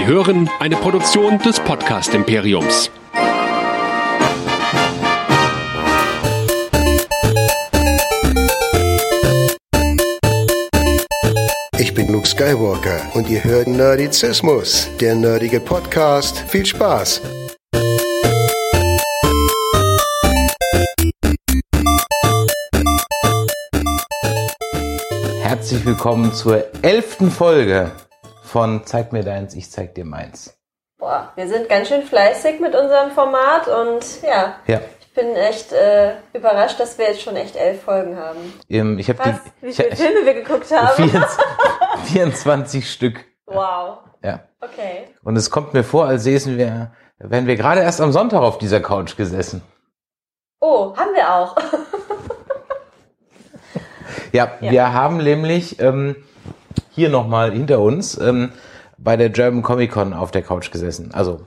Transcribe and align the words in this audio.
Sie 0.00 0.06
hören 0.06 0.48
eine 0.60 0.76
Produktion 0.76 1.38
des 1.40 1.60
Podcast 1.60 2.14
Imperiums. 2.14 2.90
Ich 11.76 11.92
bin 11.92 12.10
Luke 12.10 12.26
Skywalker 12.26 13.10
und 13.12 13.28
ihr 13.28 13.44
hört 13.44 13.68
Nerdizismus, 13.68 14.88
der 15.00 15.16
nerdige 15.16 15.60
Podcast. 15.60 16.44
Viel 16.48 16.64
Spaß! 16.64 17.20
Herzlich 25.42 25.84
willkommen 25.84 26.32
zur 26.32 26.64
elften 26.82 27.30
Folge 27.30 27.92
von 28.50 28.84
Zeig 28.84 29.12
mir 29.12 29.22
deins, 29.24 29.54
ich 29.54 29.70
zeig 29.70 29.94
dir 29.94 30.04
meins. 30.04 30.56
Boah, 30.98 31.32
wir 31.36 31.48
sind 31.48 31.68
ganz 31.68 31.88
schön 31.88 32.02
fleißig 32.02 32.60
mit 32.60 32.74
unserem 32.74 33.10
Format 33.12 33.68
und 33.68 34.22
ja, 34.22 34.56
Ja. 34.66 34.80
ich 35.00 35.14
bin 35.14 35.34
echt 35.34 35.72
äh, 35.72 36.14
überrascht, 36.34 36.78
dass 36.78 36.98
wir 36.98 37.06
jetzt 37.06 37.22
schon 37.22 37.36
echt 37.36 37.56
elf 37.56 37.82
Folgen 37.82 38.16
haben. 38.18 38.38
Ähm, 38.68 38.98
Ich 38.98 39.08
habe 39.08 39.20
die 39.24 39.66
Wie 39.66 39.72
viele 39.72 39.96
Filme 39.96 40.26
wir 40.26 40.34
geguckt 40.34 40.70
haben? 40.76 40.94
24, 40.94 41.44
24 42.04 42.92
Stück. 42.92 43.24
Wow. 43.46 43.98
Ja. 44.22 44.40
Okay. 44.60 45.08
Und 45.22 45.36
es 45.36 45.50
kommt 45.50 45.72
mir 45.72 45.84
vor, 45.84 46.06
als 46.06 46.24
säßen 46.24 46.58
wir, 46.58 46.92
wären 47.18 47.46
wir 47.46 47.56
gerade 47.56 47.80
erst 47.80 48.00
am 48.02 48.12
Sonntag 48.12 48.42
auf 48.42 48.58
dieser 48.58 48.80
Couch 48.80 49.16
gesessen. 49.16 49.62
Oh, 50.60 50.94
haben 50.96 51.14
wir 51.14 51.32
auch. 51.34 51.56
Ja, 54.32 54.52
Ja. 54.60 54.70
wir 54.70 54.92
haben 54.92 55.16
nämlich 55.18 55.80
ähm, 55.80 56.16
hier 56.90 57.08
nochmal 57.08 57.52
hinter 57.52 57.80
uns 57.80 58.18
ähm, 58.18 58.52
bei 58.98 59.16
der 59.16 59.30
German 59.30 59.62
Comic 59.62 59.92
Con 59.92 60.12
auf 60.12 60.30
der 60.30 60.42
Couch 60.42 60.70
gesessen. 60.70 61.10
Also 61.12 61.40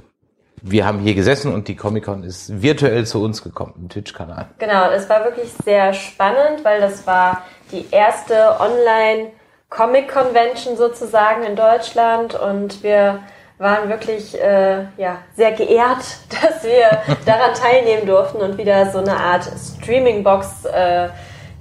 wir 0.61 0.85
haben 0.85 0.99
hier 0.99 1.13
gesessen 1.13 1.53
und 1.53 1.67
die 1.67 1.75
Comic 1.75 2.05
Con 2.05 2.23
ist 2.23 2.61
virtuell 2.61 3.05
zu 3.05 3.21
uns 3.21 3.43
gekommen 3.43 3.73
im 3.77 3.89
Twitch-Kanal. 3.89 4.47
Genau, 4.59 4.89
es 4.91 5.09
war 5.09 5.25
wirklich 5.25 5.51
sehr 5.63 5.93
spannend, 5.93 6.63
weil 6.63 6.79
das 6.79 7.05
war 7.05 7.43
die 7.71 7.85
erste 7.91 8.59
Online 8.59 9.31
Comic 9.69 10.07
Convention 10.07 10.77
sozusagen 10.77 11.43
in 11.43 11.55
Deutschland 11.55 12.35
und 12.35 12.81
wir 12.83 13.19
waren 13.57 13.89
wirklich 13.89 14.39
äh, 14.39 14.85
ja, 14.97 15.17
sehr 15.35 15.51
geehrt, 15.51 16.03
dass 16.41 16.63
wir 16.63 17.01
daran 17.25 17.53
teilnehmen 17.55 18.05
durften 18.05 18.37
und 18.37 18.57
wieder 18.57 18.91
so 18.91 18.99
eine 18.99 19.17
Art 19.17 19.43
Streaming-Box 19.43 20.65
äh, 20.65 21.09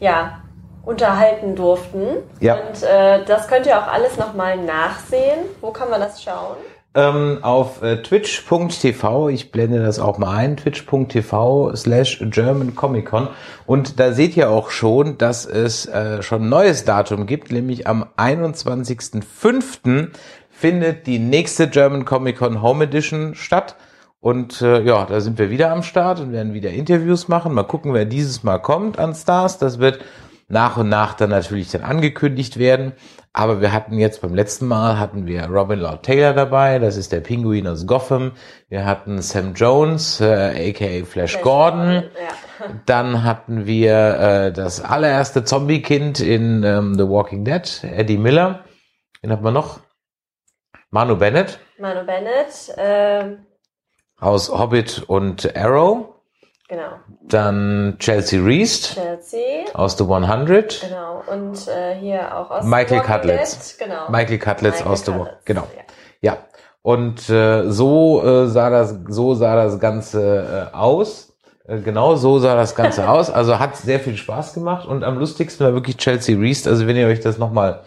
ja, 0.00 0.41
unterhalten 0.84 1.54
durften. 1.54 2.06
Ja. 2.40 2.54
Und 2.54 2.82
äh, 2.82 3.24
das 3.24 3.48
könnt 3.48 3.66
ihr 3.66 3.78
auch 3.78 3.86
alles 3.86 4.16
nochmal 4.16 4.56
nachsehen. 4.56 5.40
Wo 5.60 5.70
kann 5.70 5.90
man 5.90 6.00
das 6.00 6.22
schauen? 6.22 6.56
Ähm, 6.94 7.38
auf 7.40 7.80
äh, 7.82 8.02
twitch.tv, 8.02 9.30
ich 9.30 9.50
blende 9.50 9.82
das 9.82 9.98
auch 9.98 10.18
mal 10.18 10.36
ein, 10.36 10.58
twitch.tv 10.58 11.74
slash 11.74 12.22
German 12.28 12.74
Comic 12.74 13.06
Con. 13.06 13.28
Und 13.64 13.98
da 13.98 14.12
seht 14.12 14.36
ihr 14.36 14.50
auch 14.50 14.68
schon, 14.68 15.16
dass 15.16 15.46
es 15.46 15.86
äh, 15.86 16.20
schon 16.22 16.42
ein 16.42 16.48
neues 16.50 16.84
Datum 16.84 17.26
gibt, 17.26 17.50
nämlich 17.50 17.86
am 17.86 18.04
21.05. 18.18 20.10
findet 20.50 21.06
die 21.06 21.18
nächste 21.18 21.66
German 21.68 22.04
Comic 22.04 22.36
Con 22.36 22.60
Home 22.60 22.84
Edition 22.84 23.34
statt. 23.36 23.76
Und 24.20 24.60
äh, 24.60 24.82
ja, 24.82 25.06
da 25.06 25.22
sind 25.22 25.38
wir 25.38 25.48
wieder 25.48 25.70
am 25.72 25.82
Start 25.82 26.20
und 26.20 26.30
werden 26.30 26.52
wieder 26.52 26.70
Interviews 26.70 27.26
machen. 27.26 27.54
Mal 27.54 27.64
gucken, 27.64 27.94
wer 27.94 28.04
dieses 28.04 28.42
Mal 28.42 28.58
kommt 28.58 28.98
an 28.98 29.14
Stars. 29.14 29.56
Das 29.56 29.78
wird 29.78 30.00
nach 30.52 30.76
und 30.76 30.90
nach 30.90 31.14
dann 31.14 31.30
natürlich 31.30 31.70
dann 31.70 31.82
angekündigt 31.82 32.58
werden. 32.58 32.92
Aber 33.32 33.62
wir 33.62 33.72
hatten 33.72 33.98
jetzt 33.98 34.20
beim 34.20 34.34
letzten 34.34 34.66
Mal 34.66 34.98
hatten 34.98 35.26
wir 35.26 35.46
Robin 35.46 35.78
Lord 35.78 36.04
Taylor 36.04 36.34
dabei, 36.34 36.78
das 36.78 36.98
ist 36.98 37.10
der 37.12 37.20
Pinguin 37.20 37.66
aus 37.66 37.86
Gotham. 37.86 38.32
Wir 38.68 38.84
hatten 38.84 39.22
Sam 39.22 39.54
Jones, 39.54 40.20
äh, 40.20 40.70
aka 40.70 41.06
Flash, 41.06 41.40
Gordon. 41.40 41.94
Ja. 41.94 42.02
Dann 42.86 43.24
hatten 43.24 43.64
wir 43.64 43.94
äh, 43.94 44.52
das 44.52 44.82
allererste 44.82 45.42
Zombie-Kind 45.44 46.20
in 46.20 46.62
ähm, 46.62 46.94
The 46.96 47.08
Walking 47.08 47.46
Dead, 47.46 47.82
Eddie 47.82 48.18
Miller. 48.18 48.64
Wen 49.22 49.32
hat 49.32 49.40
man 49.40 49.54
noch? 49.54 49.80
Manu 50.90 51.16
Bennett 51.16 51.58
Manu 51.78 52.04
Bennett, 52.04 52.74
ähm, 52.76 53.46
aus 54.20 54.50
Hobbit 54.50 55.02
und 55.06 55.56
Arrow. 55.56 56.11
Genau. 56.72 56.92
Dann 57.28 57.96
Chelsea 57.98 58.40
Reist 58.42 58.94
Chelsea, 58.94 59.64
aus 59.74 59.96
The 59.98 60.04
100. 60.04 60.80
genau. 60.80 61.22
Und 61.26 61.68
äh, 61.68 61.94
hier 62.00 62.36
auch 62.36 62.50
aus 62.50 62.64
Michael 62.64 63.00
Cutlets. 63.00 63.76
Genau. 63.78 64.10
Michael 64.10 64.38
Cutlets 64.38 64.82
aus 64.82 65.04
The 65.04 65.12
Cutlets, 65.12 65.44
Genau. 65.44 65.68
Ja. 65.76 65.82
Ja. 66.32 66.38
Und 66.82 67.28
äh, 67.28 67.70
so 67.70 68.24
äh, 68.24 68.46
sah 68.48 68.70
das 68.70 68.98
so 69.08 69.34
sah 69.34 69.54
das 69.54 69.78
Ganze 69.78 70.70
äh, 70.72 70.76
aus. 70.76 71.36
Äh, 71.66 71.78
genau 71.78 72.16
so 72.16 72.38
sah 72.38 72.56
das 72.56 72.74
Ganze 72.74 73.08
aus. 73.08 73.30
Also 73.30 73.58
hat 73.58 73.76
sehr 73.76 74.00
viel 74.00 74.16
Spaß 74.16 74.54
gemacht 74.54 74.88
und 74.88 75.04
am 75.04 75.18
lustigsten 75.18 75.66
war 75.66 75.74
wirklich 75.74 75.98
Chelsea 75.98 76.36
Reist. 76.38 76.66
Also 76.66 76.86
wenn 76.86 76.96
ihr 76.96 77.06
euch 77.06 77.20
das 77.20 77.38
nochmal 77.38 77.82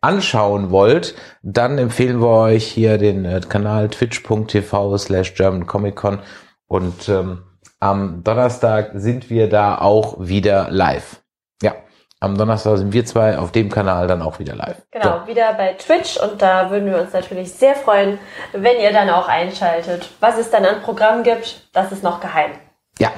anschauen 0.00 0.70
wollt, 0.70 1.14
dann 1.42 1.76
empfehlen 1.76 2.20
wir 2.20 2.28
euch 2.30 2.64
hier 2.66 2.96
den 2.96 3.24
äh, 3.26 3.40
Kanal 3.46 3.90
twitch.tv 3.90 4.96
slash 4.96 5.34
German 5.34 5.66
Comic 5.66 5.96
Con 5.96 6.20
und 6.66 7.08
ähm, 7.08 7.42
am 7.80 8.22
Donnerstag 8.22 8.90
sind 8.94 9.30
wir 9.30 9.48
da 9.48 9.78
auch 9.78 10.16
wieder 10.18 10.68
live. 10.70 11.22
Ja, 11.62 11.74
am 12.20 12.36
Donnerstag 12.36 12.78
sind 12.78 12.92
wir 12.92 13.04
zwei 13.06 13.38
auf 13.38 13.52
dem 13.52 13.70
Kanal 13.70 14.06
dann 14.06 14.22
auch 14.22 14.38
wieder 14.38 14.54
live. 14.54 14.82
Genau, 14.90 15.26
wieder 15.26 15.54
bei 15.54 15.72
Twitch 15.74 16.18
und 16.18 16.40
da 16.40 16.70
würden 16.70 16.90
wir 16.90 17.00
uns 17.00 17.12
natürlich 17.12 17.52
sehr 17.52 17.74
freuen, 17.74 18.18
wenn 18.52 18.78
ihr 18.78 18.92
dann 18.92 19.10
auch 19.10 19.28
einschaltet. 19.28 20.10
Was 20.20 20.38
es 20.38 20.50
dann 20.50 20.64
an 20.64 20.82
Programm 20.82 21.22
gibt, 21.22 21.68
das 21.72 21.90
ist 21.90 22.02
noch 22.02 22.20
geheim. 22.20 22.52
Ja, 22.98 23.10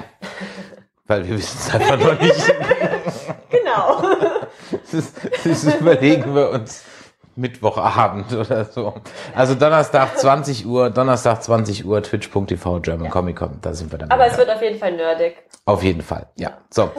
weil 1.06 1.28
wir 1.28 1.36
wissen 1.36 1.58
es 1.58 1.74
einfach 1.74 1.98
noch 1.98 2.20
nicht. 2.20 2.54
Genau. 3.50 4.02
Das, 4.90 4.94
ist, 4.94 5.16
das 5.44 5.74
überlegen 5.74 6.34
wir 6.34 6.50
uns 6.50 6.84
Mittwochabend 7.36 8.32
oder 8.36 8.64
so. 8.64 8.94
Also 9.34 9.54
Donnerstag 9.54 10.18
20 10.18 10.66
Uhr, 10.66 10.90
Donnerstag 10.90 11.42
20 11.42 11.84
Uhr, 11.86 12.02
twitch.tv 12.02 12.80
German 12.80 13.10
Comic 13.10 13.36
Con, 13.36 13.58
da 13.62 13.72
sind 13.72 13.90
wir 13.92 13.98
dann. 13.98 14.10
Aber 14.10 14.26
es 14.26 14.36
wird 14.36 14.50
auf 14.50 14.62
jeden 14.62 14.78
Fall 14.78 14.92
nerdig. 14.92 15.36
Auf 15.64 15.82
jeden 15.82 16.02
Fall, 16.02 16.26
ja. 16.36 16.52
So, 16.70 16.90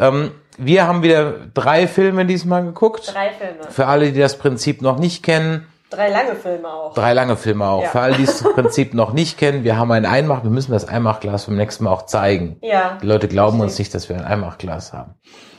ähm, 0.00 0.32
wir 0.56 0.86
haben 0.86 1.02
wieder 1.02 1.34
drei 1.54 1.86
Filme 1.86 2.26
diesmal 2.26 2.64
geguckt. 2.64 3.12
Drei 3.14 3.30
Filme. 3.30 3.70
Für 3.70 3.86
alle, 3.86 4.12
die 4.12 4.20
das 4.20 4.36
Prinzip 4.38 4.82
noch 4.82 4.98
nicht 4.98 5.22
kennen, 5.22 5.66
Drei 5.90 6.10
lange 6.10 6.34
Filme 6.34 6.68
auch. 6.68 6.92
drei 6.92 7.14
lange 7.14 7.36
Filme 7.36 7.66
auch. 7.66 7.82
Ja. 7.82 7.88
Für 7.88 8.00
alle, 8.00 8.16
die 8.16 8.26
das 8.26 8.42
Prinzip 8.54 8.92
noch 8.92 9.14
nicht 9.14 9.38
kennen, 9.38 9.64
wir 9.64 9.78
haben 9.78 9.90
ein 9.90 10.04
Einmach, 10.04 10.42
wir 10.42 10.50
müssen 10.50 10.72
das 10.72 10.86
Einmachglas 10.86 11.46
beim 11.46 11.56
nächsten 11.56 11.84
Mal 11.84 11.92
auch 11.92 12.04
zeigen. 12.04 12.58
Ja. 12.60 12.98
Die 13.00 13.06
Leute 13.06 13.26
glauben 13.26 13.60
uns 13.60 13.72
Richtig. 13.72 13.86
nicht, 13.86 13.94
dass 13.94 14.08
wir 14.10 14.16
ein 14.16 14.24
Einmachglas 14.24 14.92
haben. 14.92 15.14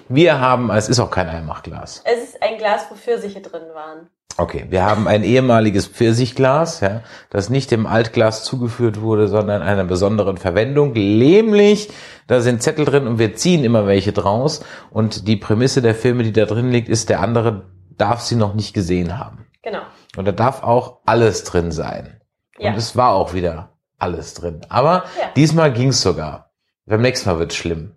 Wir 0.10 0.40
haben, 0.40 0.72
es 0.72 0.90
ist 0.90 1.00
auch 1.00 1.12
kein 1.12 1.30
Einmachglas. 1.30 2.04
Es 2.06 2.24
ist 2.30 2.42
ein 2.44 2.58
Glas, 2.58 2.86
wo 2.90 2.96
Pfirsiche 2.96 3.42
drin 3.42 3.62
waren. 3.74 4.10
Okay, 4.38 4.66
wir 4.70 4.86
haben 4.86 5.08
ein 5.08 5.24
ehemaliges 5.24 5.88
Pfirsichglas, 5.88 6.80
ja, 6.80 7.02
das 7.30 7.50
nicht 7.50 7.72
dem 7.72 7.86
Altglas 7.86 8.44
zugeführt 8.46 9.02
wurde, 9.02 9.28
sondern 9.28 9.62
einer 9.62 9.84
besonderen 9.84 10.38
Verwendung. 10.38 10.94
Nämlich, 10.94 11.90
da 12.28 12.40
sind 12.40 12.64
Zettel 12.64 12.86
drin 12.86 13.06
und 13.06 13.20
wir 13.20 13.36
ziehen 13.36 13.64
immer 13.66 13.86
welche 13.86 14.14
draus. 14.14 14.62
Und 14.92 15.28
die 15.28 15.36
Prämisse 15.36 15.82
der 15.82 15.94
Filme, 15.94 16.24
die 16.24 16.32
da 16.32 16.46
drin 16.46 16.72
liegt, 16.72 16.90
ist, 16.90 17.10
der 17.10 17.20
andere 17.20 17.66
darf 17.98 18.22
sie 18.22 18.36
noch 18.36 18.54
nicht 18.54 18.74
gesehen 18.74 19.18
haben. 19.20 19.46
Genau. 19.62 19.82
Und 20.16 20.26
da 20.26 20.32
darf 20.32 20.64
auch 20.64 21.00
alles 21.06 21.44
drin 21.44 21.72
sein. 21.72 22.22
Ja. 22.58 22.72
Und 22.72 22.78
es 22.78 22.96
war 22.96 23.14
auch 23.14 23.34
wieder 23.34 23.74
alles 23.98 24.34
drin. 24.36 24.62
Aber 24.70 25.04
Ja. 25.20 25.28
diesmal 25.36 25.74
ging's 25.74 26.02
sogar. 26.02 26.52
Beim 26.86 27.02
nächsten 27.02 27.30
Mal 27.30 27.40
wird's 27.40 27.56
schlimm. 27.56 27.92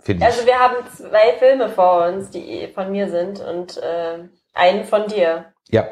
Finde 0.00 0.24
ich. 0.24 0.32
Also 0.32 0.46
wir 0.46 0.58
haben 0.58 0.76
zwei 0.96 1.34
Filme 1.38 1.68
vor 1.68 2.06
uns, 2.06 2.30
die 2.30 2.68
von 2.74 2.90
mir 2.90 3.08
sind 3.08 3.40
und 3.40 3.76
äh, 3.78 4.18
einen 4.54 4.84
von 4.84 5.06
dir. 5.06 5.46
Ja, 5.68 5.86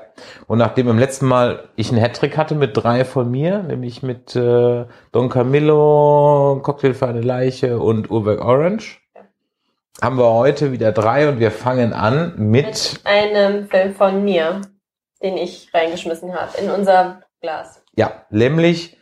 und 0.49 0.59
nachdem 0.59 0.87
beim 0.87 0.99
letzten 0.99 1.27
Mal 1.27 1.69
ich 1.77 1.91
einen 1.91 2.01
Hattrick 2.01 2.37
hatte 2.37 2.57
mit 2.57 2.77
drei 2.77 3.05
von 3.05 3.31
mir, 3.31 3.63
nämlich 3.63 4.03
mit 4.03 4.35
äh, 4.35 4.87
Don 5.13 5.29
Camillo, 5.29 6.61
Cocktail 6.63 6.95
für 6.95 7.07
eine 7.07 7.21
Leiche 7.21 7.79
und 7.79 8.11
Urberg 8.11 8.41
Orange, 8.45 8.99
haben 10.03 10.19
wir 10.19 10.33
heute 10.33 10.73
wieder 10.73 10.91
drei 10.93 11.29
und 11.29 11.39
wir 11.39 11.51
fangen 11.51 11.93
an 11.93 12.35
mit, 12.37 12.67
Mit 12.67 13.01
einem 13.05 13.69
Film 13.69 13.95
von 13.95 14.25
mir, 14.25 14.63
den 15.23 15.37
ich 15.37 15.73
reingeschmissen 15.73 16.35
habe 16.35 16.59
in 16.59 16.71
unser 16.71 17.21
Glas. 17.41 17.83
ja, 17.95 18.25
nämlich 18.31 18.98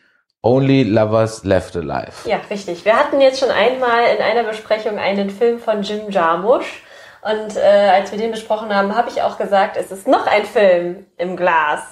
Only 0.46 0.84
Lovers 0.84 1.42
Left 1.44 1.74
Alive. 1.76 2.12
Ja, 2.28 2.38
richtig. 2.48 2.84
Wir 2.84 2.96
hatten 2.96 3.20
jetzt 3.20 3.40
schon 3.40 3.50
einmal 3.50 4.04
in 4.16 4.22
einer 4.22 4.44
Besprechung 4.44 4.96
einen 4.98 5.28
Film 5.30 5.58
von 5.58 5.82
Jim 5.82 6.08
Jarmusch. 6.10 6.82
Und 7.22 7.56
äh, 7.56 7.60
als 7.92 8.12
wir 8.12 8.18
den 8.18 8.30
besprochen 8.30 8.72
haben, 8.72 8.94
habe 8.94 9.08
ich 9.08 9.20
auch 9.22 9.38
gesagt, 9.38 9.76
es 9.76 9.90
ist 9.90 10.06
noch 10.06 10.26
ein 10.28 10.44
Film 10.44 11.06
im 11.16 11.36
Glas. 11.36 11.82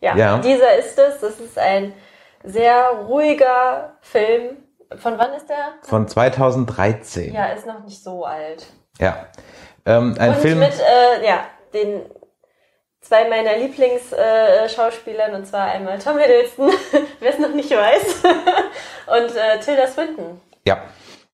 Ja, 0.00 0.16
Ja. 0.16 0.38
dieser 0.38 0.76
ist 0.78 0.98
es. 0.98 1.20
Das 1.20 1.38
ist 1.40 1.58
ein 1.58 1.92
sehr 2.42 2.88
ruhiger 3.06 3.92
Film. 4.00 4.56
Von 4.96 5.18
wann 5.18 5.34
ist 5.34 5.50
der? 5.50 5.56
Von 5.82 6.08
2013. 6.08 7.34
Ja, 7.34 7.46
ist 7.46 7.66
noch 7.66 7.84
nicht 7.84 8.02
so 8.02 8.24
alt. 8.24 8.64
Ja. 8.98 9.26
Ähm, 9.84 10.14
ein 10.18 10.30
Und 10.30 10.36
Film. 10.38 10.58
mit, 10.60 10.72
äh, 10.72 11.26
ja, 11.26 11.40
den 11.74 12.00
zwei 13.04 13.28
meiner 13.28 13.56
Lieblingsschauspieler, 13.56 15.34
und 15.34 15.46
zwar 15.46 15.66
einmal 15.66 15.98
Tom 15.98 16.18
Hiddleston, 16.18 16.70
wer 17.20 17.30
es 17.30 17.38
noch 17.38 17.54
nicht 17.54 17.70
weiß, 17.70 18.22
und 19.06 19.36
äh, 19.36 19.60
Tilda 19.64 19.86
Swinton. 19.86 20.40
Ja. 20.66 20.82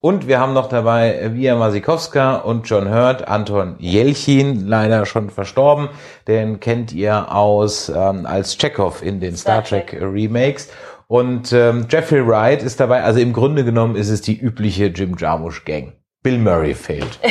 Und 0.03 0.27
wir 0.27 0.41
haben 0.41 0.55
noch 0.55 0.71
dabei 0.71 1.31
Via 1.35 1.55
Masikowska 1.57 2.37
und 2.37 2.67
John 2.67 2.89
Hurt, 2.89 3.29
Anton 3.29 3.77
Jelchin, 3.79 4.67
leider 4.67 5.05
schon 5.05 5.29
verstorben. 5.29 5.91
Den 6.27 6.59
kennt 6.59 6.93
ihr 6.93 7.31
aus 7.35 7.91
ähm, 7.91 8.25
als 8.25 8.57
Chekhov 8.57 9.03
in 9.03 9.21
den 9.21 9.37
Star, 9.37 9.63
Star 9.63 9.81
Trek. 9.81 9.91
Trek. 9.91 10.01
Remakes. 10.01 10.71
Und 11.07 11.53
ähm, 11.53 11.87
Jeffrey 11.91 12.27
Wright 12.27 12.63
ist 12.63 12.81
dabei. 12.81 13.03
Also 13.03 13.21
im 13.21 13.35
Grunde 13.35 13.63
genommen 13.63 13.95
ist 13.95 14.09
es 14.09 14.23
die 14.23 14.39
übliche 14.39 14.87
Jim 14.87 15.17
Jarmusch 15.19 15.67
Gang. 15.67 15.93
Bill 16.23 16.39
Murray 16.39 16.75
fehlt. 16.75 17.19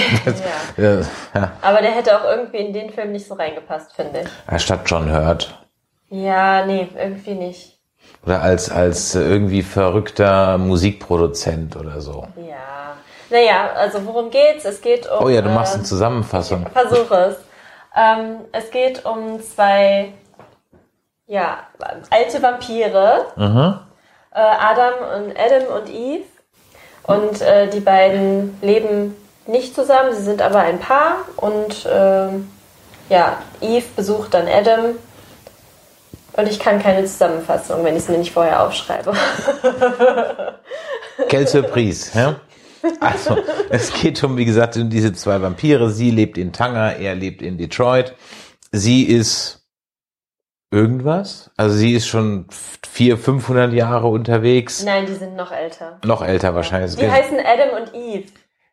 Ja. 0.77 0.83
Äh, 0.83 1.01
ja. 1.33 1.51
Aber 1.61 1.81
der 1.81 1.91
hätte 1.91 2.17
auch 2.19 2.23
irgendwie 2.25 2.57
in 2.57 2.73
den 2.73 2.89
Film 2.89 3.11
nicht 3.11 3.27
so 3.27 3.33
reingepasst, 3.33 3.93
finde 3.93 4.21
ich. 4.21 4.61
Statt 4.61 4.81
John 4.85 5.11
Hurt. 5.11 5.55
Ja, 6.09 6.65
nee, 6.65 6.87
irgendwie 6.97 7.33
nicht. 7.33 7.79
Oder 8.25 8.41
als, 8.41 8.69
als 8.69 9.15
irgendwie 9.15 9.61
verrückter 9.63 10.57
Musikproduzent 10.57 11.75
oder 11.75 12.01
so. 12.01 12.27
Ja. 12.37 12.95
Naja, 13.29 13.71
also 13.75 14.05
worum 14.05 14.29
geht's? 14.29 14.65
Es 14.65 14.81
geht 14.81 15.09
um. 15.09 15.25
Oh 15.25 15.29
ja, 15.29 15.41
du 15.41 15.49
machst 15.49 15.73
äh, 15.73 15.77
eine 15.77 15.83
Zusammenfassung. 15.85 16.65
Versuche 16.73 17.15
es. 17.15 17.37
Ähm, 17.95 18.41
es 18.51 18.71
geht 18.71 19.05
um 19.05 19.41
zwei, 19.41 20.13
ja, 21.27 21.59
alte 22.09 22.41
Vampire. 22.41 23.25
Mhm. 23.35 23.79
Äh, 24.31 24.39
Adam 24.39 25.25
und 25.25 25.37
Adam 25.39 25.81
und 25.81 25.89
Eve. 25.89 26.23
Und 27.09 27.41
äh, 27.41 27.67
die 27.67 27.79
beiden 27.79 28.55
leben 28.61 29.15
nicht 29.47 29.73
zusammen, 29.73 30.13
sie 30.13 30.21
sind 30.21 30.43
aber 30.43 30.59
ein 30.59 30.79
Paar. 30.79 31.25
Und 31.37 31.87
ähm, 31.91 32.51
ja, 33.09 33.39
Eve 33.61 33.87
besucht 33.95 34.35
dann 34.35 34.47
Adam. 34.47 34.91
Und 36.33 36.47
ich 36.47 36.59
kann 36.59 36.79
keine 36.79 37.05
Zusammenfassung, 37.05 37.83
wenn 37.83 37.95
ich 37.95 38.03
es 38.03 38.09
mir 38.09 38.19
nicht 38.19 38.31
vorher 38.31 38.61
aufschreibe. 38.61 39.13
Quelle 41.29 41.47
Surprise, 41.47 42.11
ja? 42.13 42.35
Also, 42.99 43.37
es 43.71 43.91
geht 43.91 44.23
um, 44.23 44.37
wie 44.37 44.45
gesagt, 44.45 44.77
um 44.77 44.91
diese 44.91 45.11
zwei 45.11 45.41
Vampire. 45.41 45.89
Sie 45.89 46.11
lebt 46.11 46.37
in 46.37 46.53
Tanger, 46.53 46.97
er 46.97 47.15
lebt 47.15 47.41
in 47.41 47.57
Detroit. 47.57 48.13
Sie 48.71 49.01
ist 49.01 49.58
irgendwas. 50.71 51.51
Also 51.57 51.75
sie 51.75 51.93
ist 51.93 52.07
schon 52.07 52.45
vier, 52.87 53.17
500 53.17 53.73
Jahre 53.73 54.07
unterwegs. 54.07 54.83
Nein, 54.83 55.05
die 55.05 55.13
sind 55.13 55.35
noch 55.35 55.51
älter. 55.51 55.99
Noch 56.05 56.21
älter 56.21 56.55
wahrscheinlich. 56.55 56.95
Die 56.95 57.09
heißen 57.09 57.37
Adam 57.39 57.81
und 57.81 57.93
Eve. 57.95 58.31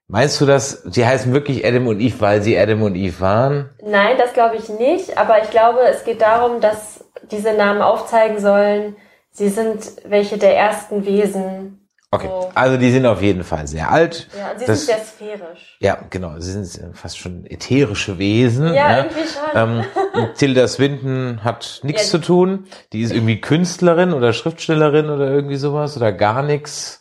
Meinst 0.09 0.41
du 0.41 0.47
das, 0.47 0.85
die 0.85 1.05
heißen 1.05 1.33
wirklich 1.33 1.67
Adam 1.67 1.89
und 1.89 1.99
Eve, 1.99 2.21
weil 2.21 2.41
sie 2.41 2.57
Adam 2.57 2.83
und 2.83 2.95
Eve 2.95 3.21
waren? 3.21 3.71
Nein, 3.83 4.17
das 4.19 4.35
glaube 4.35 4.57
ich 4.57 4.69
nicht, 4.69 5.19
aber 5.19 5.43
ich 5.43 5.51
glaube, 5.51 5.81
es 5.91 6.05
geht 6.05 6.23
darum, 6.23 6.61
dass 6.61 7.05
diese 7.31 7.55
Namen 7.55 7.83
aufzeigen 7.83 8.39
sollen, 8.39 8.95
sie 9.33 9.49
sind 9.49 9.81
welche 10.05 10.39
der 10.39 10.57
ersten 10.57 11.05
Wesen. 11.07 11.86
Okay, 12.17 12.27
So. 12.29 12.51
also 12.55 12.77
die 12.77 12.91
sind 12.91 13.07
auf 13.07 13.23
jeden 13.23 13.45
Fall 13.45 13.67
sehr 13.67 13.91
alt. 13.91 14.29
Ja, 14.37 14.51
und 14.53 14.59
sie 14.59 14.67
Das- 14.67 14.87
sind 14.87 14.97
sehr 14.97 15.05
sphärisch. 15.05 15.77
Ja, 15.81 15.99
genau. 16.11 16.39
Sie 16.39 16.53
sind 16.53 16.97
fast 16.97 17.19
schon 17.19 17.47
ätherische 17.47 18.19
Wesen. 18.19 18.75
Ja, 18.75 18.89
ne? 18.89 18.99
irgendwie 19.09 19.29
schon. 19.29 19.85
Ähm, 20.23 20.31
Tilda 20.37 20.67
Swinton 20.69 21.41
hat 21.45 21.81
nichts 21.83 22.05
Ja. 22.05 22.09
zu 22.11 22.19
tun. 22.19 22.67
Die 22.93 23.03
ist 23.03 23.13
irgendwie 23.13 23.41
Künstlerin 23.41 24.13
oder 24.13 24.33
Schriftstellerin 24.33 25.09
oder 25.11 25.29
irgendwie 25.31 25.57
sowas 25.57 25.97
oder 25.97 26.13
gar 26.13 26.43
nichts. 26.43 27.01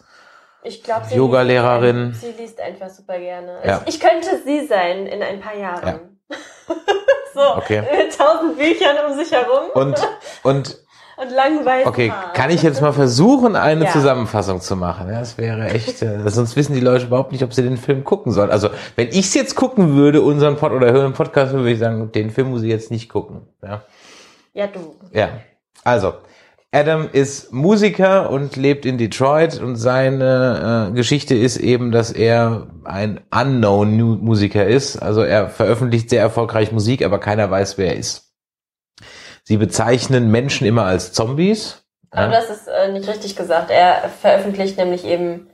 Ich 0.63 0.83
glaube, 0.83 1.05
sie, 1.07 1.15
Yoga-Lehrerin. 1.15 2.07
liest- 2.09 2.21
sie 2.21 2.31
liest 2.41 2.59
einfach 2.59 2.89
super 2.89 3.19
gerne. 3.19 3.59
Ja. 3.63 3.81
Ich, 3.85 3.95
ich 3.95 3.99
könnte 3.99 4.29
sie 4.45 4.65
sein 4.67 5.05
in 5.05 5.21
ein 5.21 5.39
paar 5.39 5.55
Jahren. 5.55 5.99
so, 7.33 7.55
Okay. 7.57 7.81
mit 7.81 8.17
tausend 8.17 8.57
Büchern 8.57 8.95
um 9.07 9.17
sich 9.17 9.31
herum 9.31 9.69
Und, 9.73 9.95
und 10.43 10.77
und 11.17 11.31
langweilig. 11.31 11.87
okay, 11.87 12.11
kann 12.33 12.49
ich 12.49 12.61
jetzt 12.63 12.81
mal 12.81 12.91
versuchen, 12.91 13.55
eine 13.55 13.85
Ja. 13.85 13.91
Zusammenfassung 13.91 14.61
zu 14.61 14.75
machen? 14.75 15.07
Ja, 15.09 15.19
das 15.19 15.37
wäre 15.37 15.69
echt, 15.69 16.01
äh, 16.01 16.19
sonst 16.29 16.55
wissen 16.55 16.73
die 16.73 16.79
Leute 16.81 17.05
überhaupt 17.05 17.31
nicht, 17.31 17.43
ob 17.43 17.53
sie 17.53 17.63
den 17.63 17.77
Film 17.77 18.03
gucken 18.03 18.31
sollen. 18.31 18.51
Also, 18.51 18.69
wenn 18.95 19.07
ich 19.09 19.19
es 19.19 19.33
jetzt 19.33 19.55
gucken 19.55 19.95
würde, 19.95 20.21
unseren 20.21 20.55
Pod 20.57 20.71
oder 20.71 20.91
hören 20.91 21.13
Podcast, 21.13 21.53
würde 21.53 21.71
ich 21.71 21.79
sagen, 21.79 22.11
den 22.11 22.31
Film 22.31 22.49
muss 22.49 22.63
ich 22.63 22.69
jetzt 22.69 22.91
nicht 22.91 23.09
gucken. 23.09 23.41
Ja. 23.63 23.83
Ja, 24.53 24.67
du. 24.67 24.95
Ja, 25.11 25.29
also 25.83 26.13
Adam 26.71 27.07
ist 27.11 27.53
Musiker 27.53 28.29
und 28.29 28.57
lebt 28.57 28.85
in 28.85 28.97
Detroit 28.97 29.61
und 29.61 29.77
seine 29.77 30.89
äh, 30.89 30.95
Geschichte 30.95 31.33
ist 31.35 31.55
eben, 31.57 31.91
dass 31.91 32.11
er 32.11 32.67
ein 32.83 33.21
unknown 33.33 33.95
Musiker 34.21 34.65
ist. 34.65 34.97
Also 34.97 35.21
er 35.21 35.47
veröffentlicht 35.49 36.09
sehr 36.09 36.21
erfolgreich 36.21 36.73
Musik, 36.73 37.05
aber 37.05 37.19
keiner 37.19 37.49
weiß, 37.49 37.77
wer 37.77 37.87
er 37.93 37.95
ist. 37.97 38.24
Sie 39.47 39.57
bezeichnen 39.57 40.31
Menschen 40.31 40.65
immer 40.65 40.85
als 40.85 41.13
Zombies. 41.13 41.83
Aber 42.09 42.33
Ja. 42.33 42.41
das 42.41 42.49
ist 42.49 42.67
äh, 42.67 42.91
nicht 42.91 43.07
richtig 43.07 43.35
gesagt. 43.35 43.69
Er 43.69 44.09
veröffentlicht 44.21 44.77
nämlich 44.77 45.05
eben 45.05 45.49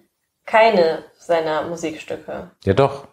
keine 0.45 1.03
seiner 1.19 1.63
Musikstücke. 1.63 2.51
Ja 2.63 2.73
doch, 2.73 3.07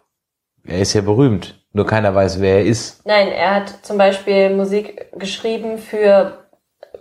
er 0.65 0.79
ist 0.79 0.93
ja 0.93 1.01
berühmt, 1.01 1.61
nur 1.73 1.85
keiner 1.85 2.15
weiß, 2.15 2.39
wer 2.39 2.55
er 2.59 2.65
ist. 2.65 3.05
Nein, 3.05 3.27
er 3.27 3.55
hat 3.55 3.73
zum 3.85 3.97
Beispiel 3.97 4.49
Musik 4.55 5.11
geschrieben 5.19 5.77
für 5.79 6.45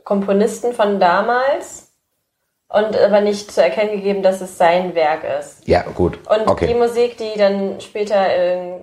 Komponisten 0.02 0.72
von 0.72 0.98
damals 0.98 1.92
und 2.68 2.96
aber 2.96 3.20
nicht 3.20 3.52
zu 3.52 3.62
erkennen 3.62 3.92
gegeben, 3.92 4.22
dass 4.22 4.40
es 4.40 4.58
sein 4.58 4.94
Werk 4.96 5.22
ist. 5.38 5.66
Ja, 5.68 5.82
gut. 5.82 6.18
Und 6.28 6.46
die 6.46 6.48
okay. 6.48 6.74
Musik, 6.74 7.16
die 7.16 7.38
dann 7.38 7.80
später 7.80 8.34
im 8.34 8.82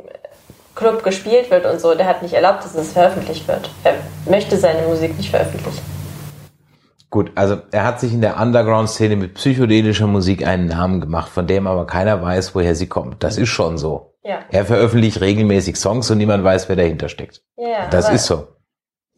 Club 0.76 1.04
gespielt 1.04 1.50
wird 1.50 1.66
und 1.66 1.80
so, 1.80 1.96
der 1.96 2.06
hat 2.06 2.22
nicht 2.22 2.34
erlaubt, 2.34 2.64
dass 2.64 2.76
es 2.76 2.92
veröffentlicht 2.94 3.48
wird. 3.48 3.70
Er 3.84 3.96
möchte 4.30 4.58
seine 4.58 4.88
Musik 4.88 5.18
nicht 5.18 5.30
veröffentlichen. 5.30 5.82
Gut, 7.10 7.32
also 7.36 7.58
er 7.72 7.86
hat 7.86 8.02
sich 8.02 8.12
in 8.14 8.20
der 8.20 8.38
Underground-Szene 8.42 9.16
mit 9.16 9.36
psychedelischer 9.36 10.08
Musik 10.08 10.46
einen 10.46 10.68
Namen 10.68 11.00
gemacht, 11.00 11.30
von 11.30 11.48
dem 11.48 11.66
aber 11.66 11.88
keiner 11.88 12.22
weiß, 12.22 12.56
woher 12.56 12.76
sie 12.76 12.88
kommt. 12.88 13.24
Das 13.24 13.38
ist 13.38 13.50
schon 13.50 13.78
so. 13.78 14.16
Ja. 14.24 14.40
Er 14.50 14.66
veröffentlicht 14.66 15.22
regelmäßig 15.22 15.78
Songs 15.78 16.12
und 16.12 16.18
niemand 16.18 16.44
weiß, 16.44 16.68
wer 16.68 16.76
dahinter 16.76 17.08
steckt. 17.08 17.42
Ja, 17.56 17.88
Das 17.90 18.10
ist 18.10 18.26
so. 18.26 18.48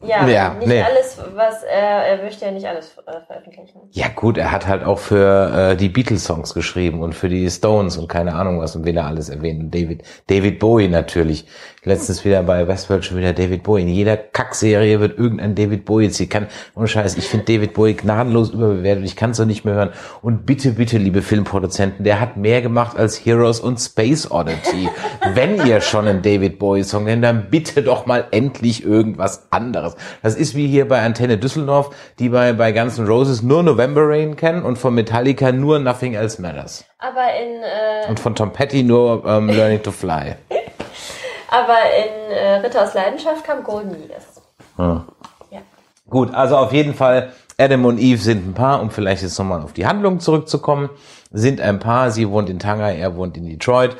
Ja, 0.00 0.26
Ja, 0.28 0.54
nicht 0.54 0.68
nee. 0.68 0.80
alles, 0.82 1.18
was 1.34 1.64
er, 1.64 2.06
er 2.06 2.22
möchte 2.22 2.44
ja 2.44 2.52
nicht 2.52 2.66
alles 2.66 2.96
äh, 3.06 3.20
veröffentlichen. 3.26 3.80
Ja 3.90 4.06
gut, 4.08 4.38
er 4.38 4.52
hat 4.52 4.68
halt 4.68 4.84
auch 4.84 4.98
für 5.00 5.72
äh, 5.72 5.76
die 5.76 5.88
Beatles-Songs 5.88 6.54
geschrieben 6.54 7.02
und 7.02 7.14
für 7.14 7.28
die 7.28 7.50
Stones 7.50 7.96
und 7.96 8.06
keine 8.08 8.34
Ahnung 8.34 8.60
was 8.60 8.76
und 8.76 8.84
wen 8.84 8.96
er 8.96 9.06
alles 9.06 9.28
erwähnt. 9.28 9.60
Und 9.60 9.74
David, 9.74 10.04
David 10.28 10.60
Bowie 10.60 10.88
natürlich. 10.88 11.46
Letztens 11.88 12.22
wieder 12.22 12.42
bei 12.42 12.68
Westworld 12.68 13.02
schon 13.02 13.16
wieder 13.16 13.32
David 13.32 13.62
Bowie. 13.62 13.80
In 13.80 13.88
jeder 13.88 14.18
Kackserie 14.18 15.00
wird 15.00 15.18
irgendein 15.18 15.54
David 15.54 15.86
Bowie 15.86 16.10
ziehen. 16.10 16.28
Kann, 16.28 16.46
ohne 16.76 16.86
Scheiß, 16.86 17.16
ich 17.16 17.26
finde 17.26 17.46
David 17.46 17.72
Bowie 17.72 17.94
gnadenlos 17.94 18.50
überbewertet. 18.50 19.06
Ich 19.06 19.16
kann 19.16 19.30
es 19.30 19.38
doch 19.38 19.46
nicht 19.46 19.64
mehr 19.64 19.72
hören. 19.72 19.90
Und 20.20 20.44
bitte, 20.44 20.72
bitte, 20.72 20.98
liebe 20.98 21.22
Filmproduzenten, 21.22 22.04
der 22.04 22.20
hat 22.20 22.36
mehr 22.36 22.60
gemacht 22.60 22.98
als 22.98 23.24
Heroes 23.24 23.60
und 23.60 23.78
Space 23.78 24.30
Oddity. 24.30 24.90
Wenn 25.32 25.66
ihr 25.66 25.80
schon 25.80 26.06
einen 26.06 26.20
David 26.20 26.58
Bowie-Song 26.58 27.04
nennt, 27.04 27.24
dann 27.24 27.48
bitte 27.48 27.82
doch 27.82 28.04
mal 28.04 28.26
endlich 28.32 28.84
irgendwas 28.84 29.46
anderes. 29.50 29.96
Das 30.22 30.36
ist 30.36 30.54
wie 30.54 30.66
hier 30.66 30.86
bei 30.86 31.00
Antenne 31.00 31.38
Düsseldorf, 31.38 31.88
die 32.18 32.28
bei, 32.28 32.52
bei 32.52 32.72
Guns 32.72 32.98
N' 32.98 33.06
Roses 33.06 33.42
nur 33.42 33.62
November 33.62 34.06
Rain 34.06 34.36
kennen 34.36 34.62
und 34.62 34.76
von 34.76 34.94
Metallica 34.94 35.52
nur 35.52 35.78
Nothing 35.78 36.12
Else 36.12 36.42
Matters. 36.42 36.84
Aber 36.98 37.28
in, 37.40 37.62
äh, 37.62 38.10
Und 38.10 38.20
von 38.20 38.34
Tom 38.34 38.52
Petty 38.52 38.82
nur 38.82 39.24
ähm, 39.24 39.48
Learning 39.48 39.82
to 39.82 39.90
Fly. 39.90 40.34
Aber 41.48 41.76
in 41.96 42.30
äh, 42.32 42.54
Ritter 42.56 42.82
aus 42.82 42.94
Leidenschaft 42.94 43.44
kam 43.44 43.62
Golden 43.64 43.96
Years. 44.08 44.42
Ja. 44.78 45.06
Gut, 46.10 46.32
also 46.32 46.56
auf 46.56 46.72
jeden 46.72 46.94
Fall, 46.94 47.32
Adam 47.58 47.84
und 47.84 47.98
Eve 47.98 48.22
sind 48.22 48.48
ein 48.48 48.54
Paar, 48.54 48.80
um 48.80 48.90
vielleicht 48.90 49.22
jetzt 49.22 49.38
nochmal 49.38 49.60
auf 49.60 49.74
die 49.74 49.86
Handlung 49.86 50.20
zurückzukommen, 50.20 50.88
sind 51.30 51.60
ein 51.60 51.80
Paar, 51.80 52.10
sie 52.10 52.30
wohnt 52.30 52.48
in 52.48 52.58
Tanger, 52.58 52.92
er 52.92 53.14
wohnt 53.16 53.36
in 53.36 53.44
Detroit. 53.44 53.96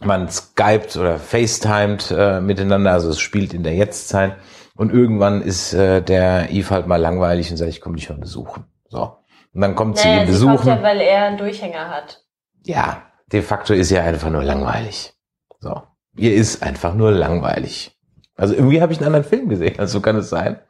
Man 0.00 0.28
skypt 0.28 0.96
oder 0.96 1.20
facetimed 1.20 2.10
äh, 2.10 2.40
miteinander, 2.40 2.90
also 2.90 3.08
es 3.10 3.20
spielt 3.20 3.54
in 3.54 3.62
der 3.62 3.74
Jetztzeit. 3.74 4.34
Und 4.74 4.92
irgendwann 4.92 5.42
ist 5.42 5.74
äh, 5.74 6.02
der 6.02 6.50
Eve 6.50 6.70
halt 6.70 6.88
mal 6.88 6.96
langweilig 6.96 7.52
und 7.52 7.56
sagt, 7.56 7.70
ich 7.70 7.80
komme 7.80 7.94
dich 7.96 8.08
mal 8.08 8.18
besuchen. 8.18 8.64
So. 8.88 9.18
Und 9.54 9.60
dann 9.60 9.76
kommt 9.76 9.98
sie 9.98 10.08
Naja, 10.08 10.22
ihn 10.22 10.32
sie 10.32 10.44
kommt 10.44 10.56
besuchen. 10.56 10.68
ja, 10.76 10.82
weil 10.82 11.00
er 11.02 11.26
einen 11.26 11.38
Durchhänger 11.38 11.88
hat. 11.88 12.24
Ja, 12.64 13.02
de 13.30 13.42
facto 13.42 13.74
ist 13.74 13.90
ja 13.90 14.02
einfach 14.02 14.30
nur 14.30 14.42
langweilig. 14.42 15.12
So. 15.60 15.82
Ihr 16.16 16.34
ist 16.34 16.62
einfach 16.62 16.94
nur 16.94 17.12
langweilig. 17.12 17.96
Also 18.36 18.54
irgendwie 18.54 18.82
habe 18.82 18.92
ich 18.92 18.98
einen 18.98 19.06
anderen 19.06 19.24
Film 19.24 19.48
gesehen, 19.48 19.74
also 19.78 20.00
kann 20.00 20.16
es 20.16 20.28
sein. 20.28 20.60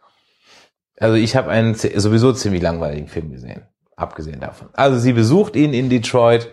Also 0.99 1.17
ich 1.17 1.37
habe 1.37 1.51
einen 1.51 1.75
sowieso 1.75 2.33
ziemlich 2.33 2.63
langweiligen 2.63 3.09
Film 3.09 3.31
gesehen, 3.31 3.63
abgesehen 3.97 4.41
davon. 4.41 4.69
Also 4.73 4.99
sie 4.99 5.13
besucht 5.13 5.57
ihn 5.57 5.73
in 5.73 5.91
Detroit 5.91 6.51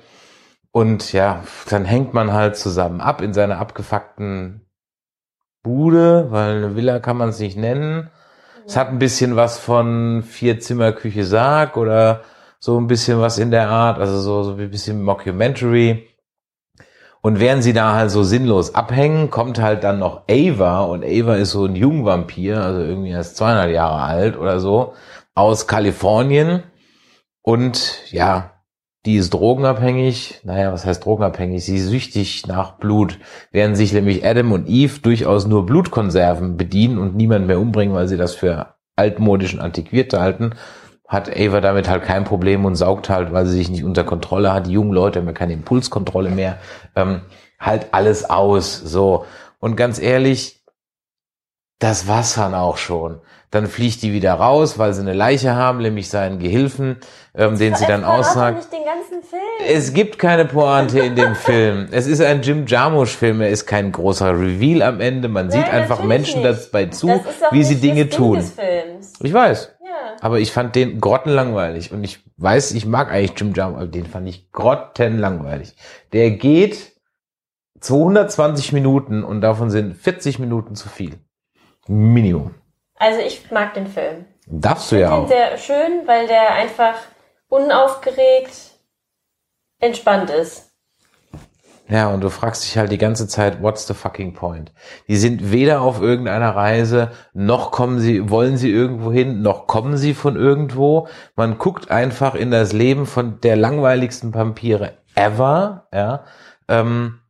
und 0.72 1.14
ja, 1.14 1.44
dann 1.70 1.86
hängt 1.86 2.14
man 2.14 2.34
halt 2.34 2.56
zusammen 2.56 3.02
ab 3.02 3.22
in 3.22 3.34
seiner 3.34 3.58
abgefuckten 3.60 4.66
Bude, 5.62 6.32
weil 6.32 6.58
eine 6.58 6.76
Villa 6.76 7.00
kann 7.00 7.18
man 7.18 7.30
es 7.30 7.40
nicht 7.40 7.58
nennen. 7.58 8.10
Es 8.66 8.78
hat 8.78 8.90
ein 8.90 9.00
bisschen 9.00 9.36
was 9.36 9.60
von 9.60 10.24
Vier-Zimmer 10.24 10.94
Küche 10.94 11.26
Sarg 11.26 11.76
oder 11.76 12.22
so 12.60 12.80
ein 12.80 12.88
bisschen 12.88 13.20
was 13.20 13.40
in 13.40 13.52
der 13.52 13.70
Art, 13.70 14.00
also 14.00 14.20
so, 14.20 14.44
so 14.44 14.52
ein 14.54 14.70
bisschen 14.70 15.02
Mockumentary. 15.02 16.09
Und 17.22 17.40
während 17.40 17.64
sie 17.64 17.74
da 17.74 17.96
halt 17.96 18.12
so 18.12 18.24
sinnlos 18.24 18.76
abhängen, 18.76 19.30
kommt 19.30 19.62
halt 19.62 19.84
dann 19.84 20.00
noch 20.00 20.24
Ava 20.30 20.82
und 20.82 21.04
Ava 21.04 21.36
ist 21.36 21.52
so 21.52 21.66
ein 21.66 21.76
Jungvampir, 21.76 22.62
also 22.64 22.82
irgendwie 22.82 23.10
erst 23.10 23.38
200 23.38 23.72
Jahre 23.72 24.02
alt 24.02 24.38
oder 24.38 24.60
so, 24.60 24.94
aus 25.36 25.68
Kalifornien 25.68 26.64
und 27.42 28.00
ja, 28.12 28.52
die 29.06 29.16
ist 29.16 29.34
drogenabhängig. 29.34 30.42
Naja, 30.44 30.74
was 30.74 30.86
heißt 30.86 31.06
drogenabhängig? 31.06 31.64
Sie 31.64 31.78
ist 31.78 31.88
süchtig 31.88 32.46
nach 32.48 32.74
Blut. 32.74 33.18
Während 33.52 33.78
sich 33.78 33.94
nämlich 33.94 34.26
Adam 34.26 34.52
und 34.52 34.68
Eve 34.68 35.00
durchaus 35.02 35.48
nur 35.48 35.66
Blutkonserven 35.66 36.58
bedienen 36.58 36.98
und 36.98 37.16
niemand 37.16 37.48
mehr 37.48 37.60
umbringen, 37.60 37.96
weil 37.96 38.08
sie 38.08 38.18
das 38.18 38.36
für 38.36 38.76
altmodisch 38.98 39.54
und 39.54 39.62
antiquiert 39.62 40.14
halten, 40.14 40.52
hat 41.10 41.36
Ava 41.36 41.60
damit 41.60 41.90
halt 41.90 42.04
kein 42.04 42.24
Problem 42.24 42.66
und 42.66 42.76
saugt 42.76 43.10
halt, 43.10 43.34
weil 43.34 43.48
sie 43.48 43.58
sich 43.58 43.70
nicht 43.70 43.84
unter 43.84 44.04
Kontrolle 44.04 44.54
hat. 44.54 44.68
Die 44.68 44.72
jungen 44.72 44.94
Leute 44.94 45.20
haben 45.20 45.26
ja 45.26 45.34
keine 45.34 45.54
Impulskontrolle 45.54 46.30
mehr. 46.30 46.60
Ähm, 46.96 47.22
halt 47.60 47.88
alles 47.92 48.30
aus. 48.30 48.80
So. 48.80 49.26
Und 49.60 49.76
ganz 49.76 50.00
ehrlich, 50.00 50.64
das 51.80 52.08
war's 52.08 52.36
dann 52.36 52.54
auch 52.54 52.78
schon. 52.78 53.22
Dann 53.50 53.66
fliegt 53.66 54.04
die 54.04 54.14
wieder 54.14 54.36
raus, 54.36 54.78
weil 54.78 54.94
sie 54.94 55.02
eine 55.02 55.14
Leiche 55.14 55.56
haben, 55.56 55.80
nämlich 55.80 56.10
seinen 56.10 56.38
Gehilfen, 56.38 56.98
ähm, 57.34 57.58
den 57.58 57.74
sie 57.74 57.88
dann 57.88 58.04
aussagt. 58.04 58.58
nicht 58.58 58.72
den 58.72 58.86
ganzen 58.86 59.28
Film. 59.28 59.42
Es 59.68 59.94
gibt 59.94 60.20
keine 60.20 60.46
Pointe 60.46 61.00
in 61.00 61.16
dem 61.16 61.34
Film. 61.34 61.88
Es 61.90 62.06
ist 62.06 62.22
ein 62.22 62.44
Jim 62.44 62.68
Jarmusch-Film. 62.68 63.42
Er 63.42 63.50
ist 63.50 63.66
kein 63.66 63.92
großer 63.92 64.40
Reveal 64.40 64.84
am 64.84 65.02
Ende. 65.02 65.28
Man 65.28 65.50
sieht 65.50 65.62
Nein, 65.62 65.72
einfach 65.72 65.98
natürlich 66.04 66.08
Menschen 66.08 66.44
nicht. 66.44 66.68
dabei 66.68 66.86
zu, 66.86 67.20
wie 67.50 67.64
sie 67.64 67.78
Dinge 67.78 68.10
tun. 68.10 68.44
Ich 69.24 69.34
weiß. 69.34 69.72
Aber 70.22 70.40
ich 70.40 70.52
fand 70.52 70.76
den 70.76 71.00
grottenlangweilig. 71.00 71.92
Und 71.92 72.04
ich 72.04 72.20
weiß, 72.38 72.72
ich 72.72 72.86
mag 72.86 73.12
eigentlich 73.12 73.40
Jim 73.40 73.54
Jarmusch, 73.54 73.78
aber 73.82 73.88
den 73.88 74.06
fand 74.06 74.28
ich 74.28 74.52
grottenlangweilig. 74.52 75.76
Der 76.14 76.32
geht 76.32 76.94
220 77.80 78.74
Minuten 78.74 79.24
und 79.24 79.42
davon 79.42 79.70
sind 79.70 79.96
40 79.96 80.40
Minuten 80.40 80.76
zu 80.76 80.90
viel. 80.90 81.18
Minimum. 81.88 82.54
Also 82.96 83.20
ich 83.22 83.50
mag 83.52 83.74
den 83.74 83.88
Film. 83.88 84.26
Darfst 84.48 84.92
du 84.92 84.96
Ich 84.96 85.02
ja 85.02 85.10
finde 85.12 85.24
auch. 85.24 85.28
den 85.28 85.30
sehr 85.30 85.58
schön, 85.58 86.08
weil 86.08 86.28
der 86.28 86.54
einfach 86.54 86.96
unaufgeregt 87.48 88.52
entspannt 89.80 90.30
ist. 90.30 90.69
Ja, 91.90 92.10
und 92.10 92.22
du 92.22 92.30
fragst 92.30 92.64
dich 92.64 92.78
halt 92.78 92.92
die 92.92 93.00
ganze 93.00 93.28
Zeit, 93.28 93.64
what's 93.64 93.88
the 93.88 93.96
fucking 93.96 94.34
point? 94.34 94.72
Die 95.08 95.18
sind 95.18 95.52
weder 95.52 95.82
auf 95.82 96.02
irgendeiner 96.02 96.56
Reise, 96.56 97.10
noch 97.34 97.72
kommen 97.72 98.00
sie, 98.00 98.30
wollen 98.30 98.58
sie 98.58 98.70
irgendwo 98.70 99.12
hin, 99.12 99.42
noch 99.42 99.66
kommen 99.66 99.98
sie 99.98 100.14
von 100.14 100.36
irgendwo. 100.36 101.08
Man 101.36 101.58
guckt 101.58 101.90
einfach 101.90 102.36
in 102.36 102.52
das 102.52 102.74
Leben 102.74 103.08
von 103.08 103.42
der 103.42 103.56
langweiligsten 103.56 104.36
Vampire 104.36 105.00
ever, 105.16 105.88
ja. 105.92 106.26
Ähm, 106.68 107.22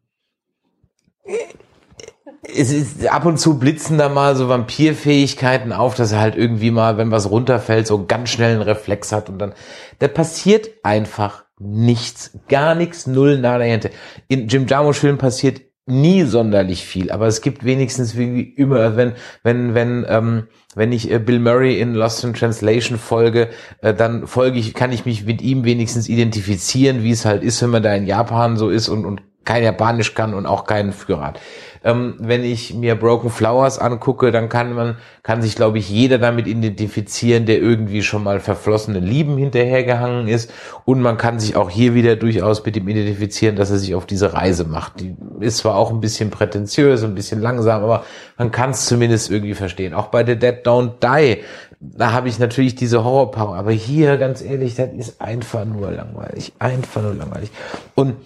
es 2.44 2.72
ist 2.72 3.08
ab 3.08 3.26
und 3.26 3.40
zu 3.40 3.60
blitzen 3.60 3.98
da 3.98 4.10
mal 4.10 4.36
so 4.36 4.50
Vampirfähigkeiten 4.50 5.72
auf, 5.72 5.96
dass 5.96 6.12
er 6.12 6.20
halt 6.20 6.36
irgendwie 6.36 6.72
mal, 6.72 6.98
wenn 6.98 7.12
was 7.12 7.30
runterfällt, 7.30 7.88
so 7.88 8.06
ganz 8.06 8.30
schnell 8.30 8.54
einen 8.54 8.62
Reflex 8.62 9.14
hat 9.14 9.30
und 9.30 9.40
dann, 9.40 9.54
da 10.00 10.10
passiert 10.10 10.70
einfach 10.84 11.46
nichts, 11.60 12.38
gar 12.48 12.74
nichts, 12.76 13.06
null, 13.06 13.38
nada, 13.38 13.66
niente. 13.66 13.92
In 14.28 14.48
Jim 14.48 14.66
Jarmusch 14.66 15.00
Film 15.00 15.18
passiert 15.18 15.62
nie 15.86 16.24
sonderlich 16.24 16.86
viel, 16.86 17.12
aber 17.12 17.28
es 17.28 17.42
gibt 17.42 17.66
wenigstens 17.66 18.16
wie 18.16 18.42
immer, 18.42 18.96
wenn, 18.96 19.14
wenn, 19.44 19.74
wenn, 19.74 20.06
ähm, 20.08 20.44
wenn 20.76 20.92
ich 20.92 21.12
äh, 21.12 21.20
Bill 21.20 21.40
Murray 21.40 21.80
in 21.82 21.96
Lost 21.96 22.24
in 22.24 22.34
Translation 22.34 22.98
folge, 22.98 23.50
äh, 23.82 23.94
dann 23.94 24.28
folge 24.28 24.60
ich, 24.60 24.74
kann 24.76 24.92
ich 24.92 25.06
mich 25.06 25.26
mit 25.26 25.42
ihm 25.42 25.66
wenigstens 25.66 26.08
identifizieren, 26.08 27.04
wie 27.04 27.12
es 27.12 27.26
halt 27.26 27.44
ist, 27.44 27.62
wenn 27.62 27.72
man 27.72 27.84
da 27.84 27.94
in 27.96 28.06
Japan 28.06 28.56
so 28.56 28.70
ist 28.70 28.88
und, 28.88 29.04
und 29.06 29.22
kein 29.50 29.64
Japanisch 29.64 30.14
kann 30.14 30.36
und 30.36 30.46
auch 30.46 30.66
keinen 30.66 30.94
Führer 30.94 31.26
hat. 31.26 31.40
Ähm, 31.84 32.18
wenn 32.20 32.44
ich 32.44 32.76
mir 32.76 32.94
Broken 32.94 33.32
Flowers 33.32 33.80
angucke, 33.80 34.32
dann 34.32 34.48
kann 34.48 34.76
man, 34.76 34.98
kann 35.24 35.42
sich, 35.42 35.56
glaube 35.56 35.80
ich, 35.80 35.90
jeder 35.90 36.20
damit 36.20 36.46
identifizieren, 36.46 37.48
der 37.48 37.58
irgendwie 37.58 38.04
schon 38.04 38.24
mal 38.24 38.42
verflossene 38.42 39.00
Lieben 39.00 39.38
hinterhergehangen 39.38 40.28
ist. 40.28 40.52
Und 40.86 41.02
man 41.02 41.18
kann 41.18 41.40
sich 41.40 41.56
auch 41.56 41.72
hier 41.72 41.96
wieder 41.96 42.16
durchaus 42.16 42.64
mit 42.64 42.78
ihm 42.78 42.88
identifizieren, 42.88 43.56
dass 43.56 43.72
er 43.72 43.80
sich 43.80 43.96
auf 43.96 44.06
diese 44.06 44.34
Reise 44.34 44.66
macht. 44.66 45.00
Die 45.00 45.16
ist 45.40 45.58
zwar 45.58 45.78
auch 45.78 45.90
ein 45.90 46.00
bisschen 46.00 46.30
prätentiös, 46.30 47.04
ein 47.04 47.16
bisschen 47.16 47.42
langsam, 47.42 47.82
aber 47.82 48.04
man 48.38 48.52
kann 48.52 48.70
es 48.70 48.86
zumindest 48.86 49.32
irgendwie 49.32 49.56
verstehen. 49.56 49.96
Auch 49.96 50.10
bei 50.10 50.24
The 50.24 50.38
Dead 50.38 50.64
Don't 50.64 51.00
Die, 51.02 51.42
da 51.80 52.12
habe 52.12 52.30
ich 52.30 52.38
natürlich 52.38 52.76
diese 52.76 53.04
Horrorpower. 53.04 53.56
Aber 53.56 53.72
hier, 53.72 54.18
ganz 54.18 54.44
ehrlich, 54.44 54.76
das 54.76 54.90
ist 54.96 55.20
einfach 55.20 55.66
nur 55.66 55.90
langweilig. 55.90 56.54
Einfach 56.60 57.02
nur 57.02 57.16
langweilig. 57.16 57.50
Und 57.96 58.18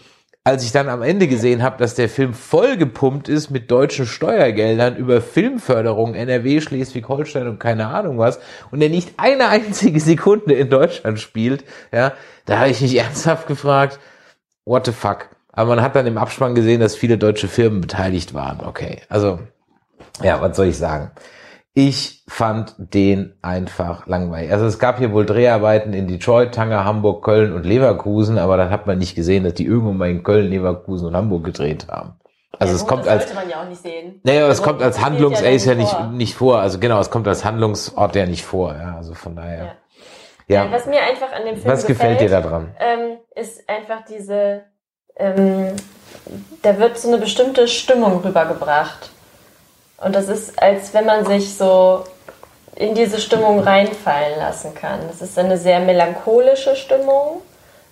als 0.46 0.66
ich 0.66 0.74
dann 0.74 0.90
am 0.90 1.02
Ende 1.02 1.28
gesehen 1.28 1.64
habe, 1.64 1.78
dass 1.78 1.96
der 1.96 2.10
Film 2.10 2.34
vollgepumpt 2.34 3.30
ist 3.30 3.50
mit 3.50 3.72
deutschen 3.72 4.06
Steuergeldern 4.06 4.98
über 4.98 5.22
Filmförderung 5.22 6.16
NRW, 6.16 6.60
Schleswig-Holstein 6.60 7.48
und 7.48 7.60
keine 7.60 7.88
Ahnung 7.88 8.18
was 8.18 8.40
und 8.70 8.82
er 8.82 8.90
nicht 8.90 9.14
eine 9.18 9.48
einzige 9.48 10.00
Sekunde 10.02 10.54
in 10.54 10.70
Deutschland 10.70 11.20
spielt, 11.20 11.64
ja, 11.94 12.14
da 12.46 12.60
habe 12.60 12.70
ich 12.70 12.82
mich 12.82 12.96
ernsthaft 13.00 13.48
gefragt, 13.48 14.00
what 14.66 14.86
the 14.86 14.92
fuck? 14.92 15.30
Aber 15.54 15.76
man 15.76 15.84
hat 15.84 15.96
dann 15.96 16.08
im 16.08 16.18
Abspann 16.18 16.56
gesehen, 16.56 16.82
dass 16.82 16.96
viele 16.96 17.18
deutsche 17.18 17.48
Firmen 17.48 17.80
beteiligt 17.80 18.34
waren. 18.34 18.60
Okay, 18.66 19.02
also 19.08 19.40
ja, 20.22 20.42
was 20.42 20.58
soll 20.58 20.68
ich 20.68 20.78
sagen? 20.78 21.12
Ich 21.76 22.24
fand 22.28 22.76
den 22.78 23.34
einfach 23.42 24.06
langweilig. 24.06 24.52
Also 24.52 24.66
es 24.68 24.78
gab 24.78 25.00
hier 25.00 25.12
wohl 25.12 25.26
Dreharbeiten 25.26 25.94
in 25.94 26.08
Detroit, 26.08 26.54
Tanger, 26.54 26.86
Hamburg, 26.86 27.24
Köln 27.26 27.52
und 27.52 27.66
Leverkusen, 27.66 28.38
aber 28.38 28.58
dann 28.58 28.70
hat 28.70 28.86
man 28.86 29.00
nicht 29.00 29.16
gesehen, 29.16 29.44
dass 29.44 29.56
die 29.56 29.66
irgendwo 29.66 29.92
mal 29.92 30.10
in 30.10 30.22
Köln, 30.22 30.50
Leverkusen 30.52 31.08
und 31.08 31.16
Hamburg 31.16 31.44
gedreht 31.46 31.88
haben. 31.90 32.14
Also 32.60 32.74
Ja, 32.74 32.78
es 32.78 32.86
kommt 32.88 33.06
das 33.08 33.24
als 33.24 33.34
man 33.34 33.50
ja 33.50 33.64
auch 33.64 33.68
nicht 33.68 33.82
sehen. 33.82 34.22
naja, 34.24 34.48
es 34.48 34.62
kommt 34.62 34.84
als 34.84 34.98
spielt 34.98 35.10
Handlungsace 35.10 35.66
ja 35.66 35.72
dann 35.72 35.78
nicht, 35.82 35.92
vor. 35.92 36.08
nicht 36.12 36.36
vor. 36.36 36.60
Also 36.60 36.78
genau, 36.78 37.00
es 37.00 37.10
kommt 37.10 37.28
als 37.28 37.44
Handlungsort 37.44 38.16
ja 38.16 38.28
nicht 38.28 38.46
vor. 38.46 38.76
Ja, 38.76 38.96
also 38.98 39.16
von 39.16 39.36
daher. 39.36 39.78
Ja. 40.48 40.66
Äh, 40.66 40.72
Was 40.72 40.86
mir 40.86 41.02
einfach 41.02 41.32
an 41.32 41.46
dem 41.46 41.56
Film 41.58 41.66
Was 41.74 41.88
gefällt 41.88 42.22
dir 42.22 42.30
daran? 42.30 42.76
ähm, 42.80 43.18
ist 43.36 43.68
einfach 43.68 44.06
diese, 44.08 44.62
ähm, 45.16 45.76
da 46.62 46.78
wird 46.78 47.00
so 47.00 47.08
eine 47.08 47.18
bestimmte 47.18 47.68
Stimmung 47.68 48.22
rübergebracht. 48.24 49.10
Und 50.04 50.16
das 50.16 50.28
ist, 50.28 50.62
als 50.62 50.94
wenn 50.94 51.06
man 51.06 51.26
sich 51.26 51.56
so 51.56 52.04
in 52.76 52.96
diese 52.96 53.20
Stimmung 53.20 53.60
reinfallen 53.60 54.38
lassen 54.40 54.74
kann. 54.74 55.00
Das 55.08 55.22
ist 55.22 55.38
eine 55.38 55.58
sehr 55.58 55.80
melancholische 55.80 56.76
Stimmung, 56.76 57.42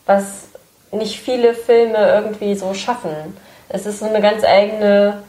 was 0.05 0.49
nicht 0.91 1.19
viele 1.19 1.53
Filme 1.53 1.97
irgendwie 1.97 2.55
so 2.55 2.73
schaffen. 2.73 3.37
Es 3.69 3.85
ist 3.85 3.99
so 3.99 4.05
eine 4.05 4.21
ganz 4.21 4.43
eigene 4.43 5.21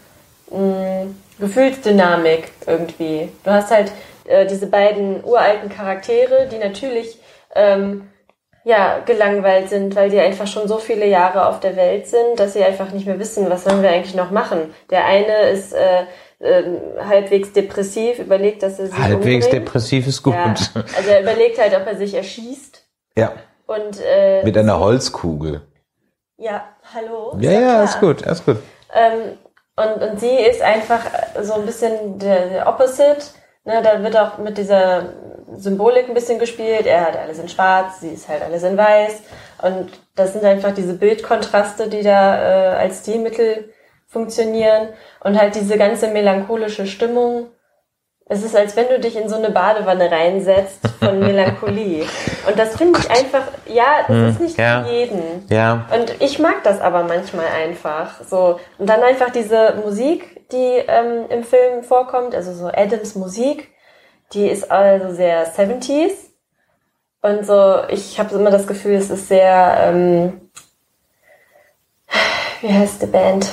mh, 0.50 1.06
Gefühlsdynamik 1.38 2.50
irgendwie. 2.66 3.28
Du 3.44 3.50
hast 3.50 3.70
halt 3.70 3.92
äh, 4.24 4.46
diese 4.46 4.66
beiden 4.66 5.22
uralten 5.22 5.68
Charaktere, 5.68 6.48
die 6.50 6.58
natürlich 6.58 7.18
ähm, 7.54 8.08
ja, 8.64 9.00
gelangweilt 9.04 9.68
sind, 9.68 9.96
weil 9.96 10.10
die 10.10 10.20
einfach 10.20 10.46
schon 10.46 10.68
so 10.68 10.78
viele 10.78 11.06
Jahre 11.06 11.46
auf 11.46 11.60
der 11.60 11.76
Welt 11.76 12.06
sind, 12.06 12.38
dass 12.38 12.52
sie 12.52 12.62
einfach 12.62 12.92
nicht 12.92 13.06
mehr 13.06 13.18
wissen, 13.18 13.50
was 13.50 13.64
sollen 13.64 13.82
wir 13.82 13.90
eigentlich 13.90 14.14
noch 14.14 14.30
machen. 14.30 14.72
Der 14.90 15.04
eine 15.04 15.48
ist 15.50 15.72
äh, 15.72 16.04
halbwegs 16.42 17.52
depressiv, 17.52 18.18
überlegt, 18.18 18.62
dass 18.62 18.78
er 18.78 18.86
sich 18.86 18.98
Halbwegs 18.98 19.46
umbringt. 19.46 19.52
depressiv 19.52 20.06
ist 20.06 20.22
gut. 20.22 20.34
Ja, 20.34 20.54
also 20.96 21.10
er 21.10 21.20
überlegt 21.22 21.60
halt, 21.60 21.74
ob 21.76 21.86
er 21.86 21.96
sich 21.96 22.14
erschießt. 22.14 22.82
Ja. 23.16 23.32
Und 23.66 24.00
äh, 24.04 24.42
Mit 24.44 24.56
einer 24.58 24.78
Holzkugel. 24.80 25.62
ja, 26.36 26.64
hallo. 26.94 27.36
Ja, 27.38 27.52
ja, 27.52 27.84
ist 27.84 28.00
gut, 28.00 28.22
ist 28.22 28.44
gut. 28.44 28.56
Ähm, 28.92 29.38
und, 29.76 30.02
und 30.02 30.20
sie 30.20 30.34
ist 30.36 30.60
einfach 30.60 31.00
so 31.40 31.54
ein 31.54 31.64
bisschen 31.64 32.18
der, 32.18 32.46
der 32.48 32.66
Opposite. 32.68 33.22
Ne, 33.64 33.80
da 33.82 34.02
wird 34.02 34.16
auch 34.16 34.38
mit 34.38 34.58
dieser 34.58 35.12
Symbolik 35.56 36.08
ein 36.08 36.14
bisschen 36.14 36.38
gespielt. 36.38 36.86
Er 36.86 37.02
hat 37.06 37.16
alles 37.16 37.38
in 37.38 37.48
schwarz, 37.48 38.00
sie 38.00 38.10
ist 38.10 38.28
halt 38.28 38.42
alles 38.42 38.64
in 38.64 38.76
weiß. 38.76 39.22
Und 39.62 39.90
das 40.16 40.32
sind 40.32 40.44
einfach 40.44 40.74
diese 40.74 40.94
Bildkontraste, 40.94 41.88
die 41.88 42.02
da 42.02 42.74
äh, 42.74 42.76
als 42.76 42.98
Stilmittel 43.00 43.72
funktionieren. 44.12 44.88
Und 45.20 45.40
halt 45.40 45.54
diese 45.54 45.78
ganze 45.78 46.08
melancholische 46.08 46.86
Stimmung. 46.86 47.48
Es 48.26 48.44
ist, 48.44 48.54
als 48.54 48.76
wenn 48.76 48.88
du 48.88 49.00
dich 49.00 49.16
in 49.16 49.28
so 49.28 49.36
eine 49.36 49.50
Badewanne 49.50 50.10
reinsetzt 50.10 50.86
von 51.00 51.18
Melancholie. 51.26 52.06
Und 52.46 52.58
das 52.58 52.76
finde 52.76 53.00
ich 53.00 53.10
einfach, 53.10 53.44
ja, 53.66 54.04
das 54.06 54.34
ist 54.34 54.40
nicht 54.40 54.58
ja. 54.58 54.84
für 54.84 54.90
jeden. 54.90 55.46
Ja. 55.48 55.86
Und 55.92 56.20
ich 56.20 56.38
mag 56.38 56.62
das 56.62 56.80
aber 56.80 57.02
manchmal 57.04 57.46
einfach. 57.46 58.22
So. 58.24 58.60
Und 58.78 58.88
dann 58.88 59.02
einfach 59.02 59.30
diese 59.30 59.74
Musik, 59.84 60.48
die 60.52 60.82
ähm, 60.86 61.26
im 61.30 61.44
Film 61.44 61.82
vorkommt, 61.82 62.34
also 62.34 62.52
so 62.52 62.68
Adams 62.68 63.14
Musik, 63.16 63.70
die 64.32 64.48
ist 64.48 64.70
also 64.70 65.14
sehr 65.14 65.52
70s. 65.52 66.12
Und 67.22 67.46
so, 67.46 67.82
ich 67.88 68.18
habe 68.18 68.34
immer 68.34 68.50
das 68.50 68.66
Gefühl, 68.66 68.94
es 68.94 69.10
ist 69.10 69.28
sehr, 69.28 69.76
ähm, 69.80 70.50
wie 72.60 72.72
heißt 72.72 73.02
die 73.02 73.06
Band? 73.06 73.48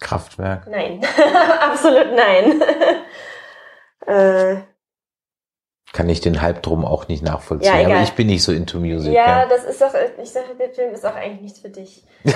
Kraftwerk. 0.00 0.66
Nein, 0.68 1.04
absolut 1.60 2.08
nein. 2.14 2.62
äh, 4.06 4.62
kann 5.92 6.08
ich 6.08 6.20
den 6.20 6.42
Hype 6.42 6.62
drum 6.62 6.84
auch 6.84 7.08
nicht 7.08 7.22
nachvollziehen. 7.22 7.80
Ja, 7.80 7.86
aber 7.86 8.02
ich 8.02 8.12
bin 8.12 8.26
nicht 8.26 8.44
so 8.44 8.52
into 8.52 8.78
Music. 8.78 9.12
Ja, 9.12 9.42
Ja, 9.42 9.46
das 9.48 9.64
ist 9.64 9.80
doch, 9.80 9.94
ich 10.22 10.30
sage, 10.30 10.54
der 10.58 10.70
Film 10.70 10.92
ist 10.92 11.04
auch 11.04 11.14
eigentlich 11.14 11.40
nichts 11.40 11.60
für 11.60 11.70
dich. 11.70 12.04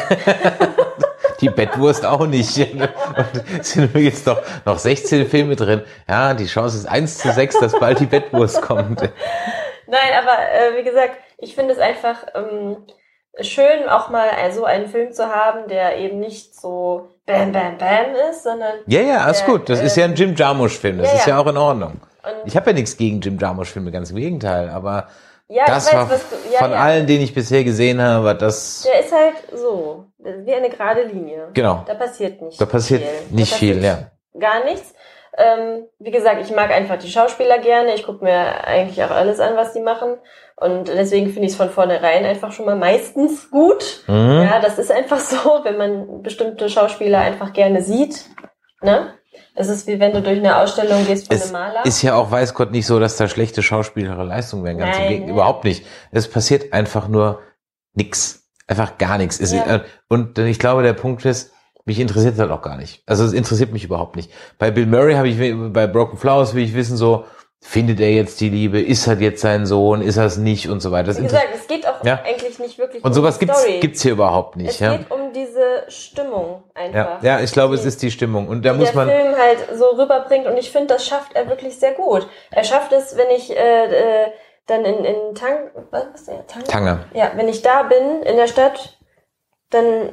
Die 1.41 1.51
Bettwurst 1.51 2.07
auch 2.07 2.27
nicht. 2.27 2.57
Und 2.59 2.89
es 3.61 3.73
sind 3.73 3.95
jetzt 3.97 4.27
noch, 4.27 4.41
noch 4.65 4.79
16 4.79 5.27
Filme 5.27 5.57
drin. 5.57 5.83
Ja, 6.09 6.35
die 6.35 6.47
Chance 6.47 6.79
ist 6.79 6.87
1 6.87 7.19
zu 7.19 7.33
6, 7.33 7.59
dass 7.59 7.79
bald 7.79 7.99
die 7.99 8.07
Bettwurst 8.07 8.63
kommt. 8.63 9.01
Nein, 9.01 10.13
aber 10.19 10.39
äh, 10.39 10.79
wie 10.79 10.85
gesagt, 10.85 11.17
ich 11.39 11.55
finde 11.57 11.75
es 11.75 11.81
einfach 11.81 12.25
ähm, 12.35 12.77
schön, 13.41 13.89
auch 13.89 14.11
mal 14.11 14.29
äh, 14.29 14.53
so 14.53 14.65
einen 14.65 14.89
Film 14.89 15.13
zu 15.13 15.27
haben, 15.27 15.69
der 15.69 15.99
eben 15.99 16.21
nicht 16.21 16.55
so 16.59 17.09
bam, 17.27 17.53
bam, 17.53 17.79
bam 17.79 18.15
ist, 18.31 18.43
sondern 18.43 18.75
Ja, 18.87 19.01
ja, 19.01 19.19
alles 19.19 19.45
der, 19.45 19.47
gut. 19.47 19.69
Das 19.69 19.81
ist 19.81 19.97
ja 19.97 20.05
ein 20.05 20.15
Jim 20.15 20.35
Jarmusch-Film. 20.35 20.99
Das 20.99 21.13
ja, 21.13 21.19
ist 21.19 21.27
ja 21.27 21.39
auch 21.39 21.47
in 21.47 21.57
Ordnung. 21.57 22.01
Ich 22.45 22.57
habe 22.57 22.71
ja 22.71 22.75
nichts 22.75 22.97
gegen 22.97 23.21
Jim 23.21 23.39
Jarmusch-Filme, 23.39 23.91
ganz 23.91 24.11
im 24.11 24.17
Gegenteil. 24.17 24.69
Aber 24.69 25.09
ja, 25.49 25.67
das 25.67 25.87
weiß, 25.87 25.95
war 25.95 26.07
du, 26.07 26.53
ja, 26.53 26.59
von 26.59 26.71
ja. 26.71 26.79
allen, 26.79 27.07
den 27.07 27.21
ich 27.21 27.35
bisher 27.35 27.65
gesehen 27.65 28.01
habe, 28.01 28.25
war 28.25 28.35
das 28.35 28.87
Der 28.91 29.01
ist 29.01 29.13
halt 29.13 29.35
so, 29.53 30.07
wie 30.19 30.55
eine 30.55 30.71
gerade 30.71 31.03
Linie. 31.03 31.49
Genau. 31.53 31.85
Da 31.87 31.95
passiert 31.95 32.41
nicht 32.41 32.61
Da 32.61 32.67
passiert 32.67 33.03
viel. 33.03 33.37
nicht 33.37 33.53
da 33.53 33.57
viel, 33.57 33.75
passiert 33.75 34.11
ja. 34.35 34.41
Gar 34.41 34.65
nichts. 34.65 34.95
Ähm, 35.37 35.87
wie 35.99 36.11
gesagt, 36.11 36.43
ich 36.43 36.55
mag 36.55 36.71
einfach 36.71 36.99
die 36.99 37.11
Schauspieler 37.11 37.59
gerne. 37.59 37.95
Ich 37.95 38.05
gucke 38.05 38.23
mir 38.25 38.65
eigentlich 38.65 39.03
auch 39.03 39.11
alles 39.11 39.41
an, 39.41 39.57
was 39.57 39.73
die 39.73 39.81
machen. 39.81 40.19
Und 40.63 40.89
deswegen 40.89 41.27
finde 41.31 41.47
ich 41.47 41.53
es 41.53 41.57
von 41.57 41.71
vornherein 41.71 42.25
einfach 42.25 42.53
schon 42.53 42.67
mal 42.67 42.77
meistens 42.77 43.51
gut. 43.51 44.05
Mhm. 44.07 44.15
Ja, 44.15 44.61
das 44.61 44.79
ist 44.79 44.91
einfach 44.93 45.21
so, 45.21 45.37
wenn 45.65 45.77
man 45.77 46.23
bestimmte 46.23 46.69
Schauspieler 46.69 47.19
einfach 47.19 47.53
gerne 47.53 47.83
sieht. 47.83 48.27
Ne? 48.83 49.15
Es 49.55 49.69
ist 49.69 49.87
wie 49.87 50.01
wenn 50.01 50.13
du 50.13 50.23
durch 50.23 50.39
eine 50.39 50.57
Ausstellung 50.57 51.07
gehst 51.07 51.27
von 51.29 51.37
Es 51.37 51.45
einem 51.45 51.53
Maler. 51.53 51.85
ist 51.87 52.03
ja 52.03 52.15
auch, 52.15 52.31
weiß 52.31 52.55
Gott, 52.55 52.71
nicht 52.71 52.87
so, 52.87 52.99
dass 52.99 53.17
da 53.17 53.29
schlechte 53.29 53.63
schauspielerische 53.63 54.23
Leistungen 54.23 54.65
wären. 54.65 54.79
Ganz 54.79 54.97
im 54.97 55.03
Nein, 55.03 55.09
Gegenteil, 55.09 55.27
nein. 55.29 55.35
überhaupt 55.35 55.65
nicht. 55.65 55.85
Es 56.11 56.29
passiert 56.29 56.73
einfach 56.73 57.09
nur 57.09 57.41
nix. 57.95 58.49
Einfach 58.67 58.97
gar 58.99 59.19
nichts. 59.19 59.39
Ja. 59.53 59.77
äh, 59.77 59.81
Und 60.09 60.39
ich 60.39 60.59
glaube, 60.59 60.83
der 60.83 60.95
Punkt 60.95 61.25
ist, 61.25 61.53
mich 61.85 61.99
interessiert 61.99 62.39
das 62.39 62.51
auch 62.51 62.63
gar 62.63 62.77
nicht. 62.77 63.03
Also 63.07 63.25
es 63.25 63.33
interessiert 63.33 63.73
mich 63.73 63.85
überhaupt 63.85 64.17
nicht. 64.17 64.31
Bei 64.59 64.71
Bill 64.71 64.87
Murray 64.87 65.15
habe 65.15 65.29
ich, 65.29 65.37
bei 65.73 65.87
Broken 65.87 66.17
Flowers 66.17 66.55
will 66.55 66.63
ich 66.63 66.75
wissen, 66.75 66.97
so, 66.97 67.25
findet 67.65 68.01
er 68.01 68.11
jetzt 68.11 68.41
die 68.41 68.49
Liebe? 68.51 68.81
Ist 68.83 69.07
er 69.07 69.19
jetzt 69.21 69.41
sein 69.41 69.67
Sohn? 69.67 70.03
Ist 70.03 70.17
er 70.17 70.25
es 70.27 70.37
nicht? 70.37 70.69
Und 70.69 70.81
so 70.81 70.91
weiter. 70.91 71.07
Das 71.07 71.19
wie 71.19 71.23
gesagt, 71.23 71.47
es 71.55 71.67
geht 71.69 71.87
auch 71.87 72.05
Ja. 72.05 72.21
eigentlich 72.27 72.59
nicht 72.59 72.77
wirklich 72.77 73.05
und 73.05 73.11
um 73.11 73.15
sowas 73.15 73.39
gibt's, 73.39 73.61
Story. 73.63 73.79
gibt's 73.79 74.03
hier 74.03 74.13
überhaupt 74.13 74.57
nicht. 74.57 74.71
Es 74.71 74.81
Ja? 74.81 74.97
geht 74.97 75.11
um 75.11 75.33
diese 75.33 75.85
Stimmung 75.89 76.65
Ja, 76.77 76.83
einfach. 76.83 77.23
ja, 77.23 77.41
ich 77.41 77.53
glaube, 77.53 77.77
es 77.77 77.85
ist 77.85 78.03
die 78.03 78.11
Stimmung. 78.11 78.49
Und 78.49 78.65
da 78.65 78.75
muss 78.75 78.87
der 78.91 78.97
man, 78.97 79.09
Film 79.09 79.35
halt 79.39 79.59
so 79.79 79.87
rüberbringt 79.97 80.47
und 80.47 80.57
ich 80.59 80.73
finde, 80.73 80.89
das 80.89 81.07
schafft 81.07 81.35
er 81.37 81.49
wirklich 81.49 81.79
sehr 81.79 81.93
gut. 81.93 82.27
Er 82.51 82.65
schafft 82.65 82.93
es, 82.93 83.17
wenn 83.17 83.31
ich 83.31 83.57
äh, 83.57 84.25
äh, 84.25 84.27
dann 84.67 84.85
in, 84.85 85.05
in 85.05 85.35
Tang, 85.37 85.71
was 85.93 86.05
ist 86.17 86.29
der? 86.29 86.45
Tang? 86.49 86.65
Tanger. 86.65 87.05
Ja, 87.15 87.31
wenn 87.37 87.49
ich 87.49 87.63
da 87.63 87.85
bin 87.85 88.23
in 88.25 88.37
der 88.37 88.49
Stadt, 88.49 88.99
dann 89.71 90.11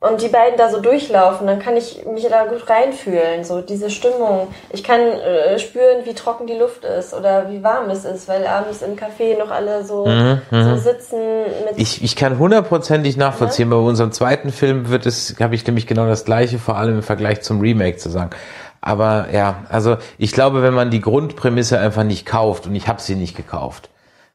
und 0.00 0.22
die 0.22 0.28
beiden 0.28 0.56
da 0.56 0.70
so 0.70 0.80
durchlaufen, 0.80 1.46
dann 1.46 1.58
kann 1.58 1.76
ich 1.76 2.06
mich 2.06 2.26
da 2.26 2.46
gut 2.46 2.68
reinfühlen, 2.70 3.44
so 3.44 3.60
diese 3.60 3.90
Stimmung. 3.90 4.48
Ich 4.70 4.82
kann 4.82 5.00
äh, 5.00 5.58
spüren, 5.58 6.06
wie 6.06 6.14
trocken 6.14 6.46
die 6.46 6.54
Luft 6.54 6.86
ist 6.86 7.12
oder 7.12 7.50
wie 7.50 7.62
warm 7.62 7.90
es 7.90 8.06
ist, 8.06 8.26
weil 8.26 8.46
abends 8.46 8.80
im 8.80 8.96
Café 8.96 9.38
noch 9.38 9.50
alle 9.50 9.84
so, 9.84 10.06
so 10.50 10.76
sitzen 10.76 11.18
mit 11.66 11.76
Mhm, 11.76 11.82
Ich, 11.82 12.02
ich 12.02 12.16
kann 12.16 12.38
hundertprozentig 12.38 13.18
nachvollziehen, 13.18 13.68
bei 13.68 13.76
unserem 13.76 14.10
zweiten 14.10 14.52
Film 14.52 14.88
wird 14.88 15.04
es, 15.04 15.36
habe 15.38 15.54
ich 15.54 15.66
nämlich 15.66 15.86
genau 15.86 16.06
das 16.06 16.24
gleiche, 16.24 16.58
vor 16.58 16.76
allem 16.78 16.96
im 16.96 17.02
Vergleich 17.02 17.42
zum 17.42 17.60
Remake 17.60 17.98
zu 17.98 18.08
sagen. 18.08 18.30
Aber 18.80 19.26
ja, 19.30 19.64
also 19.68 19.98
ich 20.16 20.32
glaube, 20.32 20.62
wenn 20.62 20.72
man 20.72 20.90
die 20.90 21.02
Grundprämisse 21.02 21.78
einfach 21.78 22.04
nicht 22.04 22.24
kauft 22.24 22.66
und 22.66 22.74
ich 22.74 22.88
habe 22.88 23.02
sie 23.02 23.16
nicht 23.16 23.36
gekauft, 23.36 23.90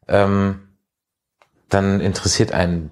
ähm, 0.07 0.61
dann 1.69 1.99
interessiert 1.99 2.51
einen, 2.53 2.91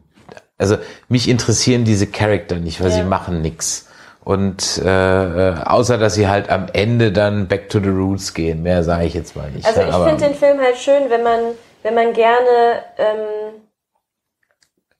also 0.57 0.77
mich 1.09 1.27
interessieren 1.29 1.83
diese 1.85 2.07
Charakter 2.07 2.55
nicht, 2.57 2.79
weil 2.81 2.89
Ja. 2.89 2.95
sie 2.95 3.03
machen 3.03 3.41
nix. 3.41 3.89
Und 4.23 4.77
äh, 4.83 5.49
äh, 5.49 5.55
außer 5.65 5.97
dass 5.97 6.13
sie 6.15 6.27
halt 6.29 6.49
am 6.49 6.67
Ende 6.71 7.11
dann 7.11 7.47
back 7.47 7.67
to 7.69 7.79
the 7.79 7.89
roots 7.89 8.33
gehen, 8.33 8.63
mehr 8.63 8.83
sage 8.83 9.05
ich 9.05 9.13
jetzt 9.13 9.35
mal 9.35 9.49
nicht. 9.51 9.65
Also 9.65 9.81
ich 9.81 9.95
finde 10.09 10.25
den 10.29 10.35
Film 10.35 10.59
halt 10.61 10.77
schön, 10.77 11.09
wenn 11.09 11.23
man, 11.23 11.39
wenn 11.81 11.93
man 11.93 12.13
gerne 12.13 12.83
ähm, 12.97 13.61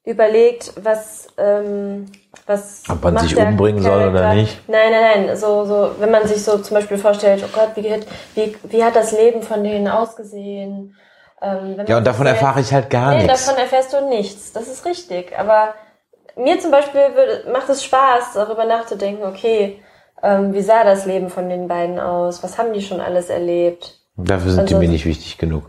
überlegt, 0.04 0.74
was, 0.84 1.28
ähm, 1.38 2.12
was 2.46 2.84
Ob 2.90 3.02
man 3.04 3.18
sich 3.20 3.38
umbringen 3.38 3.82
soll 3.82 4.10
oder 4.10 4.20
Charakter. 4.20 4.34
nicht? 4.42 4.68
Nein, 4.68 4.92
nein, 4.92 5.26
nein. 5.28 5.38
So, 5.38 5.66
so, 5.66 5.92
wenn 6.00 6.12
man 6.12 6.28
sich 6.28 6.44
so 6.44 6.58
zum 6.58 6.76
Beispiel 6.76 6.98
vorstellt, 6.98 7.44
oh 7.46 7.50
Gott, 7.54 7.72
wie, 7.76 7.90
hat- 7.94 8.06
wie, 8.36 8.56
wie 8.64 8.84
hat 8.84 8.96
das 8.98 9.14
Leben 9.14 9.42
von 9.42 9.64
denen 9.64 9.88
ausgesehen? 9.88 10.98
Ähm, 11.44 11.76
ja, 11.88 11.98
und 11.98 12.08
davon 12.08 12.26
so 12.26 12.32
erfahre 12.32 12.62
ich 12.62 12.74
halt 12.74 12.90
gar 12.90 13.12
Nee, 13.16 13.24
nichts. 13.24 13.46
davon 13.46 13.60
erfährst 13.62 13.92
du 13.94 14.08
nichts. 14.08 14.54
Das 14.54 14.68
ist 14.68 14.86
richtig. 14.86 15.38
Aber 15.38 15.74
mir 16.38 16.60
zum 16.60 16.72
Beispiel 16.72 17.02
würde, 17.16 17.52
macht 17.52 17.68
es 17.70 17.84
Spaß, 17.84 18.34
darüber 18.34 18.66
nachzudenken, 18.66 19.24
okay, 19.26 19.82
ähm, 20.24 20.54
wie 20.54 20.62
sah 20.62 20.84
das 20.86 21.06
Leben 21.06 21.30
von 21.30 21.50
den 21.50 21.68
beiden 21.68 22.00
aus? 22.00 22.42
Was 22.44 22.58
haben 22.58 22.72
die 22.74 22.82
schon 22.82 23.02
alles 23.02 23.30
erlebt? 23.30 24.00
Dafür 24.16 24.52
sind 24.52 24.70
die 24.70 24.76
Also- 24.76 24.86
mir 24.86 24.90
nicht 24.90 25.06
wichtig 25.06 25.38
genug. 25.38 25.66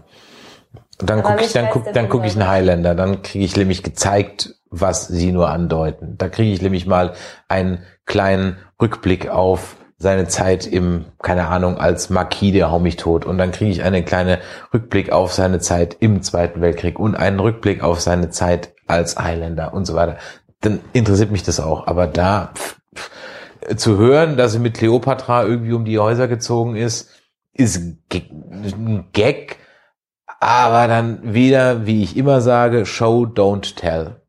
Und 1.00 1.10
dann 1.10 1.22
gucke 1.24 1.42
ich, 1.42 1.52
dann 1.52 1.70
guck, 1.70 1.92
dann 1.92 2.08
gucke 2.08 2.26
ich 2.26 2.34
aber. 2.36 2.42
einen 2.42 2.50
Highlander, 2.52 2.94
dann 2.94 3.22
kriege 3.22 3.44
ich 3.44 3.56
nämlich 3.56 3.82
gezeigt, 3.82 4.54
was 4.70 5.08
sie 5.08 5.32
nur 5.32 5.48
andeuten. 5.48 6.14
Da 6.18 6.28
kriege 6.28 6.52
ich 6.52 6.62
nämlich 6.62 6.86
mal 6.86 7.14
einen 7.48 7.84
kleinen 8.06 8.58
Rückblick 8.80 9.28
auf 9.28 9.74
seine 10.04 10.28
Zeit 10.28 10.66
im, 10.66 11.06
keine 11.20 11.48
Ahnung, 11.48 11.78
als 11.78 12.10
Marquis, 12.10 12.52
der 12.52 12.70
hau 12.70 12.78
mich 12.78 12.96
tot. 12.96 13.24
Und 13.24 13.38
dann 13.38 13.50
kriege 13.50 13.70
ich 13.70 13.82
einen 13.82 14.04
kleinen 14.04 14.38
Rückblick 14.72 15.10
auf 15.10 15.32
seine 15.32 15.60
Zeit 15.60 15.96
im 15.98 16.22
Zweiten 16.22 16.60
Weltkrieg 16.60 17.00
und 17.00 17.16
einen 17.16 17.40
Rückblick 17.40 17.82
auf 17.82 18.00
seine 18.00 18.28
Zeit 18.28 18.74
als 18.86 19.16
Highlander 19.16 19.72
und 19.72 19.86
so 19.86 19.94
weiter. 19.94 20.18
Dann 20.60 20.80
interessiert 20.92 21.32
mich 21.32 21.42
das 21.42 21.58
auch. 21.58 21.86
Aber 21.86 22.06
da 22.06 22.52
pff, 22.54 22.76
pff, 22.94 23.76
zu 23.76 23.96
hören, 23.96 24.36
dass 24.36 24.52
sie 24.52 24.58
mit 24.58 24.74
Cleopatra 24.74 25.44
irgendwie 25.44 25.72
um 25.72 25.86
die 25.86 25.98
Häuser 25.98 26.28
gezogen 26.28 26.76
ist, 26.76 27.08
ist 27.54 27.78
ein 27.78 29.08
Gag, 29.12 29.56
aber 30.38 30.86
dann 30.86 31.32
wieder, 31.32 31.86
wie 31.86 32.02
ich 32.02 32.14
immer 32.14 32.42
sage, 32.42 32.84
Show, 32.84 33.22
don't 33.24 33.74
tell. 33.76 34.20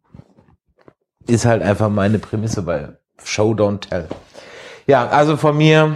Ist 1.27 1.45
halt 1.45 1.63
einfach 1.63 1.89
meine 1.89 2.19
Prämisse 2.19 2.61
bei 2.61 2.93
Show, 3.21 3.51
don't 3.51 3.89
tell. 3.89 4.07
Ja, 4.87 5.07
also 5.07 5.37
von 5.37 5.57
mir, 5.57 5.95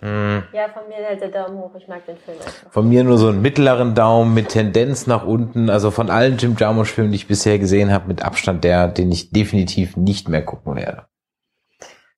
Ja, 0.00 0.68
von 0.68 0.88
mir 0.88 1.06
halt 1.08 1.20
der 1.20 1.28
Daumen 1.28 1.58
hoch. 1.58 1.74
Ich 1.76 1.88
mag 1.88 2.04
den 2.06 2.16
Film 2.18 2.36
einfach. 2.38 2.70
von 2.72 2.88
mir 2.88 3.04
nur 3.04 3.16
so 3.16 3.28
einen 3.28 3.40
mittleren 3.42 3.94
Daumen 3.94 4.34
mit 4.34 4.50
Tendenz 4.50 5.06
nach 5.06 5.24
unten. 5.24 5.70
Also 5.70 5.90
von 5.90 6.10
allen 6.10 6.36
Jim 6.36 6.56
Jarmusch-Filmen, 6.58 7.12
die 7.12 7.16
ich 7.16 7.28
bisher 7.28 7.58
gesehen 7.58 7.92
habe, 7.92 8.08
mit 8.08 8.22
Abstand 8.22 8.64
der, 8.64 8.88
den 8.88 9.10
ich 9.10 9.30
definitiv 9.30 9.96
nicht 9.96 10.28
mehr 10.28 10.42
gucken 10.44 10.76
werde. 10.76 11.06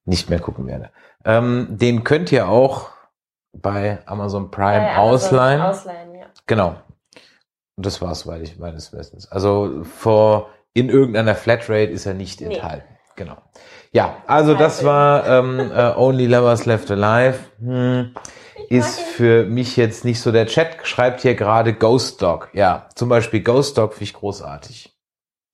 Nicht 0.04 0.30
mehr 0.30 0.40
gucken 0.40 0.66
werde. 0.66 0.90
Ähm, 1.24 1.66
den 1.70 2.02
könnt 2.04 2.32
ihr 2.32 2.48
auch 2.48 2.90
bei 3.52 3.98
Amazon 4.06 4.50
Prime 4.50 4.80
Bei 4.80 4.94
Amazon 4.96 5.14
ausleihen. 5.14 5.60
Ausleihen, 5.62 6.14
ja. 6.14 6.26
Genau. 6.46 6.76
Und 7.76 7.84
das 7.86 8.00
war's, 8.00 8.26
weil 8.26 8.42
ich 8.42 8.58
meines 8.58 8.92
Wissens. 8.92 9.30
Also 9.30 9.84
vor 9.84 10.50
in 10.74 10.88
irgendeiner 10.88 11.34
Flatrate 11.34 11.90
ist 11.90 12.06
er 12.06 12.14
nicht 12.14 12.40
Nee. 12.40 12.54
enthalten. 12.54 12.96
Genau. 13.16 13.36
Ja, 13.92 14.16
also 14.26 14.54
das 14.54 14.78
Also. 14.78 14.86
war 14.88 15.26
ähm, 15.26 15.72
äh, 15.74 15.92
Only 15.96 16.26
Lovers 16.26 16.66
Left 16.66 16.90
Alive. 16.90 17.38
Hm, 17.60 18.14
ist 18.68 19.00
für 19.00 19.44
mich 19.44 19.76
jetzt 19.76 20.04
nicht 20.04 20.20
so. 20.20 20.32
Der 20.32 20.46
Chat 20.46 20.78
schreibt 20.86 21.20
hier 21.20 21.34
gerade 21.34 21.72
Ghost 21.74 22.20
Dog. 22.22 22.48
Ja, 22.52 22.88
zum 22.94 23.08
Beispiel 23.08 23.40
Ghost 23.40 23.78
Dog 23.78 23.92
finde 23.92 24.04
ich 24.04 24.14
großartig. 24.14 24.92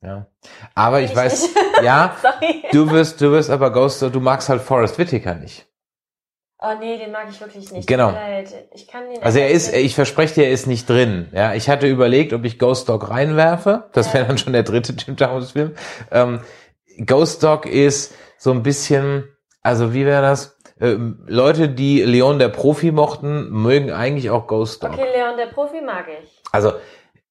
Ja, 0.03 0.27
aber 0.75 1.01
ich, 1.01 1.11
Ich 1.11 1.17
weiß, 1.17 1.43
nicht. 1.43 1.57
ja, 1.83 2.17
Sorry. 2.21 2.65
du 2.73 2.91
wirst, 2.91 3.21
du 3.21 3.31
wirst 3.31 3.51
aber 3.51 3.71
Ghost 3.73 4.03
Dog, 4.03 4.13
du 4.13 4.21
magst 4.21 4.49
halt 4.49 4.63
Forrest 4.63 4.99
Whitaker 4.99 5.35
nicht. 5.35 5.67
Oh 6.65 6.75
nee, 6.79 6.97
den 6.97 7.11
mag 7.11 7.27
ich 7.29 7.41
wirklich 7.41 7.73
nicht. 7.73 7.89
Genau. 7.89 8.15
Ich 8.73 8.87
kann 8.87 9.11
den 9.11 9.21
Also 9.21 9.41
er 9.41 9.51
ist, 9.51 9.75
ich 9.75 9.97
verspreche 9.97 10.35
dir, 10.35 10.45
er 10.47 10.53
ist 10.53 10.69
nicht 10.69 10.89
drin. 10.89 11.29
Ja, 11.33 11.55
ich 11.55 11.69
hatte 11.69 11.89
überlegt, 11.89 12.33
ob 12.33 12.45
ich 12.45 12.59
Ghost 12.61 12.89
Dog 12.89 13.11
reinwerfe. 13.11 13.89
Das 13.93 14.15
wäre 14.15 14.27
dann 14.27 14.39
schon 14.39 14.53
der 14.53 14.63
dritte 14.63 14.93
Jim 14.93 15.17
Jarmusch 15.19 15.53
Film. 15.53 15.75
Ähm, 16.13 16.41
Ghost 17.05 17.43
Dog 17.43 17.67
ist 17.67 18.15
so 18.39 18.51
ein 18.51 18.63
bisschen, 18.63 19.29
also 19.63 19.95
wie 19.95 20.07
wäre 20.07 20.23
das? 20.23 20.59
Ähm, 20.81 21.25
Leute, 21.27 21.69
die 21.69 22.03
Leon 22.03 22.39
der 22.39 22.49
Profi 22.49 22.91
mochten, 22.93 23.51
mögen 23.51 23.93
eigentlich 23.93 24.31
auch 24.31 24.47
Ghost 24.47 24.83
Dog. 24.83 24.93
Okay, 24.93 25.07
Leon, 25.15 25.37
der 25.37 25.47
Profi 25.47 25.81
mag 25.81 26.07
ich. 26.09 26.43
Also 26.51 26.73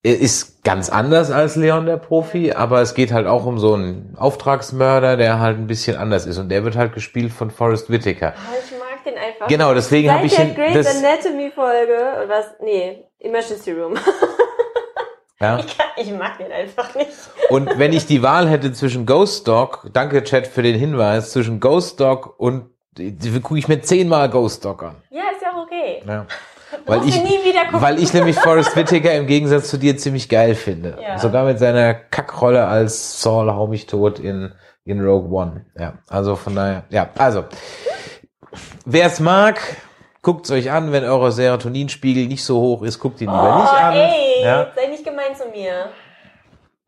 er 0.04 0.19
ist 0.19 0.63
ganz 0.63 0.89
anders 0.89 1.30
als 1.30 1.56
Leon 1.56 1.86
der 1.86 1.97
Profi, 1.97 2.54
aber 2.54 2.82
es 2.82 2.95
geht 2.95 3.12
halt 3.12 3.28
auch 3.28 3.45
um 3.45 3.60
so 3.60 3.76
einen 3.76 4.15
Auftragsmörder, 4.17 5.15
der 5.15 5.39
halt 5.39 5.58
ein 5.58 5.67
bisschen 5.67 5.95
anders 5.95 6.26
ist 6.26 6.39
und 6.39 6.50
der 6.50 6.63
wird 6.63 6.76
halt 6.76 6.93
gespielt 6.93 7.32
von 7.32 7.52
Forrest 7.52 7.91
Whitaker. 7.91 8.30
Aber 8.30 8.58
ich 8.63 8.71
mag 8.80 9.04
den 9.04 9.15
einfach. 9.15 9.47
Genau, 9.47 9.74
deswegen 9.76 10.12
habe 10.12 10.26
ich 10.26 10.36
der 10.36 10.45
ihn 10.45 10.56
Grey's 10.56 10.74
das, 10.74 11.04
Anatomy 11.04 11.52
Folge, 11.52 11.93
oder 11.93 12.30
was? 12.30 12.45
Nee, 12.63 13.06
Emergency 13.19 13.71
Room. 13.74 13.93
ja. 15.41 15.60
Ich, 15.65 15.77
kann, 15.77 15.88
ich 15.97 16.12
mag 16.12 16.38
den 16.38 16.51
einfach 16.51 16.93
nicht. 16.95 17.10
Und 17.49 17.77
wenn 17.77 17.93
ich 17.93 18.06
die 18.06 18.21
Wahl 18.23 18.47
hätte 18.47 18.71
zwischen 18.73 19.06
Ghost 19.06 19.47
Dog, 19.47 19.88
danke 19.93 20.23
Chat 20.23 20.47
für 20.47 20.62
den 20.62 20.77
Hinweis, 20.77 21.32
zwischen 21.32 21.60
Ghost 21.60 21.99
Dog 21.99 22.36
und 22.38 22.69
gucke 23.41 23.60
ich 23.60 23.67
mir 23.67 23.82
zehnmal 23.82 24.30
Ghost 24.30 24.63
Dog 24.65 24.84
an. 24.84 24.95
Ja, 25.10 25.23
ist 25.34 25.41
ja 25.41 25.51
auch 25.54 25.63
okay. 25.63 26.04
Ja. 26.08 26.25
Weil 26.86 27.06
ich, 27.06 27.15
weil 27.73 28.01
ich 28.01 28.13
nämlich 28.13 28.38
Forrest 28.38 28.75
Whitaker 28.77 29.13
im 29.13 29.27
Gegensatz 29.27 29.69
zu 29.69 29.77
dir 29.77 29.97
ziemlich 29.97 30.30
geil 30.30 30.56
finde. 30.56 30.97
Ja. 31.01 31.17
Sogar 31.17 31.45
mit 31.45 31.60
seiner 31.60 31.93
Kackrolle 31.93 32.65
als 32.65 33.21
Saul 33.21 33.51
hau 33.51 33.67
mich 33.67 33.88
tot 33.88 34.19
in, 34.19 34.54
in 34.86 35.01
Rogue 35.04 35.30
One. 35.30 35.65
Ja, 35.77 35.95
also 36.08 36.36
von 36.36 36.56
daher, 36.56 36.84
ja, 36.89 37.10
also. 37.17 37.43
Wer 38.86 39.08
es 39.08 39.19
mag, 39.19 39.60
guckt's 40.21 40.51
euch 40.51 40.69
an. 40.71 40.91
Wenn 40.91 41.03
eure 41.03 41.31
Serotoninspiegel 41.31 42.27
nicht 42.27 42.43
so 42.43 42.60
hoch 42.60 42.84
ist, 42.84 42.99
guckt 42.99 43.21
ihn 43.21 43.29
lieber 43.29 43.55
oh, 43.55 43.62
nicht 43.62 43.73
an. 43.73 43.93
ey, 43.93 44.43
Ja, 44.43 44.71
sei 44.75 44.88
nicht 44.88 45.03
gemein 45.03 45.36
zu 45.36 45.45
mir. 45.49 45.89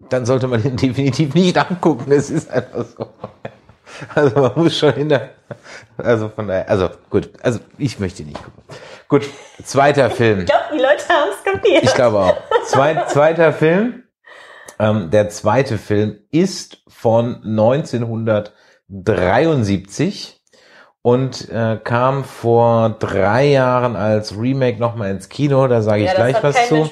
dann 0.09 0.25
sollte 0.25 0.47
man 0.47 0.63
ihn 0.63 0.77
definitiv 0.77 1.33
nicht 1.33 1.57
angucken. 1.57 2.11
Es 2.11 2.29
ist 2.29 2.49
einfach 2.51 2.85
so. 2.85 3.07
Also 4.15 4.39
man 4.39 4.51
muss 4.55 4.75
schon 4.77 4.93
in 4.95 5.09
der, 5.09 5.31
also 5.97 6.29
von 6.29 6.47
daher, 6.47 6.67
also 6.67 6.89
gut, 7.11 7.29
also 7.43 7.59
ich 7.77 7.99
möchte 7.99 8.23
ihn 8.23 8.29
nicht 8.29 8.43
gucken. 8.43 8.63
Gut, 9.07 9.29
zweiter 9.63 10.09
Film. 10.09 10.39
Ich 10.39 10.45
glaube, 10.47 10.63
die 10.73 10.79
Leute 10.79 11.07
haben 11.09 11.29
es 11.29 11.43
kapiert. 11.43 11.83
Ich 11.83 11.93
glaube 11.93 12.17
auch. 12.19 12.35
Zwei, 12.65 13.03
zweiter 13.05 13.53
Film. 13.53 14.03
Ähm, 14.79 15.11
der 15.11 15.29
zweite 15.29 15.77
Film 15.77 16.21
ist 16.31 16.81
von 16.87 17.35
1973 17.43 20.41
und 21.03 21.49
äh, 21.49 21.77
kam 21.83 22.23
vor 22.23 22.95
drei 22.97 23.45
Jahren 23.45 23.95
als 23.95 24.35
Remake 24.39 24.79
nochmal 24.79 25.11
ins 25.11 25.29
Kino. 25.29 25.67
Da 25.67 25.81
sage 25.81 26.01
ich 26.03 26.07
ja, 26.07 26.15
gleich 26.15 26.35
hat 26.35 26.43
was 26.43 26.55
kein 26.55 26.67
zu. 26.67 26.89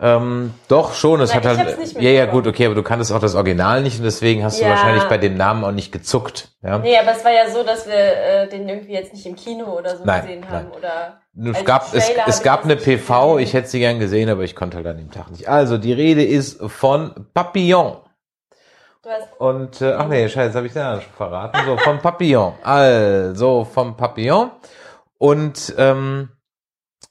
Ähm, 0.00 0.54
doch 0.68 0.94
schon, 0.94 1.20
es 1.20 1.34
hat 1.34 1.44
halt. 1.44 1.76
ja, 2.00 2.10
ja, 2.10 2.26
gut, 2.26 2.46
okay, 2.46 2.66
aber 2.66 2.76
du 2.76 2.84
kanntest 2.84 3.12
auch 3.12 3.18
das 3.18 3.34
Original 3.34 3.82
nicht 3.82 3.98
und 3.98 4.04
deswegen 4.04 4.44
hast 4.44 4.60
du 4.60 4.64
Ja. 4.64 4.70
wahrscheinlich 4.70 5.04
bei 5.04 5.18
dem 5.18 5.36
Namen 5.36 5.64
auch 5.64 5.72
nicht 5.72 5.90
gezuckt. 5.90 6.50
Ja? 6.62 6.78
Nee, 6.78 6.96
aber 6.98 7.12
es 7.12 7.24
war 7.24 7.32
ja 7.32 7.50
so, 7.50 7.64
dass 7.64 7.86
wir 7.86 7.94
äh, 7.94 8.48
den 8.48 8.68
irgendwie 8.68 8.92
jetzt 8.92 9.12
nicht 9.12 9.26
im 9.26 9.34
Kino 9.34 9.64
oder 9.76 9.96
so 9.96 10.04
Nein, 10.04 10.22
gesehen 10.22 10.48
haben. 10.48 10.68
Oder 10.70 11.20
Es 11.52 11.64
gab, 11.64 11.92
es, 11.94 12.10
es 12.26 12.42
gab 12.44 12.64
eine 12.64 12.76
PV, 12.76 13.32
gesehen. 13.34 13.42
ich 13.44 13.54
hätte 13.54 13.68
sie 13.68 13.80
gern 13.80 13.98
gesehen, 13.98 14.28
aber 14.28 14.42
ich 14.42 14.54
konnte 14.54 14.76
halt 14.76 14.86
an 14.86 14.98
dem 14.98 15.10
Tag 15.10 15.32
nicht. 15.32 15.48
Also, 15.48 15.78
die 15.78 15.92
Rede 15.92 16.24
ist 16.24 16.62
von 16.62 17.26
Papillon. 17.34 17.96
Und, 19.38 19.80
äh, 19.80 19.92
ach 19.92 20.08
nee, 20.08 20.28
scheiße, 20.28 20.54
habe 20.54 20.66
ich 20.66 20.72
den 20.72 20.82
anderen 20.82 21.02
schon 21.02 21.12
verraten. 21.14 21.58
So, 21.64 21.76
vom 21.84 21.98
Papillon. 22.00 22.54
Also, 22.62 23.64
vom 23.64 23.96
Papillon. 23.96 24.50
Und, 25.18 25.74
ähm, 25.78 26.30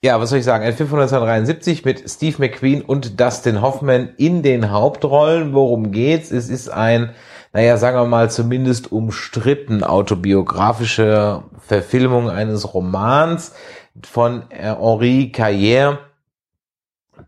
ja, 0.04 0.20
was 0.22 0.30
soll 0.30 0.40
ich 0.40 0.46
sagen? 0.46 0.64
Ein 0.64 0.74
Film 0.74 0.90
von 0.90 1.00
1973 1.00 1.84
mit 1.84 2.08
Steve 2.10 2.36
McQueen 2.38 2.84
und 2.84 3.20
Dustin 3.20 3.62
Hoffman 3.62 4.14
in 4.18 4.44
den 4.44 4.70
Hauptrollen. 4.70 5.54
Worum 5.54 5.92
geht's? 5.92 6.32
Es 6.32 6.50
ist 6.50 6.70
ein, 6.70 7.16
naja, 7.52 7.78
sagen 7.78 7.98
wir 7.98 8.06
mal, 8.06 8.30
zumindest 8.30 8.92
umstritten 8.92 9.84
autobiografische 9.84 11.44
Verfilmung 11.60 12.30
eines 12.30 12.74
Romans 12.74 13.56
von 14.04 14.44
äh, 14.52 14.76
Henri 14.76 15.32
Carrière, 15.36 15.98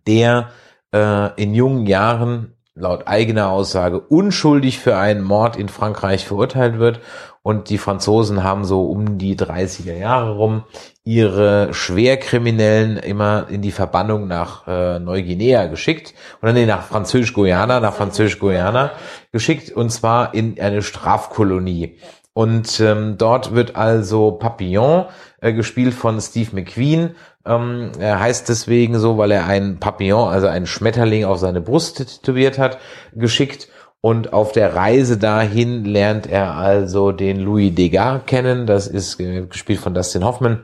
der 0.05 0.49
äh, 0.93 1.41
in 1.41 1.55
jungen 1.55 1.87
Jahren 1.87 2.53
laut 2.79 3.07
eigener 3.07 3.49
Aussage 3.49 3.99
unschuldig 3.99 4.79
für 4.79 4.97
einen 4.97 5.21
Mord 5.21 5.57
in 5.57 5.69
Frankreich 5.69 6.25
verurteilt 6.25 6.79
wird. 6.79 7.01
Und 7.41 7.69
die 7.69 7.77
Franzosen 7.77 8.43
haben 8.43 8.65
so 8.65 8.85
um 8.85 9.17
die 9.17 9.37
30er 9.37 9.95
Jahre 9.95 10.35
rum 10.35 10.63
ihre 11.03 11.73
Schwerkriminellen 11.73 12.97
immer 12.97 13.47
in 13.49 13.61
die 13.61 13.71
Verbannung 13.71 14.27
nach 14.27 14.67
äh, 14.67 14.99
Neuguinea 14.99 15.67
geschickt. 15.67 16.13
Oder 16.41 16.53
nee, 16.53 16.65
nach 16.65 16.83
Französisch-Guyana, 16.83 17.79
nach 17.79 17.93
Französisch-Guyana 17.93 18.91
geschickt. 19.31 19.71
Und 19.71 19.89
zwar 19.89 20.33
in 20.33 20.59
eine 20.59 20.81
Strafkolonie. 20.81 21.97
Und 22.33 22.79
ähm, 22.79 23.17
dort 23.17 23.53
wird 23.55 23.75
also 23.75 24.31
Papillon, 24.31 25.05
äh, 25.41 25.53
gespielt 25.53 25.93
von 25.93 26.21
Steve 26.21 26.49
McQueen. 26.53 27.15
Ähm, 27.45 27.91
er 27.99 28.19
heißt 28.19 28.49
deswegen 28.49 28.99
so, 28.99 29.17
weil 29.17 29.31
er 29.31 29.45
einen 29.45 29.79
Papillon, 29.79 30.29
also 30.29 30.47
einen 30.47 30.67
Schmetterling 30.67 31.25
auf 31.25 31.39
seine 31.39 31.61
Brust 31.61 31.97
tätowiert 31.97 32.59
hat, 32.59 32.79
geschickt. 33.13 33.69
Und 34.01 34.31
auf 34.31 34.53
der 34.53 34.75
Reise 34.75 35.17
dahin 35.17 35.83
lernt 35.83 36.25
er 36.25 36.55
also 36.55 37.11
den 37.11 37.39
Louis 37.39 37.75
Degas 37.75 38.21
kennen. 38.25 38.65
Das 38.65 38.87
ist 38.87 39.19
äh, 39.19 39.45
gespielt 39.45 39.79
von 39.79 39.93
Dustin 39.93 40.23
Hoffman. 40.23 40.63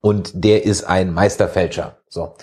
Und 0.00 0.32
der 0.34 0.64
ist 0.64 0.84
ein 0.84 1.12
Meisterfälscher. 1.12 1.98
So. 2.08 2.34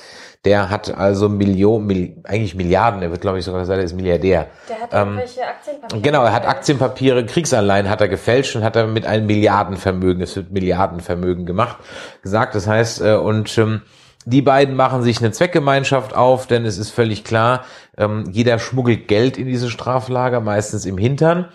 Der 0.46 0.70
hat 0.70 0.96
also 0.96 1.28
Millionen, 1.28 1.86
Mil 1.86 2.16
eigentlich 2.24 2.56
Milliarden, 2.56 3.02
er 3.02 3.12
wird 3.12 3.20
glaube 3.20 3.40
ich 3.40 3.46
sogar 3.46 3.66
sagen, 3.66 3.80
er 3.80 3.86
ist 3.86 3.94
Milliardär. 3.94 4.48
der 4.70 4.80
hat 4.80 4.94
Ähm, 4.94 5.08
irgendwelche 5.10 5.46
Aktienpapiere. 5.46 6.02
Genau, 6.02 6.24
er 6.24 6.34
hat. 6.34 6.48
Aktienpapiere, 6.48 7.26
Kriegsanleihen 7.26 7.90
hat 7.90 8.00
er 8.00 8.08
gefälscht 8.08 8.56
und 8.56 8.64
hat 8.64 8.78
er 8.78 8.88
mit 8.88 9.06
einem 9.06 9.26
Milliardenvermögen, 9.26 10.24
es 10.24 10.38
wird 10.38 10.52
Milliardenvermögen 10.52 11.46
gemacht, 11.46 11.78
gesagt. 12.22 12.56
Das 12.56 12.68
heißt, 12.68 13.02
äh, 13.02 13.16
und 13.16 13.58
ähm, 13.58 13.82
die 14.26 14.42
beiden 14.42 14.76
machen 14.76 15.02
sich 15.02 15.20
eine 15.20 15.32
Zweckgemeinschaft 15.32 16.16
auf, 16.16 16.46
denn 16.46 16.66
es 16.66 16.78
ist 16.78 16.92
völlig 16.92 17.24
klar, 17.24 17.66
ähm, 17.98 18.26
jeder 18.32 18.60
schmuggelt 18.60 19.08
Geld 19.08 19.38
in 19.38 19.48
diese 19.48 19.70
Straflager, 19.70 20.40
meistens 20.40 20.86
im 20.86 20.98
Hintern. 20.98 21.50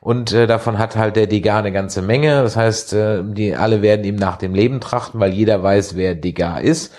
Und 0.00 0.32
äh, 0.32 0.46
davon 0.46 0.78
hat 0.78 0.96
halt 0.96 1.16
der 1.16 1.26
Degas 1.26 1.58
eine 1.58 1.72
ganze 1.72 2.02
Menge. 2.02 2.42
Das 2.42 2.56
heißt, 2.56 2.92
äh, 2.92 3.22
die 3.24 3.54
alle 3.54 3.82
werden 3.82 4.04
ihm 4.04 4.16
nach 4.16 4.36
dem 4.36 4.54
Leben 4.54 4.80
trachten, 4.80 5.18
weil 5.20 5.32
jeder 5.32 5.62
weiß, 5.62 5.96
wer 5.96 6.14
Degas 6.14 6.62
ist. 6.62 6.94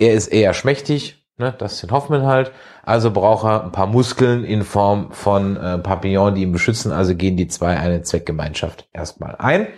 Er 0.00 0.14
ist 0.14 0.28
eher 0.28 0.54
schmächtig, 0.54 1.26
ne, 1.36 1.54
das 1.56 1.78
sind 1.78 1.92
Hoffmann 1.92 2.24
halt. 2.24 2.52
Also 2.82 3.10
braucht 3.10 3.44
er 3.44 3.64
ein 3.64 3.70
paar 3.70 3.86
Muskeln 3.86 4.44
in 4.44 4.64
Form 4.64 5.12
von 5.12 5.58
äh, 5.58 5.78
Papillon, 5.78 6.34
die 6.34 6.42
ihn 6.42 6.52
beschützen. 6.52 6.90
Also 6.90 7.14
gehen 7.14 7.36
die 7.36 7.48
zwei 7.48 7.76
eine 7.76 8.00
Zweckgemeinschaft 8.00 8.88
erstmal 8.94 9.36
ein 9.36 9.68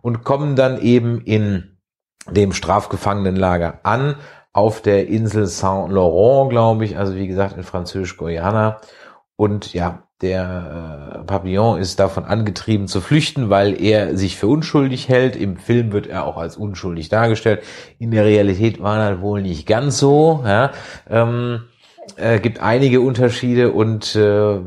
und 0.00 0.24
kommen 0.24 0.56
dann 0.56 0.80
eben 0.80 1.20
in 1.20 1.76
dem 2.30 2.52
Strafgefangenenlager 2.52 3.80
an 3.82 4.16
auf 4.54 4.80
der 4.80 5.06
Insel 5.08 5.46
Saint-Laurent, 5.46 6.48
glaube 6.48 6.86
ich. 6.86 6.96
Also 6.96 7.14
wie 7.14 7.28
gesagt 7.28 7.58
in 7.58 7.62
Französisch-Guyana. 7.62 8.80
Und 9.36 9.74
ja, 9.74 10.07
der 10.20 11.20
äh, 11.20 11.24
Papillon 11.24 11.78
ist 11.78 12.00
davon 12.00 12.24
angetrieben 12.24 12.88
zu 12.88 13.00
flüchten, 13.00 13.50
weil 13.50 13.80
er 13.80 14.16
sich 14.16 14.36
für 14.36 14.48
unschuldig 14.48 15.08
hält. 15.08 15.36
Im 15.36 15.56
Film 15.56 15.92
wird 15.92 16.06
er 16.08 16.26
auch 16.26 16.36
als 16.36 16.56
unschuldig 16.56 17.08
dargestellt. 17.08 17.62
In 17.98 18.10
der 18.10 18.24
Realität 18.24 18.82
war 18.82 18.98
er 18.98 19.20
wohl 19.20 19.42
nicht 19.42 19.66
ganz 19.66 19.98
so. 19.98 20.42
Ja. 20.44 20.72
Ähm, 21.08 21.64
äh, 22.16 22.40
gibt 22.40 22.60
einige 22.60 23.00
Unterschiede 23.00 23.72
und 23.72 24.16
äh, 24.16 24.60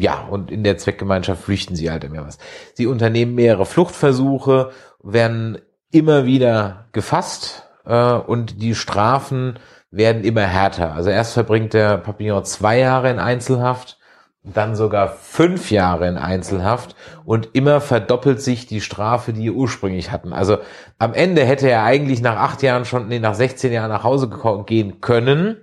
ja, 0.00 0.26
und 0.30 0.50
in 0.50 0.64
der 0.64 0.78
Zweckgemeinschaft 0.78 1.42
flüchten 1.42 1.76
sie 1.76 1.90
halt 1.90 2.04
immer 2.04 2.26
was. 2.26 2.38
Sie 2.74 2.86
unternehmen 2.86 3.34
mehrere 3.34 3.66
Fluchtversuche, 3.66 4.70
werden 5.02 5.58
immer 5.90 6.26
wieder 6.26 6.86
gefasst 6.92 7.68
äh, 7.84 8.12
und 8.12 8.62
die 8.62 8.74
Strafen 8.74 9.58
werden 9.90 10.24
immer 10.24 10.42
härter. 10.42 10.94
Also 10.94 11.10
erst 11.10 11.34
verbringt 11.34 11.72
der 11.72 11.98
Papillon 11.98 12.44
zwei 12.44 12.78
Jahre 12.78 13.10
in 13.10 13.18
Einzelhaft, 13.18 13.98
dann 14.44 14.76
sogar 14.76 15.08
fünf 15.08 15.70
Jahre 15.70 16.06
in 16.06 16.18
Einzelhaft 16.18 16.94
und 17.24 17.50
immer 17.54 17.80
verdoppelt 17.80 18.42
sich 18.42 18.66
die 18.66 18.82
Strafe, 18.82 19.32
die 19.32 19.44
wir 19.44 19.54
ursprünglich 19.54 20.10
hatten. 20.10 20.34
Also 20.34 20.58
am 20.98 21.14
Ende 21.14 21.44
hätte 21.44 21.70
er 21.70 21.82
eigentlich 21.82 22.20
nach 22.20 22.36
acht 22.36 22.62
Jahren 22.62 22.84
schon, 22.84 23.08
nee, 23.08 23.18
nach 23.18 23.34
16 23.34 23.72
Jahren 23.72 23.88
nach 23.88 24.04
Hause 24.04 24.30
gehen 24.66 25.00
können, 25.00 25.56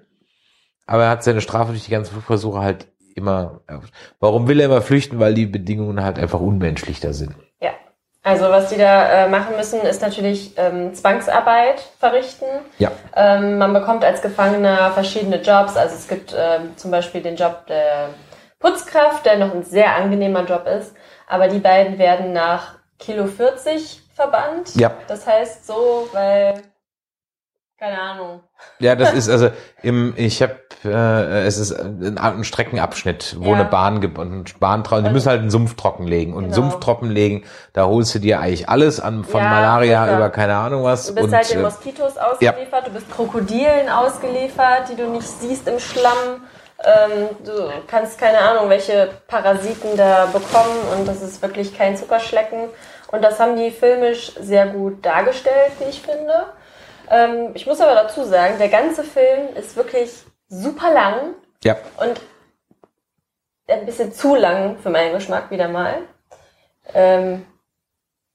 aber 0.88 1.04
er 1.04 1.10
hat 1.12 1.24
seine 1.24 1.42
Strafe 1.42 1.72
durch 1.72 1.86
die 1.86 1.92
ganzen 1.92 2.12
Fluchtversuche 2.12 2.60
halt 2.60 2.88
immer. 3.16 3.62
Warum 4.20 4.48
will 4.48 4.60
er 4.60 4.66
immer 4.66 4.82
flüchten? 4.82 5.20
Weil 5.20 5.36
die 5.36 5.46
Bedingungen 5.46 6.04
halt 6.04 6.18
einfach 6.18 6.40
unmenschlich 6.40 7.00
da 7.00 7.14
sind. 7.14 7.36
Ja. 7.62 7.72
Also 8.24 8.46
was 8.50 8.70
die 8.70 8.78
da 8.78 9.26
äh, 9.26 9.30
machen 9.30 9.56
müssen, 9.58 9.82
ist 9.82 10.02
natürlich 10.02 10.54
ähm, 10.58 10.94
Zwangsarbeit 10.94 11.82
verrichten. 12.00 12.46
Ja. 12.78 12.92
Ähm, 13.16 13.58
man 13.58 13.74
bekommt 13.74 14.06
als 14.06 14.22
Gefangener 14.22 14.92
verschiedene 14.92 15.38
Jobs. 15.38 15.76
Also 15.76 15.96
es 15.96 16.08
gibt 16.08 16.36
ähm, 16.38 16.78
zum 16.78 16.92
Beispiel 16.92 17.22
den 17.22 17.36
Job 17.36 17.66
der 17.68 18.10
Putzkraft, 18.62 19.26
der 19.26 19.38
noch 19.38 19.54
ein 19.54 19.64
sehr 19.64 19.96
angenehmer 19.96 20.46
Job 20.46 20.66
ist. 20.68 20.94
Aber 21.28 21.48
die 21.48 21.60
beiden 21.60 21.98
werden 21.98 22.32
nach 22.34 22.76
Kilo 23.00 23.26
40 23.26 24.02
verbannt. 24.14 24.76
Ja. 24.76 24.92
Das 25.08 25.26
heißt 25.26 25.66
so, 25.66 26.08
weil, 26.14 26.62
keine 27.80 28.00
Ahnung. 28.00 28.42
Ja, 28.80 28.96
das 28.96 29.14
ist 29.14 29.28
also 29.30 29.50
im, 29.82 30.14
ich 30.16 30.44
habe, 30.44 30.58
äh, 30.86 31.46
es 31.48 31.58
ist 31.58 31.72
ein, 31.72 32.18
ein 32.20 32.44
Streckenabschnitt, 32.44 33.38
wo 33.40 33.50
Ja. 33.50 33.56
eine 33.56 33.66
Bahn 33.66 34.02
gibt 34.02 34.20
und 34.20 34.60
Bahn 34.60 34.84
trauen. 34.84 35.04
Die 35.04 35.08
Und- 35.08 35.14
müssen 35.14 35.30
halt 35.30 35.40
einen 35.40 35.50
Sumpf 35.50 35.76
trockenlegen 35.76 36.34
und 36.36 36.44
einen 36.44 36.54
Genau. 36.54 36.70
Sumpf 36.70 36.80
trockenlegen. 36.84 37.44
Da 37.74 37.86
holst 37.88 38.14
du 38.14 38.20
dir 38.20 38.40
eigentlich 38.40 38.70
alles 38.70 39.00
an 39.00 39.24
von 39.24 39.42
Ja, 39.42 39.50
Malaria 39.50 40.00
furchtbar. 40.04 40.18
über 40.20 40.30
keine 40.30 40.56
Ahnung 40.58 40.84
was. 40.84 41.08
Du 41.08 41.16
bist 41.16 41.28
und, 41.30 41.34
halt 41.34 41.50
den 41.50 41.60
äh, 41.60 41.64
Moskitos 41.64 42.18
ausgeliefert, 42.18 42.86
du 42.88 42.92
bist 42.92 43.10
Krokodilen 43.10 43.90
ausgeliefert, 43.90 44.90
die 44.92 44.96
du 44.96 45.10
nicht 45.10 45.28
siehst 45.28 45.68
im 45.68 45.80
Schlamm. 45.80 46.44
Ähm, 46.84 47.30
du 47.46 47.70
kannst 47.88 48.18
keine 48.18 48.40
Ahnung, 48.40 48.70
welche 48.70 49.10
Parasiten 49.28 49.96
da 49.96 50.26
bekommen 50.28 50.80
und 50.98 51.08
das 51.08 51.22
ist 51.22 51.42
wirklich 51.42 51.78
kein 51.78 51.96
Zuckerschlecken. 51.96 52.70
Und 53.12 53.22
das 53.22 53.40
haben 53.40 53.56
die 53.56 53.72
filmisch 53.72 54.34
sehr 54.40 54.68
gut 54.68 55.06
dargestellt, 55.06 55.74
wie 55.80 55.90
ich 55.90 56.02
finde. 56.02 56.46
Ähm, 57.10 57.52
ich 57.54 57.68
muss 57.68 57.82
aber 57.82 57.94
dazu 57.94 58.24
sagen, 58.24 58.56
der 58.58 58.70
ganze 58.70 59.04
Film 59.04 59.56
ist 59.56 59.76
wirklich 59.76 60.12
super 60.48 60.92
lang 60.94 61.36
ja, 61.64 61.76
und 61.98 62.20
ein 63.68 63.86
bisschen 63.86 64.12
zu 64.14 64.36
lang 64.36 64.78
für 64.82 64.90
meinen 64.90 65.14
Geschmack 65.14 65.52
wieder 65.52 65.68
mal. 65.68 65.98
Ähm, 66.94 67.46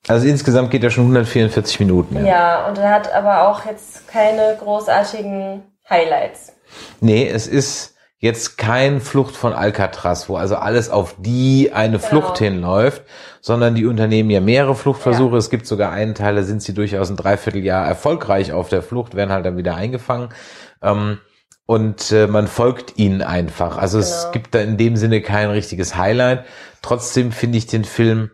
Also 0.09 0.29
insgesamt 0.29 0.71
geht 0.71 0.85
er 0.85 0.91
schon 0.91 1.05
144 1.05 1.81
Minuten. 1.81 2.25
Ja, 2.25 2.67
und 2.69 2.79
er 2.79 2.91
hat 2.91 3.13
aber 3.13 3.49
auch 3.49 3.65
jetzt 3.65 4.07
keine 4.09 4.57
großartigen 4.59 5.63
Highlights. 5.89 6.53
Nee, 7.01 7.29
es 7.29 7.47
ist 7.47 7.96
jetzt 8.19 8.57
kein 8.59 9.01
Flucht 9.01 9.37
von 9.37 9.53
Alcatraz, 9.53 10.29
wo 10.29 10.37
also 10.37 10.57
alles 10.57 10.89
auf 10.91 11.17
die 11.19 11.73
eine 11.73 11.99
Genau. 11.99 12.09
Flucht 12.09 12.39
hinläuft, 12.39 13.03
sondern 13.41 13.75
die 13.75 13.87
unternehmen 13.87 14.31
ja 14.31 14.41
mehrere 14.41 14.75
Fluchtversuche. 14.75 15.33
Ja. 15.33 15.39
Es 15.39 15.51
gibt 15.51 15.67
sogar 15.67 15.93
einen 15.93 16.15
Teil, 16.15 16.35
da 16.35 16.43
sind 16.43 16.63
sie 16.63 16.75
durchaus 16.75 17.11
ein 17.11 17.17
Dreivierteljahr 17.17 17.87
erfolgreich 17.87 18.53
auf 18.53 18.69
der 18.69 18.83
Flucht, 18.83 19.15
werden 19.15 19.31
halt 19.31 19.45
dann 19.45 19.57
wieder 19.59 19.75
eingefangen. 19.77 20.31
Ähm, 20.83 21.19
und 21.67 22.13
äh, 22.13 22.27
man 22.27 22.47
folgt 22.47 22.97
ihnen 22.99 23.23
einfach. 23.23 23.77
Also 23.77 23.99
es 23.99 24.21
Genau. 24.23 24.33
gibt 24.33 24.55
da 24.55 24.61
in 24.61 24.77
dem 24.77 24.97
Sinne 24.97 25.21
kein 25.21 25.51
richtiges 25.51 25.97
Highlight. 25.97 26.45
Trotzdem 26.81 27.33
finde 27.33 27.59
ich 27.59 27.67
den 27.67 27.85
Film 27.85 28.31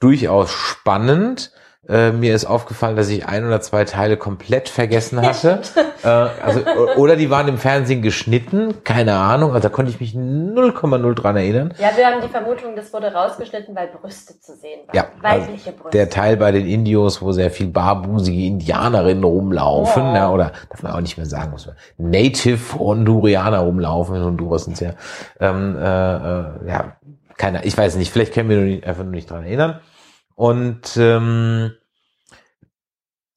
durchaus 0.00 0.50
spannend. 0.50 1.52
Äh, 1.88 2.12
mir 2.12 2.32
ist 2.32 2.44
aufgefallen, 2.44 2.94
dass 2.94 3.08
ich 3.08 3.26
ein 3.26 3.44
oder 3.44 3.60
zwei 3.60 3.84
Teile 3.84 4.16
komplett 4.16 4.68
vergessen 4.68 5.20
hatte. 5.26 5.62
äh, 6.04 6.06
also, 6.06 6.60
oder 6.96 7.16
die 7.16 7.28
waren 7.28 7.48
im 7.48 7.58
Fernsehen 7.58 8.02
geschnitten, 8.02 8.84
keine 8.84 9.14
Ahnung. 9.14 9.50
Also 9.52 9.68
da 9.68 9.68
konnte 9.68 9.90
ich 9.90 9.98
mich 9.98 10.14
0,0 10.14 11.14
dran 11.14 11.36
erinnern. 11.36 11.74
Ja, 11.78 11.90
wir 11.96 12.06
haben 12.06 12.20
die 12.22 12.28
Vermutung, 12.28 12.76
das 12.76 12.92
wurde 12.92 13.12
rausgeschnitten, 13.12 13.74
weil 13.74 13.88
Brüste 13.88 14.38
zu 14.38 14.54
sehen 14.54 14.80
waren. 14.86 14.94
Ja, 14.96 15.06
also 15.22 15.46
Weibliche 15.48 15.72
Brüste. 15.72 15.90
der 15.90 16.08
Teil 16.08 16.36
bei 16.36 16.52
den 16.52 16.68
Indios, 16.68 17.20
wo 17.20 17.32
sehr 17.32 17.50
viel 17.50 17.66
barbusige 17.66 18.46
Indianerinnen 18.46 19.24
rumlaufen, 19.24 20.04
Oh. 20.04 20.14
ja, 20.14 20.30
oder 20.30 20.52
darf 20.70 20.84
man 20.84 20.92
auch 20.92 21.00
nicht 21.00 21.16
mehr 21.16 21.26
sagen, 21.26 21.50
muss 21.50 21.66
man 21.66 21.74
Native 21.98 22.78
Hondurianer 22.78 23.58
rumlaufen, 23.58 24.14
in 24.14 24.22
Honduras 24.22 24.64
sind 24.66 24.80
ja, 24.80 24.90
ähm, 25.40 25.76
äh, 25.76 25.80
äh, 26.16 26.44
ja, 26.68 26.96
keine, 27.36 27.64
ich 27.64 27.76
weiß 27.76 27.96
nicht, 27.96 28.12
vielleicht 28.12 28.34
können 28.34 28.48
wir 28.50 28.56
nur 28.58 28.66
nicht, 28.66 28.86
einfach 28.86 29.02
nur 29.02 29.12
nicht 29.12 29.28
dran 29.28 29.42
erinnern. 29.44 29.80
Und 30.34 30.96
ähm, 30.96 31.72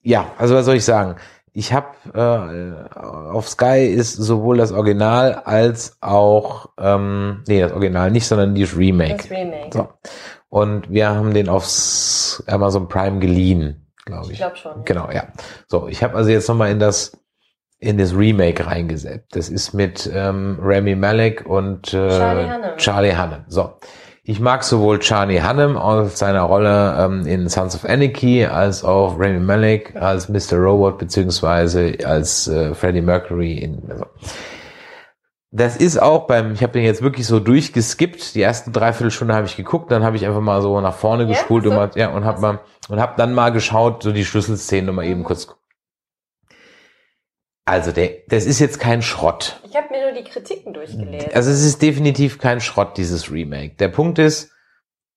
ja, 0.01 0.31
also 0.37 0.55
was 0.55 0.65
soll 0.65 0.75
ich 0.75 0.85
sagen? 0.85 1.15
Ich 1.51 1.71
habe 1.71 1.87
äh, 2.13 2.99
auf 2.99 3.47
Sky 3.47 3.87
ist 3.87 4.13
sowohl 4.13 4.57
das 4.57 4.71
Original 4.71 5.35
als 5.45 5.97
auch 6.01 6.69
ähm, 6.77 7.43
nee 7.47 7.61
das 7.61 7.71
Original 7.71 8.11
nicht, 8.11 8.27
sondern 8.27 8.55
dieses 8.55 8.77
Remake. 8.77 9.17
das 9.17 9.31
Remake. 9.31 9.69
So. 9.71 9.87
Und 10.49 10.89
wir 10.89 11.09
haben 11.09 11.33
den 11.33 11.49
aufs 11.49 12.43
Amazon 12.47 12.87
Prime 12.87 13.19
geliehen, 13.19 13.87
glaube 14.05 14.27
ich. 14.27 14.33
Ich 14.33 14.37
glaube 14.37 14.57
schon. 14.57 14.83
Genau, 14.85 15.09
ja. 15.11 15.27
So, 15.67 15.87
ich 15.87 16.03
habe 16.03 16.15
also 16.15 16.29
jetzt 16.29 16.47
nochmal 16.49 16.71
in 16.71 16.79
das 16.79 17.17
in 17.79 17.97
das 17.97 18.15
Remake 18.15 18.65
reingesetzt. 18.65 19.35
Das 19.35 19.49
ist 19.49 19.73
mit 19.73 20.09
ähm, 20.13 20.57
Rami 20.61 20.95
Malek 20.95 21.45
und 21.45 21.93
äh, 21.93 22.09
Charlie 22.09 22.43
Hunnam. 22.51 22.77
Charlie 22.77 23.15
Hunnam. 23.15 23.45
So. 23.47 23.73
Ich 24.27 24.39
mag 24.39 24.63
sowohl 24.63 24.97
Charlie 24.97 25.39
Hunnam 25.39 25.77
aus 25.77 26.17
seiner 26.17 26.41
Rolle 26.41 26.97
ähm, 26.97 27.27
in 27.27 27.47
Sons 27.47 27.75
of 27.75 27.85
Anarchy 27.85 28.43
als 28.45 28.83
auch 28.83 29.19
Rami 29.19 29.39
Malek 29.39 29.95
als 29.95 30.29
Mr. 30.29 30.57
Robot 30.57 30.97
beziehungsweise 30.97 31.95
als 32.03 32.47
äh, 32.47 32.73
Freddie 32.73 33.01
Mercury 33.01 33.59
in 33.59 33.83
also. 33.87 34.07
Das 35.51 35.77
ist 35.77 36.01
auch 36.01 36.25
beim, 36.25 36.53
ich 36.53 36.63
habe 36.63 36.73
den 36.73 36.83
jetzt 36.83 37.03
wirklich 37.03 37.27
so 37.27 37.39
durchgeskippt. 37.39 38.33
Die 38.33 38.41
ersten 38.41 38.73
Dreiviertelstunde 38.73 39.35
habe 39.35 39.45
ich 39.45 39.55
geguckt, 39.55 39.91
dann 39.91 40.03
habe 40.03 40.17
ich 40.17 40.25
einfach 40.25 40.41
mal 40.41 40.59
so 40.63 40.81
nach 40.81 40.95
vorne 40.95 41.23
Ja? 41.23 41.29
gespult 41.29 41.63
So? 41.63 41.69
und, 41.69 41.75
mal, 41.75 41.91
ja, 41.93 42.09
und 42.09 42.25
habe 42.25 42.41
mal 42.41 42.59
und 42.89 42.99
habe 42.99 43.13
dann 43.17 43.31
mal 43.33 43.51
geschaut, 43.51 44.01
so 44.01 44.11
die 44.11 44.25
Schlüsselszenen 44.25 44.87
nochmal 44.87 45.05
eben 45.05 45.23
kurz. 45.23 45.55
Also 47.65 47.91
der, 47.91 48.11
das 48.27 48.45
ist 48.45 48.59
jetzt 48.59 48.79
kein 48.79 49.01
Schrott. 49.01 49.59
Ich 49.67 49.75
habe 49.75 49.87
mir 49.89 50.03
nur 50.11 50.11
die 50.21 50.23
Kritiken 50.29 50.71
durchgelesen. 50.73 51.31
Also 51.33 51.49
es 51.49 51.63
ist 51.65 51.81
definitiv 51.81 52.37
kein 52.37 52.61
Schrott, 52.61 52.95
dieses 52.97 53.31
Remake. 53.31 53.75
Der 53.79 53.87
Punkt 53.87 54.19
ist, 54.19 54.51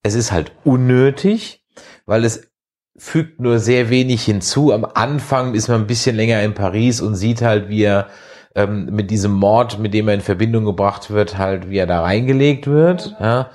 es 0.01 0.15
ist 0.15 0.31
halt 0.31 0.51
unnötig, 0.63 1.63
weil 2.07 2.25
es 2.25 2.49
fügt 2.97 3.39
nur 3.39 3.59
sehr 3.59 3.89
wenig 3.91 4.23
hinzu. 4.25 4.73
Am 4.73 4.83
Anfang 4.83 5.53
ist 5.53 5.67
man 5.67 5.81
ein 5.81 5.87
bisschen 5.87 6.15
länger 6.15 6.41
in 6.41 6.55
Paris 6.55 7.01
und 7.01 7.15
sieht 7.15 7.41
halt, 7.43 7.69
wie 7.69 7.83
er 7.83 8.07
ähm, 8.55 8.85
mit 8.91 9.11
diesem 9.11 9.31
Mord, 9.31 9.77
mit 9.77 9.93
dem 9.93 10.07
er 10.07 10.15
in 10.15 10.21
Verbindung 10.21 10.65
gebracht 10.65 11.11
wird, 11.11 11.37
halt, 11.37 11.69
wie 11.69 11.77
er 11.77 11.85
da 11.87 12.01
reingelegt 12.01 12.65
wird. 12.65 13.15
Ja. 13.19 13.51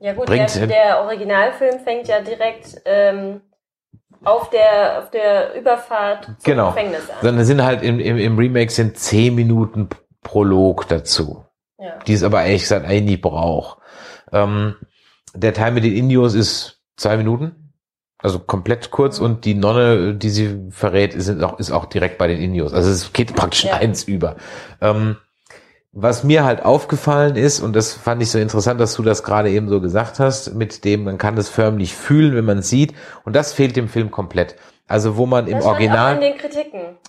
ja 0.00 0.12
gut, 0.14 0.26
bringt- 0.26 0.54
der, 0.56 0.66
der 0.66 1.00
Originalfilm 1.04 1.78
fängt 1.84 2.08
ja 2.08 2.20
direkt 2.20 2.82
ähm, 2.84 3.40
auf 4.24 4.50
der 4.50 4.98
auf 5.00 5.10
der 5.10 5.54
Überfahrt 5.58 6.24
zum 6.24 6.36
Genau. 6.44 6.68
Gefängnis 6.68 7.08
an. 7.10 7.16
Dann 7.22 7.44
sind 7.44 7.62
halt 7.62 7.82
im, 7.82 7.98
im, 8.00 8.18
im 8.18 8.38
Remake 8.38 8.70
sind 8.70 8.96
zehn 8.98 9.34
Minuten 9.34 9.88
Prolog 10.22 10.88
dazu. 10.88 11.44
Ja. 11.78 11.98
die 12.06 12.12
es 12.12 12.22
aber 12.22 12.44
ehrlich 12.44 12.62
gesagt 12.62 12.86
eigentlich 12.86 13.02
nicht 13.02 13.22
braucht. 13.22 13.78
Ähm, 14.32 14.76
der 15.34 15.52
Teil 15.52 15.72
mit 15.72 15.82
den 15.82 15.96
Indios 15.96 16.34
ist 16.34 16.80
zwei 16.96 17.16
Minuten, 17.16 17.72
also 18.18 18.38
komplett 18.38 18.92
kurz 18.92 19.18
Mhm. 19.18 19.24
und 19.26 19.44
die 19.44 19.54
Nonne, 19.54 20.14
die 20.14 20.30
sie 20.30 20.60
verrät, 20.70 21.12
ist 21.12 21.42
auch, 21.42 21.58
ist 21.58 21.72
auch 21.72 21.86
direkt 21.86 22.18
bei 22.18 22.28
den 22.28 22.40
Indios. 22.40 22.72
Also 22.72 22.88
es 22.88 23.12
geht 23.12 23.34
praktisch 23.34 23.64
Ja. 23.64 23.78
eins 23.78 24.04
über. 24.04 24.36
Ähm, 24.80 25.16
was 25.92 26.24
mir 26.24 26.44
halt 26.44 26.64
aufgefallen 26.64 27.36
ist, 27.36 27.60
und 27.60 27.76
das 27.76 27.92
fand 27.92 28.22
ich 28.22 28.30
so 28.30 28.38
interessant, 28.38 28.80
dass 28.80 28.94
du 28.94 29.02
das 29.02 29.22
gerade 29.22 29.50
eben 29.50 29.68
so 29.68 29.80
gesagt 29.80 30.18
hast, 30.20 30.54
mit 30.54 30.84
dem, 30.84 31.04
man 31.04 31.18
kann 31.18 31.36
das 31.36 31.50
förmlich 31.50 31.94
fühlen, 31.94 32.34
wenn 32.34 32.46
man 32.46 32.58
es 32.58 32.70
sieht, 32.70 32.94
und 33.24 33.36
das 33.36 33.52
fehlt 33.52 33.76
dem 33.76 33.88
Film 33.88 34.10
komplett. 34.10 34.56
Also 34.88 35.16
wo 35.16 35.26
man 35.26 35.46
im 35.46 35.54
das 35.54 35.64
stand 35.64 35.74
Original 35.76 36.20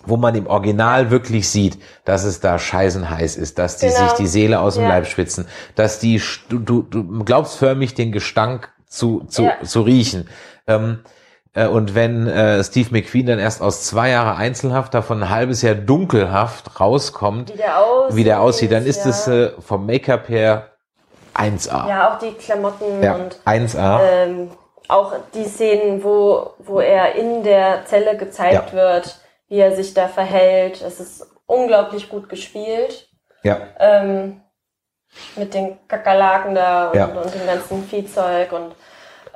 wo 0.06 0.16
man 0.16 0.34
im 0.34 0.46
Original 0.46 1.10
wirklich 1.10 1.48
sieht, 1.48 1.78
dass 2.04 2.24
es 2.24 2.40
da 2.40 2.58
scheißenheiß 2.58 3.36
ist, 3.36 3.58
dass 3.58 3.78
die 3.78 3.86
Genau. 3.88 4.04
sich 4.04 4.12
die 4.12 4.26
Seele 4.26 4.60
aus 4.60 4.74
dem 4.74 4.84
Ja. 4.84 4.90
Leib 4.90 5.06
schwitzen, 5.06 5.46
dass 5.74 5.98
die, 5.98 6.20
du, 6.48 6.58
du, 6.82 7.24
glaubst 7.24 7.56
förmlich 7.58 7.94
den 7.94 8.12
Gestank 8.12 8.70
zu, 8.86 9.24
zu, 9.28 9.44
Ja. 9.44 9.62
zu 9.62 9.82
riechen. 9.82 10.28
Ähm, 10.66 11.00
äh, 11.02 11.08
und 11.56 11.94
wenn 11.94 12.26
äh, 12.26 12.62
Steve 12.64 12.88
McQueen 12.90 13.26
dann 13.26 13.38
erst 13.38 13.62
aus 13.62 13.84
zwei 13.84 14.10
Jahre 14.10 14.36
Einzelhaft, 14.36 14.92
davon 14.94 15.22
ein 15.22 15.30
halbes 15.30 15.62
Jahr 15.62 15.74
dunkelhaft 15.76 16.80
rauskommt, 16.80 17.52
Wie 17.52 17.56
der 17.56 17.78
aussieht. 17.78 18.16
wie 18.16 18.24
der 18.24 18.40
aussieht, 18.40 18.72
dann 18.72 18.84
ist 18.86 19.04
ja. 19.04 19.10
es 19.10 19.28
äh, 19.28 19.50
vom 19.60 19.86
Make-up 19.86 20.28
her 20.28 20.70
1A. 21.34 21.88
Ja, 21.88 22.12
auch 22.14 22.18
die 22.18 22.32
Klamotten 22.32 23.02
Ja, 23.02 23.14
und 23.14 23.38
1A. 23.44 24.00
ähm, 24.02 24.50
auch 24.88 25.12
die 25.34 25.44
Szenen, 25.44 26.02
wo, 26.04 26.50
wo 26.58 26.80
er 26.80 27.14
in 27.14 27.42
der 27.42 27.84
Zelle 27.86 28.16
gezeigt 28.16 28.70
Ja. 28.70 28.72
wird, 28.72 29.18
wie 29.48 29.58
er 29.58 29.74
sich 29.74 29.94
da 29.94 30.08
verhält. 30.08 30.82
Es 30.82 31.00
ist 31.00 31.26
unglaublich 31.46 32.08
gut 32.08 32.28
gespielt. 32.28 33.08
ja. 33.42 33.58
Ähm, 33.78 34.40
mit 35.36 35.54
den 35.54 35.78
Kakerlaken 35.86 36.56
da 36.56 36.88
und, 36.90 37.16
und 37.16 37.32
dem 37.34 37.46
ganzen 37.46 37.84
Viehzeug 37.84 38.50
und 38.50 38.74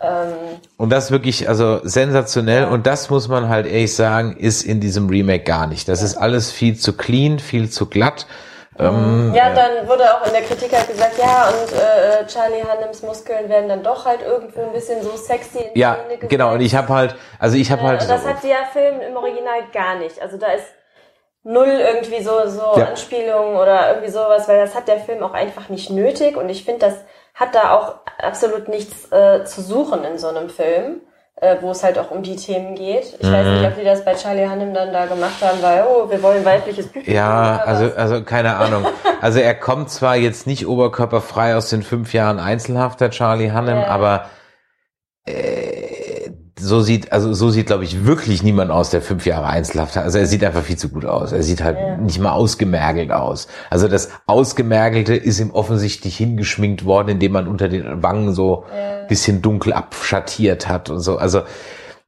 ähm, 0.00 0.32
Und 0.76 0.90
das 0.90 1.10
wirklich, 1.10 1.48
also 1.48 1.80
sensationell. 1.82 2.62
Ja. 2.62 2.68
Und 2.68 2.86
das 2.86 3.10
muss 3.10 3.28
man 3.28 3.48
halt 3.48 3.66
ehrlich 3.66 3.94
sagen, 3.94 4.36
ist 4.36 4.62
in 4.62 4.80
diesem 4.80 5.08
Remake 5.08 5.44
gar 5.44 5.66
nicht. 5.66 5.88
Das 5.88 6.02
ist 6.02 6.16
alles 6.16 6.50
viel 6.52 6.76
zu 6.78 6.96
clean, 6.96 7.38
viel 7.38 7.68
zu 7.70 7.86
glatt. 7.86 8.26
Ähm, 8.80 9.32
ja, 9.34 9.52
dann 9.52 9.88
wurde 9.88 10.04
auch 10.04 10.24
in 10.24 10.32
der 10.32 10.42
Kritik 10.42 10.72
halt 10.72 10.86
gesagt, 10.86 11.18
ja, 11.18 11.48
und 11.48 11.72
äh, 11.72 12.24
Charlie 12.28 12.62
Hunnams 12.62 13.02
Muskeln 13.02 13.48
werden 13.48 13.68
dann 13.68 13.82
doch 13.82 14.06
halt 14.06 14.22
irgendwo 14.22 14.62
ein 14.62 14.72
bisschen 14.72 15.02
so 15.02 15.16
sexy 15.16 15.58
in 15.58 15.70
ja, 15.74 15.96
genau. 16.28 16.52
Und 16.52 16.60
ich 16.60 16.76
habe 16.76 16.88
halt, 16.94 17.16
also 17.40 17.56
ich 17.56 17.72
habe 17.72 17.82
Äh, 17.82 17.86
halt, 17.86 18.02
und 18.02 18.08
das 18.08 18.24
hat 18.24 18.44
der 18.44 18.66
Film 18.72 19.00
im 19.00 19.16
Original 19.16 19.62
gar 19.72 19.96
nicht. 19.96 20.22
Also 20.22 20.36
da 20.36 20.52
ist 20.52 20.66
null 21.42 21.66
irgendwie 21.66 22.22
so, 22.22 22.46
so 22.46 22.78
Ja. 22.78 22.86
Anspielungen 22.86 23.56
oder 23.56 23.88
irgendwie 23.90 24.10
sowas, 24.12 24.46
weil 24.46 24.60
das 24.60 24.76
hat 24.76 24.86
der 24.86 25.00
Film 25.00 25.24
auch 25.24 25.34
einfach 25.34 25.68
nicht 25.70 25.90
nötig 25.90 26.36
und 26.36 26.48
ich 26.48 26.64
finde, 26.64 26.86
das 26.86 26.94
hat 27.38 27.54
da 27.54 27.72
auch 27.74 27.94
absolut 28.20 28.68
nichts 28.68 29.10
äh, 29.12 29.44
zu 29.44 29.60
suchen 29.62 30.04
in 30.04 30.18
so 30.18 30.26
einem 30.28 30.48
Film, 30.50 31.00
äh, 31.36 31.56
wo 31.60 31.70
es 31.70 31.84
halt 31.84 31.96
auch 31.98 32.10
um 32.10 32.22
die 32.22 32.34
Themen 32.34 32.74
geht. 32.74 33.16
Ich 33.20 33.30
weiß 33.30 33.46
Mhm. 33.46 33.52
nicht, 33.54 33.66
ob 33.66 33.76
die 33.78 33.84
das 33.84 34.04
bei 34.04 34.14
Charlie 34.14 34.48
Hunnam 34.48 34.74
dann 34.74 34.92
da 34.92 35.06
gemacht 35.06 35.40
haben, 35.40 35.62
weil, 35.62 35.84
oh, 35.88 36.10
wir 36.10 36.20
wollen 36.22 36.44
weibliches 36.44 36.86
Publikum. 36.88 37.14
ja, 37.14 37.58
also, 37.64 37.84
was. 37.86 37.96
also 37.96 38.24
keine 38.24 38.56
Ahnung. 38.56 38.86
Also 39.20 39.38
er 39.38 39.54
kommt 39.54 39.88
zwar 39.90 40.16
jetzt 40.16 40.46
nicht 40.48 40.66
oberkörperfrei 40.66 41.54
aus 41.56 41.70
den 41.70 41.82
fünf 41.84 42.12
Jahren 42.12 42.40
Einzelhaft, 42.40 43.00
der 43.00 43.10
Charlie 43.10 43.52
Hunnam, 43.52 43.80
Ja. 43.82 43.86
aber 43.86 44.26
äh, 45.26 45.97
so 46.58 46.80
sieht, 46.80 47.12
also 47.12 47.32
so 47.34 47.50
sieht, 47.50 47.66
glaube 47.66 47.84
ich, 47.84 48.04
wirklich 48.04 48.42
niemand 48.42 48.70
aus, 48.70 48.90
der 48.90 49.00
fünf 49.02 49.26
Jahre 49.26 49.46
Einzelhaft 49.46 49.96
hat. 49.96 50.04
Also 50.04 50.18
er 50.18 50.26
sieht 50.26 50.44
einfach 50.44 50.62
viel 50.62 50.76
zu 50.76 50.88
gut 50.88 51.04
aus. 51.04 51.32
Er 51.32 51.42
sieht 51.42 51.62
halt 51.62 51.76
Ja. 51.78 51.96
nicht 51.96 52.18
mal 52.20 52.32
ausgemergelt 52.32 53.12
aus. 53.12 53.48
Also 53.70 53.88
das 53.88 54.10
Ausgemergelte 54.26 55.14
ist 55.14 55.40
ihm 55.40 55.50
offensichtlich 55.50 56.16
hingeschminkt 56.16 56.84
worden, 56.84 57.08
indem 57.08 57.32
man 57.32 57.48
unter 57.48 57.68
den 57.68 58.02
Wangen 58.02 58.34
so 58.34 58.64
Ja. 58.74 59.04
bisschen 59.08 59.40
dunkel 59.42 59.72
abschattiert 59.72 60.68
hat 60.68 60.90
und 60.90 61.00
so. 61.00 61.16
Also 61.18 61.42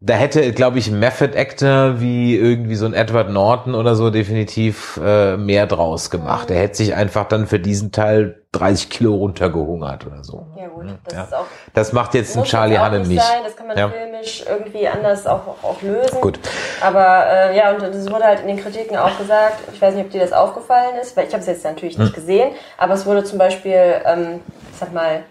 da 0.03 0.15
hätte, 0.15 0.53
glaube 0.53 0.79
ich, 0.79 0.89
ein 0.89 0.99
Method 0.99 1.37
Actor 1.37 2.01
wie 2.01 2.35
irgendwie 2.35 2.75
so 2.75 2.87
ein 2.87 2.95
Edward 2.95 3.29
Norton 3.29 3.75
oder 3.75 3.95
so 3.95 4.09
definitiv 4.09 4.99
äh, 5.05 5.37
mehr 5.37 5.67
draus 5.67 6.09
gemacht. 6.09 6.51
Er 6.51 6.59
hätte 6.59 6.77
sich 6.77 6.95
einfach 6.95 7.29
dann 7.29 7.47
für 7.47 7.59
diesen 7.59 7.93
Teil 7.93 8.41
30 8.53 8.89
Kilo 8.89 9.15
runtergehungert 9.15 10.07
oder 10.07 10.25
so. 10.25 10.47
ja 10.57 10.69
gut, 10.69 10.87
das 11.05 11.15
Ja. 11.15 11.23
ist 11.25 11.35
auch 11.35 11.47
Das 11.75 11.93
macht 11.93 12.15
jetzt 12.15 12.35
ein 12.37 12.45
Charlie 12.45 12.79
Hunnam 12.79 13.03
nicht 13.03 13.21
sein, 13.21 13.43
das 13.45 13.55
kann 13.55 13.67
man 13.67 13.77
Ja. 13.77 13.91
filmisch 13.91 14.43
irgendwie 14.49 14.89
anders 14.89 15.27
auch, 15.27 15.47
auch, 15.47 15.65
auch 15.65 15.83
lösen. 15.83 16.21
Gut. 16.23 16.41
Aber 16.81 17.27
äh, 17.27 17.57
ja, 17.57 17.71
und 17.73 17.83
das 17.83 18.11
wurde 18.11 18.25
halt 18.25 18.41
in 18.41 18.47
den 18.49 18.57
Kritiken 18.57 18.97
auch 18.97 19.17
gesagt, 19.19 19.59
ich 19.73 19.81
weiß 19.83 19.95
nicht, 19.95 20.07
ob 20.07 20.11
dir 20.11 20.23
das 20.23 20.33
aufgefallen 20.33 20.97
ist, 21.01 21.15
weil 21.15 21.27
ich 21.27 21.33
habe 21.35 21.43
es 21.43 21.47
jetzt 21.47 21.63
natürlich 21.65 21.97
Hm. 21.97 22.05
nicht 22.05 22.15
gesehen, 22.15 22.53
aber 22.79 22.95
es 22.95 23.05
wurde 23.05 23.23
zum 23.23 23.39
Beispiel, 23.39 23.77
ähm, 24.07 24.41
ich 24.73 24.79
sag 24.79 24.95
mal, 24.95 25.25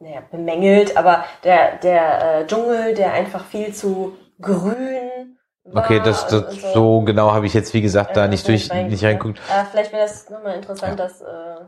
naja, 0.00 0.22
bemängelt, 0.30 0.96
aber 0.96 1.24
der, 1.44 1.76
der 1.78 2.40
äh, 2.40 2.46
Dschungel, 2.46 2.94
der 2.94 3.12
einfach 3.12 3.44
viel 3.44 3.72
zu 3.74 4.16
grün 4.40 5.36
war. 5.64 5.84
Okay, 5.84 6.00
das, 6.02 6.26
das 6.28 6.44
und 6.54 6.60
so 6.72 7.00
genau 7.02 7.32
habe 7.32 7.46
ich 7.46 7.54
jetzt, 7.54 7.74
wie 7.74 7.82
gesagt, 7.82 8.16
da 8.16 8.22
Ja, 8.22 8.28
nicht 8.28 8.46
durch, 8.48 8.72
nicht 8.72 9.02
ja. 9.02 9.08
reingeguckt. 9.08 9.40
Aber 9.52 9.66
vielleicht 9.70 9.92
wäre 9.92 10.02
das 10.02 10.30
nochmal 10.30 10.54
interessant, 10.54 10.98
Ja. 10.98 11.04
das 11.04 11.20
äh, 11.20 11.24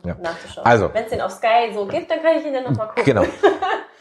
Ja. 0.09 0.17
nachzuschauen. 0.23 0.67
Also. 0.67 0.91
Wenn 0.95 1.05
es 1.05 1.11
den 1.11 1.21
auf 1.21 1.33
Sky 1.33 1.73
so 1.75 1.87
gibt, 1.87 2.11
dann 2.11 2.23
kann 2.23 2.39
ich 2.39 2.47
ihn 2.47 2.55
dann 2.55 2.65
nochmal 2.65 2.89
gucken. 2.89 3.05
Genau. 3.05 3.25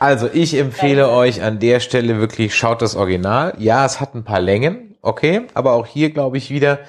Also 0.02 0.30
ich 0.32 0.58
empfehle 0.58 1.10
euch 1.10 1.44
an 1.44 1.60
der 1.60 1.82
Stelle 1.82 2.22
wirklich, 2.22 2.56
schaut 2.56 2.82
das 2.82 2.96
Original. 2.96 3.54
Ja, 3.58 3.86
es 3.86 4.00
hat 4.00 4.16
ein 4.16 4.24
paar 4.24 4.40
Längen, 4.40 4.98
okay, 5.02 5.48
aber 5.56 5.74
auch 5.74 5.86
hier 5.86 6.12
glaube 6.12 6.38
ich 6.38 6.50
wieder, 6.52 6.80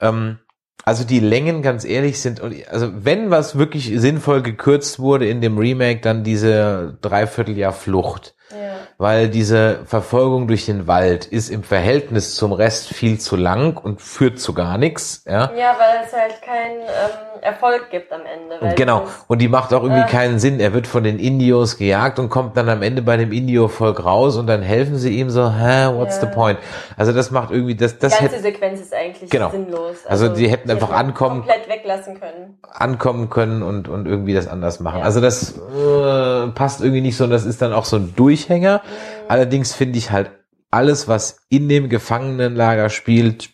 ähm, 0.00 0.38
also 0.82 1.04
die 1.04 1.20
Längen, 1.20 1.62
ganz 1.62 1.84
ehrlich, 1.84 2.20
sind, 2.20 2.40
also 2.68 2.90
wenn 2.94 3.30
was 3.30 3.56
wirklich 3.56 3.92
sinnvoll 3.96 4.42
gekürzt 4.42 4.98
wurde 4.98 5.28
in 5.28 5.40
dem 5.40 5.56
Remake, 5.56 6.00
dann 6.00 6.24
diese 6.24 6.98
Dreivierteljahr 7.00 7.72
Flucht. 7.72 8.34
Ja. 8.50 8.74
Weil 8.98 9.28
diese 9.28 9.80
Verfolgung 9.86 10.46
durch 10.46 10.66
den 10.66 10.86
Wald 10.86 11.24
ist 11.24 11.48
im 11.48 11.62
Verhältnis 11.62 12.34
zum 12.36 12.52
Rest 12.52 12.88
viel 12.88 13.18
zu 13.18 13.36
lang 13.36 13.76
und 13.76 14.00
führt 14.02 14.38
zu 14.38 14.52
gar 14.52 14.78
nichts, 14.78 15.22
ja. 15.26 15.50
ja, 15.56 15.74
weil 15.78 16.04
es 16.06 16.12
halt 16.12 16.40
keinen 16.42 16.80
ähm, 16.82 17.40
Erfolg 17.42 17.90
gibt 17.90 18.12
am 18.12 18.20
Ende. 18.20 18.56
Weil 18.60 18.74
Genau. 18.74 19.04
Und 19.28 19.40
die 19.40 19.48
macht 19.48 19.72
auch 19.72 19.82
irgendwie 19.82 20.02
Ah. 20.02 20.06
keinen 20.06 20.38
Sinn. 20.38 20.60
Er 20.60 20.72
wird 20.74 20.86
von 20.86 21.02
den 21.04 21.18
Indios 21.18 21.78
gejagt 21.78 22.18
und 22.18 22.28
kommt 22.28 22.56
dann 22.56 22.68
am 22.68 22.82
Ende 22.82 23.02
bei 23.02 23.16
dem 23.16 23.32
Indio-Volk 23.32 24.04
raus 24.04 24.36
und 24.36 24.46
dann 24.46 24.62
helfen 24.62 24.98
sie 24.98 25.18
ihm 25.18 25.30
so, 25.30 25.50
hä, 25.50 25.86
what's 25.94 26.16
Ja. 26.16 26.28
the 26.28 26.34
point? 26.34 26.58
Also 26.96 27.12
das 27.12 27.30
macht 27.30 27.50
irgendwie, 27.50 27.74
das, 27.74 27.94
Die 27.94 28.00
das 28.00 28.12
ganze 28.18 28.24
hätte 28.34 28.42
Sequenz 28.42 28.80
ist 28.80 28.94
eigentlich 28.94 29.30
Genau. 29.30 29.50
sinnlos. 29.50 29.96
Also 30.06 30.28
die 30.28 30.48
hätten 30.48 30.70
einfach 30.70 30.88
hätten 30.90 31.08
ankommen- 31.08 31.40
komplett 31.46 31.68
weglassen 31.68 32.20
können. 32.20 32.58
ankommen 32.72 33.30
können 33.30 33.62
und, 33.62 33.88
und 33.88 34.06
irgendwie 34.06 34.34
das 34.34 34.46
anders 34.48 34.80
machen. 34.80 34.98
Ja. 35.00 35.04
Also 35.04 35.20
das 35.20 35.54
äh, 35.56 36.48
passt 36.54 36.80
irgendwie 36.82 37.00
nicht 37.00 37.16
so 37.16 37.24
und 37.24 37.30
das 37.30 37.44
ist 37.46 37.60
dann 37.62 37.72
auch 37.72 37.84
so 37.86 37.96
ein 37.96 38.14
Durchhänger. 38.34 38.82
Allerdings 39.28 39.74
finde 39.74 39.98
ich 39.98 40.10
halt 40.10 40.30
alles, 40.70 41.06
was 41.06 41.38
in 41.48 41.68
dem 41.68 41.88
Gefangenenlager 41.88 42.90
spielt, 42.90 43.50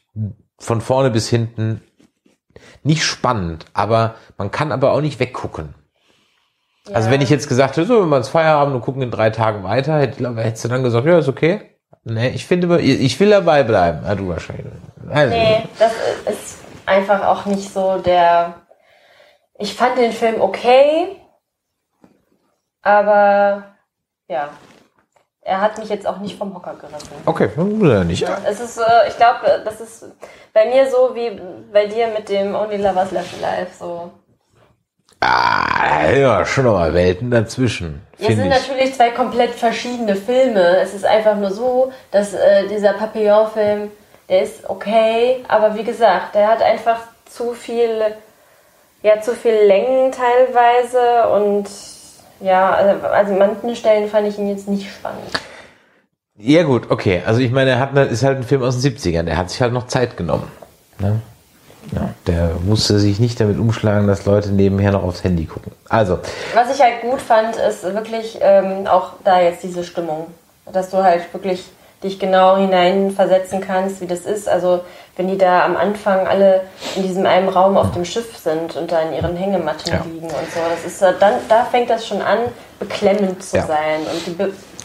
von 0.59 0.81
vorne 0.81 1.11
bis 1.11 1.29
hinten 1.29 1.83
nicht 2.83 3.05
spannend, 3.05 3.67
aber 3.75 4.15
man 4.39 4.51
kann 4.51 4.73
aber 4.73 4.93
auch 4.93 5.03
nicht 5.03 5.21
weggucken. 5.21 5.75
Also 6.95 7.09
Ja. 7.09 7.15
wenn 7.15 7.21
ich 7.21 7.29
jetzt 7.29 7.49
gesagt 7.49 7.77
hätte, 7.77 7.87
so, 7.87 8.01
wenn 8.01 8.09
wir 8.09 8.17
ins 8.17 8.29
Feierabend 8.31 8.75
und 8.75 8.81
gucken 8.81 9.03
in 9.03 9.11
drei 9.11 9.29
Tagen 9.31 9.63
weiter, 9.65 9.99
hätte, 9.99 10.35
hättest 10.37 10.65
du 10.65 10.69
dann 10.69 10.83
gesagt, 10.83 11.07
ja, 11.07 11.19
ist 11.19 11.29
okay. 11.29 11.77
Nee, 12.05 12.31
ich 12.31 12.47
finde, 12.47 12.81
ich 12.81 13.21
will 13.21 13.29
dabei 13.31 13.63
bleiben. 13.63 14.01
Ja, 14.05 14.15
du 14.15 14.29
wahrscheinlich. 14.29 14.67
Also, 15.11 15.35
Nee, 15.35 15.63
das 15.79 15.93
ist 16.27 16.59
einfach 16.87 17.23
auch 17.27 17.45
nicht 17.45 17.71
so 17.71 17.99
der. 17.99 18.55
Ich 19.59 19.75
fand 19.75 19.99
den 19.99 20.13
Film 20.13 20.41
okay, 20.41 21.17
aber 22.81 23.65
ja, 24.29 24.49
er 25.43 25.61
hat 25.61 25.79
mich 25.79 25.89
jetzt 25.89 26.07
auch 26.07 26.19
nicht 26.19 26.37
vom 26.37 26.55
Hocker 26.55 26.75
gerissen. 26.75 27.13
Okay, 27.27 27.49
muss 27.57 27.91
er 27.91 28.05
nicht. 28.05 28.27
Es 28.47 28.61
ist, 28.61 28.79
äh, 28.79 29.09
ich 29.09 29.17
glaube, 29.17 29.63
das 29.65 29.81
ist 29.81 30.05
bei 30.53 30.67
mir 30.67 30.91
so 30.91 31.15
wie 31.15 31.41
bei 31.73 31.87
dir 31.87 32.09
mit 32.09 32.29
dem 32.29 32.55
Only 32.55 32.77
Lovers 32.77 33.11
Left 33.11 33.35
Alive. 33.43 33.71
So. 33.79 34.11
Ah, 35.21 36.11
ja, 36.11 36.45
schon 36.47 36.65
noch 36.65 36.75
mal 36.75 36.95
Welten 36.95 37.31
dazwischen, 37.31 38.07
Es 38.19 38.27
sind 38.27 38.41
ich. 38.41 38.49
natürlich 38.49 38.95
zwei 38.95 39.11
komplett 39.11 39.51
verschiedene 39.51 40.17
Filme. 40.17 40.79
Es 40.79 40.95
ist 40.95 41.05
einfach 41.05 41.37
nur 41.37 41.51
so, 41.51 41.93
dass 42.11 42.33
äh, 42.33 42.67
dieser 42.69 42.95
Papillon-Film, 42.95 43.91
der 44.31 44.43
ist 44.43 44.69
okay, 44.69 45.45
aber 45.49 45.75
wie 45.77 45.85
gesagt, 45.85 46.35
der 46.35 46.49
hat 46.49 46.63
einfach 46.63 47.01
zu 47.27 47.53
viel, 47.53 48.03
ja, 49.03 49.21
zu 49.21 49.35
viel 49.35 49.53
Längen 49.53 50.11
teilweise 50.11 51.29
und 51.29 51.69
ja, 52.41 52.71
also, 52.71 53.07
also 53.07 53.33
an 53.33 53.39
manchen 53.39 53.77
Stellen 53.77 54.09
fand 54.09 54.27
ich 54.29 54.39
ihn 54.39 54.49
jetzt 54.49 54.69
nicht 54.69 54.91
spannend. 54.91 55.31
Ja 56.37 56.63
gut, 56.63 56.91
okay. 56.91 57.23
Also 57.27 57.41
ich 57.41 57.51
meine, 57.51 57.71
er 57.71 57.81
hat, 57.81 57.97
ist 58.11 58.23
halt 58.23 58.39
ein 58.39 58.45
Film 58.45 58.63
aus 58.63 58.81
den 58.81 58.97
70ern. 58.97 59.25
Der 59.25 59.37
hat 59.37 59.51
sich 59.51 59.61
halt 59.61 59.73
noch 59.73 59.87
Zeit 59.89 60.17
genommen. 60.17 60.51
Ne? 60.99 61.21
Ja, 61.93 62.15
der 62.27 62.51
musste 62.65 62.99
sich 62.99 63.21
nicht 63.21 63.41
damit 63.41 63.59
umschlagen, 63.59 64.07
dass 64.07 64.25
Leute 64.25 64.51
nebenher 64.51 64.93
noch 64.93 65.03
aufs 65.03 65.25
Handy 65.25 65.45
gucken. 65.45 65.73
Also, 65.89 66.19
Was 66.55 66.75
ich 66.75 66.81
halt 66.83 67.01
gut 67.03 67.21
fand, 67.21 67.57
ist 67.57 67.83
wirklich 67.83 68.39
ähm, 68.41 68.87
auch 68.87 69.15
da 69.25 69.41
jetzt 69.41 69.63
diese 69.63 69.85
Stimmung. 69.85 70.29
Dass 70.73 70.91
du 70.91 70.99
halt 70.99 71.33
wirklich 71.35 71.65
dich 72.03 72.19
genau 72.19 72.57
hineinversetzen 72.57 73.61
kannst, 73.61 74.01
wie 74.01 74.07
das 74.07 74.21
ist. 74.21 74.49
Also 74.49 74.81
wenn 75.17 75.29
die 75.29 75.37
da 75.39 75.65
am 75.65 75.77
Anfang 75.77 76.27
alle 76.27 76.63
in 76.97 77.03
diesem 77.03 77.27
einen 77.27 77.49
Raum 77.49 77.77
auf 77.77 77.93
dem 77.93 78.05
Schiff 78.05 78.37
sind 78.39 78.77
und 78.77 78.91
da 78.93 79.01
in 79.01 79.13
ihren 79.13 79.37
Hängematten 79.37 79.93
Ja. 79.93 80.01
liegen 80.05 80.27
und 80.27 80.53
so, 80.53 80.61
das 80.71 80.85
ist 80.85 81.03
äh, 81.03 81.13
dann, 81.19 81.35
da 81.49 81.65
fängt 81.65 81.91
das 81.91 82.07
schon 82.07 82.23
an, 82.23 82.39
beklemmend 82.79 83.43
zu 83.45 83.57
Ja. 83.59 83.67
sein. 83.67 84.01
Und 84.11 84.27
die 84.27 84.31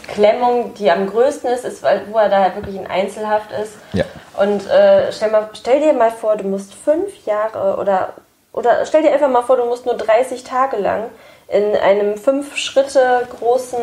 Beklemmung, 0.06 0.74
die 0.74 0.90
am 0.90 1.08
größten 1.08 1.50
ist, 1.50 1.64
ist, 1.64 1.82
weil, 1.82 2.02
wo 2.10 2.18
er 2.18 2.28
da 2.28 2.40
halt 2.42 2.56
wirklich 2.56 2.76
in 2.76 2.86
Einzelhaft 2.86 3.50
ist. 3.52 3.72
Ja. 3.92 4.04
Und 4.38 4.68
äh, 4.68 5.10
stell, 5.12 5.30
mal, 5.30 5.48
stell 5.54 5.80
dir 5.80 5.92
mal 5.94 6.10
vor, 6.10 6.36
du 6.36 6.44
musst 6.44 6.74
fünf 6.74 7.24
Jahre 7.24 7.76
oder, 7.78 8.10
oder 8.52 8.84
stell 8.84 9.02
dir 9.02 9.12
einfach 9.12 9.30
mal 9.30 9.42
vor, 9.42 9.56
du 9.56 9.64
musst 9.64 9.86
nur 9.86 9.96
30 9.96 10.44
Tage 10.44 10.76
lang 10.76 11.04
in 11.48 11.74
einem 11.76 12.16
fünf 12.18 12.56
Schritte 12.56 13.26
großen 13.38 13.78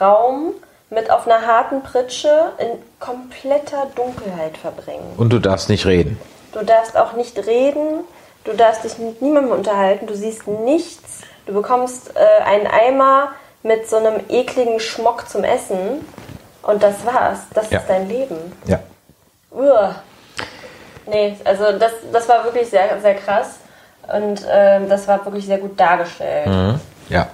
Raum 0.00 0.54
mit 0.90 1.10
auf 1.10 1.26
einer 1.26 1.46
harten 1.46 1.82
Pritsche 1.82 2.52
in 2.58 2.66
kompletter 2.98 3.86
Dunkelheit 3.94 4.56
verbringen. 4.58 5.14
und 5.16 5.30
du 5.32 5.38
darfst 5.38 5.68
nicht 5.68 5.86
reden. 5.86 6.20
Du 6.52 6.64
darfst 6.64 6.96
auch 6.96 7.12
nicht 7.12 7.38
reden, 7.46 8.00
du 8.44 8.52
darfst 8.52 8.82
dich 8.84 8.98
mit 8.98 9.22
niemandem 9.22 9.52
unterhalten, 9.52 10.06
du 10.06 10.14
siehst 10.14 10.46
nichts, 10.48 11.20
du 11.46 11.52
bekommst 11.52 12.12
äh, 12.16 12.42
einen 12.44 12.66
Eimer 12.66 13.28
mit 13.62 13.88
so 13.88 13.96
einem 13.96 14.20
ekligen 14.28 14.80
Schmock 14.80 15.28
zum 15.28 15.44
Essen 15.44 16.04
und 16.62 16.82
das 16.82 17.04
war's. 17.06 17.38
Das 17.54 17.70
Ja. 17.70 17.78
ist 17.78 17.86
dein 17.88 18.08
Leben. 18.08 18.36
Ja. 18.66 18.80
Uah. 19.52 19.94
Nee, 21.06 21.36
also 21.44 21.78
das, 21.78 21.92
das 22.12 22.28
war 22.28 22.44
wirklich 22.44 22.68
sehr, 22.68 23.00
sehr 23.00 23.14
krass 23.14 23.56
und 24.12 24.44
ähm, 24.50 24.88
das 24.88 25.06
war 25.08 25.24
wirklich 25.24 25.46
sehr 25.46 25.58
gut 25.58 25.78
dargestellt. 25.78 26.46
Mhm. 26.46 26.80
Ja. 27.10 27.28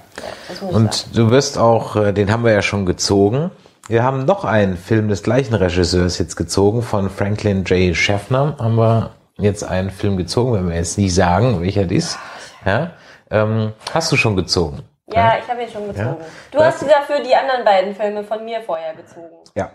Ich 0.51 0.57
sagen. 0.59 0.73
Und 0.75 1.15
du 1.17 1.29
wirst 1.31 1.57
auch, 1.57 1.95
äh, 1.95 2.11
den 2.13 2.31
haben 2.31 2.43
wir 2.43 2.51
ja 2.51 2.61
schon 2.61 2.85
gezogen. 2.85 3.51
Wir 3.87 4.03
haben 4.03 4.25
noch 4.25 4.43
einen 4.43 4.75
Film 4.77 5.07
des 5.07 5.23
gleichen 5.23 5.53
Regisseurs 5.53 6.17
jetzt 6.17 6.35
gezogen, 6.35 6.81
von 6.81 7.09
Franklin 7.09 7.63
J. 7.63 7.95
Schaffner 7.95 8.55
haben 8.59 8.75
wir 8.75 9.11
jetzt 9.37 9.63
einen 9.63 9.91
Film 9.91 10.17
gezogen, 10.17 10.53
wenn 10.53 10.67
wir 10.69 10.75
jetzt 10.75 10.97
nicht 10.97 11.13
sagen, 11.15 11.61
welcher 11.61 11.83
das 11.85 11.91
ist. 11.93 12.19
Ja? 12.65 12.91
Ähm, 13.31 13.71
hast 13.93 14.11
du 14.11 14.17
schon 14.17 14.35
gezogen? 14.35 14.81
Ja, 15.09 15.35
ich 15.41 15.49
habe 15.49 15.61
ihn 15.63 15.69
schon 15.69 15.87
gezogen. 15.87 16.17
Du 16.51 16.57
Das- 16.57 16.81
hast 16.81 16.83
dafür 16.83 17.23
die 17.23 17.33
anderen 17.33 17.63
beiden 17.63 17.95
Filme 17.95 18.23
von 18.25 18.43
mir 18.43 18.59
vorher 18.61 18.93
gezogen. 18.95 19.29
Ja. 19.55 19.71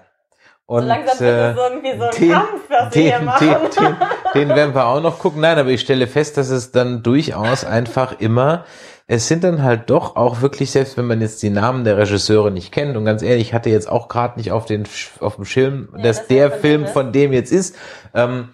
Und, 0.66 0.82
So 0.82 0.88
langsam 0.88 1.18
wird 1.20 1.30
äh, 1.38 1.50
es 1.50 1.56
irgendwie 1.56 1.98
so 1.98 2.04
ein 2.04 2.10
den, 2.18 2.32
Kampf, 2.32 2.60
was 2.68 2.94
wir 2.94 3.02
hier 3.02 3.16
den, 3.18 3.24
machen. 3.24 3.48
den, 3.48 3.96
den, 4.34 4.48
den 4.48 4.56
werden 4.56 4.74
wir 4.74 4.86
auch 4.86 5.00
noch 5.00 5.18
gucken. 5.18 5.40
Nein, 5.40 5.58
aber 5.58 5.70
ich 5.70 5.80
stelle 5.80 6.06
fest, 6.06 6.36
dass 6.36 6.50
es 6.50 6.70
dann 6.70 7.02
durchaus 7.02 7.64
einfach 7.64 8.20
immer, 8.20 8.64
es 9.12 9.28
sind 9.28 9.44
dann 9.44 9.62
halt 9.62 9.90
doch 9.90 10.16
auch 10.16 10.40
wirklich, 10.40 10.70
selbst 10.70 10.96
wenn 10.96 11.06
man 11.06 11.20
jetzt 11.20 11.42
die 11.42 11.50
Namen 11.50 11.84
der 11.84 11.98
Regisseure 11.98 12.50
nicht 12.50 12.72
kennt, 12.72 12.96
und 12.96 13.04
ganz 13.04 13.20
ehrlich, 13.20 13.48
ich 13.48 13.54
hatte 13.54 13.68
jetzt 13.68 13.86
auch 13.86 14.08
gerade 14.08 14.38
nicht 14.38 14.52
auf, 14.52 14.64
den, 14.64 14.84
auf 15.20 15.36
dem 15.36 15.44
Schirm, 15.44 15.90
dass 16.02 16.20
das 16.20 16.28
der 16.28 16.46
ist 16.46 16.60
Film 16.62 16.86
von 16.86 17.12
dem 17.12 17.34
jetzt 17.34 17.52
ist. 17.52 17.76
Ähm, 18.14 18.48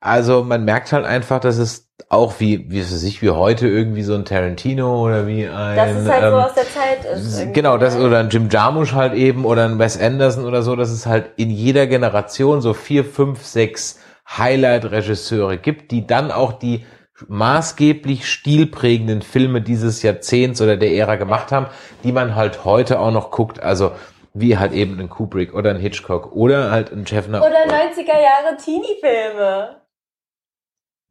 also 0.00 0.42
man 0.42 0.64
merkt 0.64 0.90
halt 0.90 1.04
einfach, 1.04 1.38
dass 1.38 1.58
es 1.58 1.86
auch 2.08 2.40
wie, 2.40 2.68
wie 2.72 2.80
weiß 2.80 3.04
ich, 3.04 3.22
wie 3.22 3.30
heute 3.30 3.68
irgendwie 3.68 4.02
so 4.02 4.14
ein 4.14 4.24
Tarantino 4.24 5.00
oder 5.06 5.28
wie 5.28 5.46
ein 5.46 5.76
Dass 5.76 5.92
es 5.92 6.08
halt 6.08 6.22
so 6.22 6.26
ähm, 6.26 6.34
aus 6.34 6.54
der 6.54 6.64
Zeit 6.64 7.04
ist. 7.04 7.38
irgendwie, 7.38 7.52
Genau, 7.52 7.78
das 7.78 7.96
ne? 7.96 8.04
oder 8.04 8.18
ein 8.18 8.30
Jim 8.30 8.48
Jarmusch 8.50 8.94
halt 8.94 9.14
eben 9.14 9.44
oder 9.44 9.64
ein 9.64 9.78
Wes 9.78 9.96
Anderson 9.96 10.44
oder 10.44 10.62
so, 10.62 10.74
dass 10.74 10.90
es 10.90 11.06
halt 11.06 11.30
in 11.36 11.50
jeder 11.50 11.86
Generation 11.86 12.60
so 12.62 12.74
vier, 12.74 13.04
fünf, 13.04 13.44
sechs 13.44 14.00
Highlight-Regisseure 14.36 15.56
gibt, 15.58 15.92
die 15.92 16.04
dann 16.04 16.32
auch 16.32 16.52
die 16.52 16.84
maßgeblich 17.28 18.30
stilprägenden 18.30 19.22
Filme 19.22 19.60
dieses 19.60 20.02
Jahrzehnts 20.02 20.60
oder 20.60 20.76
der 20.76 20.92
Ära 20.92 21.16
gemacht 21.16 21.52
haben, 21.52 21.66
die 22.04 22.12
man 22.12 22.34
halt 22.34 22.64
heute 22.64 23.00
auch 23.00 23.10
noch 23.10 23.30
guckt. 23.30 23.62
Also 23.62 23.92
wie 24.32 24.58
halt 24.58 24.72
eben 24.72 24.98
ein 25.00 25.08
Kubrick 25.10 25.54
oder 25.54 25.70
ein 25.70 25.80
Hitchcock 25.80 26.32
oder 26.32 26.70
halt 26.70 26.92
ein 26.92 27.06
Schäffner. 27.06 27.40
Oder 27.40 27.66
90er 27.66 28.06
Jahre 28.06 28.56
Teenie-Filme. 28.56 29.80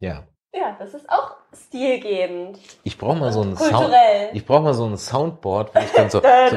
Ja. 0.00 0.24
Ja, 0.52 0.74
das 0.78 0.94
ist 0.94 1.08
auch 1.08 1.36
stilgebend. 1.54 2.58
Ich 2.82 2.98
brauche 2.98 3.16
mal 3.16 3.32
so 3.32 3.42
einen 3.42 3.56
Sound. 3.56 3.72
Kulturell. 3.72 4.30
Ich 4.32 4.44
brauche 4.44 4.62
mal 4.62 4.74
so 4.74 4.86
ein 4.86 4.96
Soundboard, 4.96 5.74
wo 5.74 5.78
ich 5.78 5.92
dann 5.92 6.10
so, 6.10 6.20
so 6.50 6.56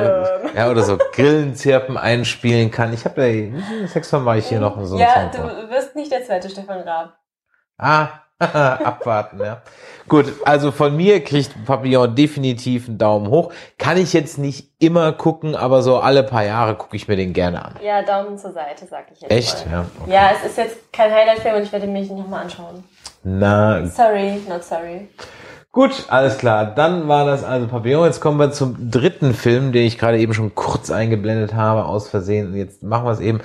ja 0.55 0.71
oder 0.71 0.81
so 0.81 0.97
Grillenzirpen 0.97 1.97
einspielen 1.97 2.71
kann. 2.71 2.93
Ich 2.93 3.05
habe 3.05 3.21
da 3.21 3.87
sechsmal 3.87 4.21
mache 4.21 4.39
ich 4.39 4.47
hier 4.47 4.59
noch 4.59 4.81
so 4.83 4.95
ein 4.95 5.01
ja, 5.01 5.13
Soundboard. 5.13 5.63
du 5.63 5.69
wirst 5.69 5.95
nicht 5.95 6.11
der 6.11 6.23
zweite 6.23 6.49
Stefan 6.49 6.81
Raab. 6.81 7.17
Ah, 7.77 8.22
abwarten, 8.83 9.39
ja. 9.39 9.61
Gut, 10.09 10.25
also 10.43 10.71
von 10.71 10.95
mir 10.95 11.23
kriegt 11.23 11.65
Papillon 11.65 12.13
definitiv 12.13 12.87
einen 12.87 12.97
Daumen 12.97 13.29
hoch. 13.29 13.53
Kann 13.77 13.97
ich 13.97 14.11
jetzt 14.11 14.37
nicht 14.37 14.67
immer 14.79 15.13
gucken, 15.13 15.55
aber 15.55 15.81
so 15.81 15.97
alle 15.99 16.23
paar 16.23 16.43
Jahre 16.43 16.75
gucke 16.75 16.95
ich 16.95 17.07
mir 17.07 17.15
den 17.15 17.31
gerne 17.33 17.63
an. 17.63 17.75
Ja, 17.81 18.01
Daumen 18.01 18.37
zur 18.37 18.51
Seite, 18.51 18.85
sag 18.85 19.05
ich 19.13 19.21
jetzt 19.21 19.31
Echt? 19.31 19.65
Mal. 19.65 19.71
Ja. 19.71 19.85
Okay. 20.01 20.11
Ja, 20.13 20.31
es 20.35 20.49
ist 20.49 20.57
jetzt 20.57 20.93
kein 20.93 21.11
Highlight-Film 21.11 21.55
und 21.55 21.63
ich 21.63 21.71
werde 21.71 21.87
mich 21.87 22.09
nochmal 22.09 22.43
anschauen. 22.43 22.83
Na, 23.23 23.85
Sorry, 23.87 24.41
not 24.49 24.63
sorry. 24.63 25.07
Gut, 25.71 26.05
alles 26.09 26.37
klar. 26.37 26.67
Dann 26.67 27.07
war 27.07 27.25
das 27.25 27.43
also 27.43 27.67
Papillon. 27.67 28.05
Jetzt 28.05 28.19
kommen 28.19 28.37
wir 28.37 28.51
zum 28.51 28.91
dritten 28.91 29.33
Film, 29.33 29.71
den 29.71 29.87
ich 29.87 29.97
gerade 29.97 30.19
eben 30.19 30.35
schon 30.35 30.53
kurz 30.53 30.91
eingeblendet 30.91 31.55
habe, 31.55 31.85
aus 31.85 32.09
Versehen. 32.09 32.49
Und 32.49 32.55
jetzt 32.57 32.83
machen 32.83 33.05
wir 33.05 33.11
es 33.11 33.19
eben. 33.19 33.39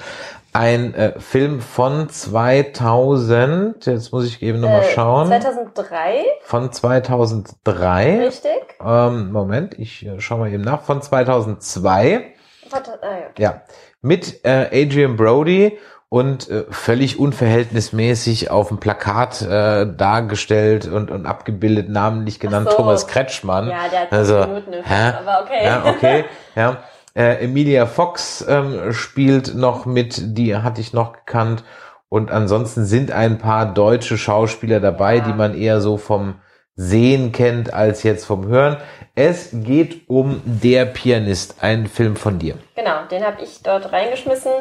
Ein 0.52 0.94
äh, 0.94 1.20
Film 1.20 1.60
von 1.60 2.08
2000. 2.08 3.84
Jetzt 3.86 4.12
muss 4.12 4.26
ich 4.26 4.42
eben 4.42 4.60
nochmal 4.60 4.82
Äh, 4.82 4.94
schauen. 4.94 5.26
2003, 5.28 6.24
Von 6.42 6.72
2003. 6.72 8.26
richtig? 8.26 8.50
Ähm, 8.84 9.30
Moment, 9.30 9.78
ich 9.78 10.06
äh, 10.06 10.20
schau 10.20 10.38
mal 10.38 10.50
eben 10.52 10.62
nach. 10.62 10.82
Von 10.82 11.02
2002. 11.02 12.32
Warte, 12.70 12.98
ah, 13.02 13.06
ja. 13.38 13.50
Ja, 13.50 13.62
mit 14.02 14.44
äh, 14.44 14.68
Adrian 14.84 15.16
Brody 15.16 15.78
und 16.08 16.48
äh, 16.48 16.64
völlig 16.70 17.18
unverhältnismäßig 17.18 18.50
auf 18.50 18.68
dem 18.68 18.78
Plakat 18.78 19.42
äh, 19.42 19.86
dargestellt 19.94 20.86
und, 20.86 21.10
und 21.10 21.26
abgebildet, 21.26 21.90
namentlich 21.90 22.40
genannt 22.40 22.68
so. 22.70 22.76
Thomas 22.76 23.06
Kretschmann. 23.06 23.68
Ja, 23.68 23.88
der 23.90 24.00
hat 24.00 24.12
Also, 24.12 24.38
Minuten 24.40 24.72
hä? 24.82 25.12
Aber 25.20 25.42
okay. 25.44 25.64
Ja, 25.64 25.84
okay, 25.86 26.24
ja. 26.56 26.78
Äh, 27.18 27.44
Emilia 27.44 27.86
Fox 27.86 28.44
ähm, 28.48 28.92
spielt 28.92 29.56
noch 29.56 29.86
mit, 29.86 30.36
die 30.38 30.54
hatte 30.54 30.80
ich 30.80 30.92
noch 30.92 31.12
gekannt. 31.12 31.64
Und 32.08 32.30
ansonsten 32.30 32.84
sind 32.84 33.10
ein 33.10 33.38
paar 33.38 33.74
deutsche 33.74 34.16
Schauspieler 34.16 34.78
dabei, 34.78 35.16
Ja. 35.16 35.24
die 35.24 35.32
man 35.32 35.58
eher 35.58 35.80
so 35.80 35.96
vom 35.96 36.36
Sehen 36.76 37.32
kennt 37.32 37.74
als 37.74 38.04
jetzt 38.04 38.24
vom 38.24 38.46
Hören. 38.46 38.76
Es 39.16 39.48
geht 39.52 40.08
um 40.08 40.40
Der 40.44 40.84
Pianist, 40.84 41.56
ein 41.60 41.88
Film 41.88 42.14
von 42.14 42.38
dir. 42.38 42.54
Genau, 42.76 43.04
den 43.10 43.24
habe 43.24 43.42
ich 43.42 43.64
dort 43.64 43.92
reingeschmissen. 43.92 44.52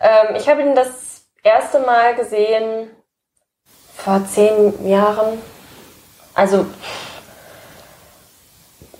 Ähm, 0.00 0.36
ich 0.36 0.48
habe 0.48 0.62
ihn 0.62 0.76
das 0.76 1.24
erste 1.42 1.80
Mal 1.80 2.14
gesehen 2.14 2.86
vor 3.96 4.24
zehn 4.26 4.86
Jahren. 4.88 5.38
Also, 6.34 6.66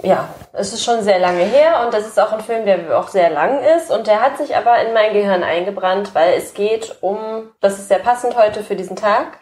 ja, 0.03 0.29
es 0.53 0.73
ist 0.73 0.85
schon 0.85 1.03
sehr 1.03 1.19
lange 1.19 1.45
her 1.45 1.83
und 1.85 1.95
das 1.95 2.07
ist 2.07 2.19
auch 2.19 2.33
ein 2.33 2.41
Film, 2.41 2.65
der 2.65 2.99
auch 2.99 3.09
sehr 3.09 3.31
lang 3.31 3.63
ist 3.77 3.91
und 3.91 4.07
der 4.07 4.21
hat 4.21 4.39
sich 4.39 4.57
aber 4.57 4.81
in 4.83 4.93
mein 4.93 5.13
Gehirn 5.13 5.43
eingebrannt, 5.43 6.15
weil 6.15 6.35
es 6.35 6.55
geht 6.55 6.97
um, 7.01 7.51
das 7.61 7.79
ist 7.79 7.89
sehr 7.89 7.99
passend 7.99 8.37
heute 8.37 8.63
für 8.63 8.77
diesen 8.77 8.97
Tag. 8.97 9.39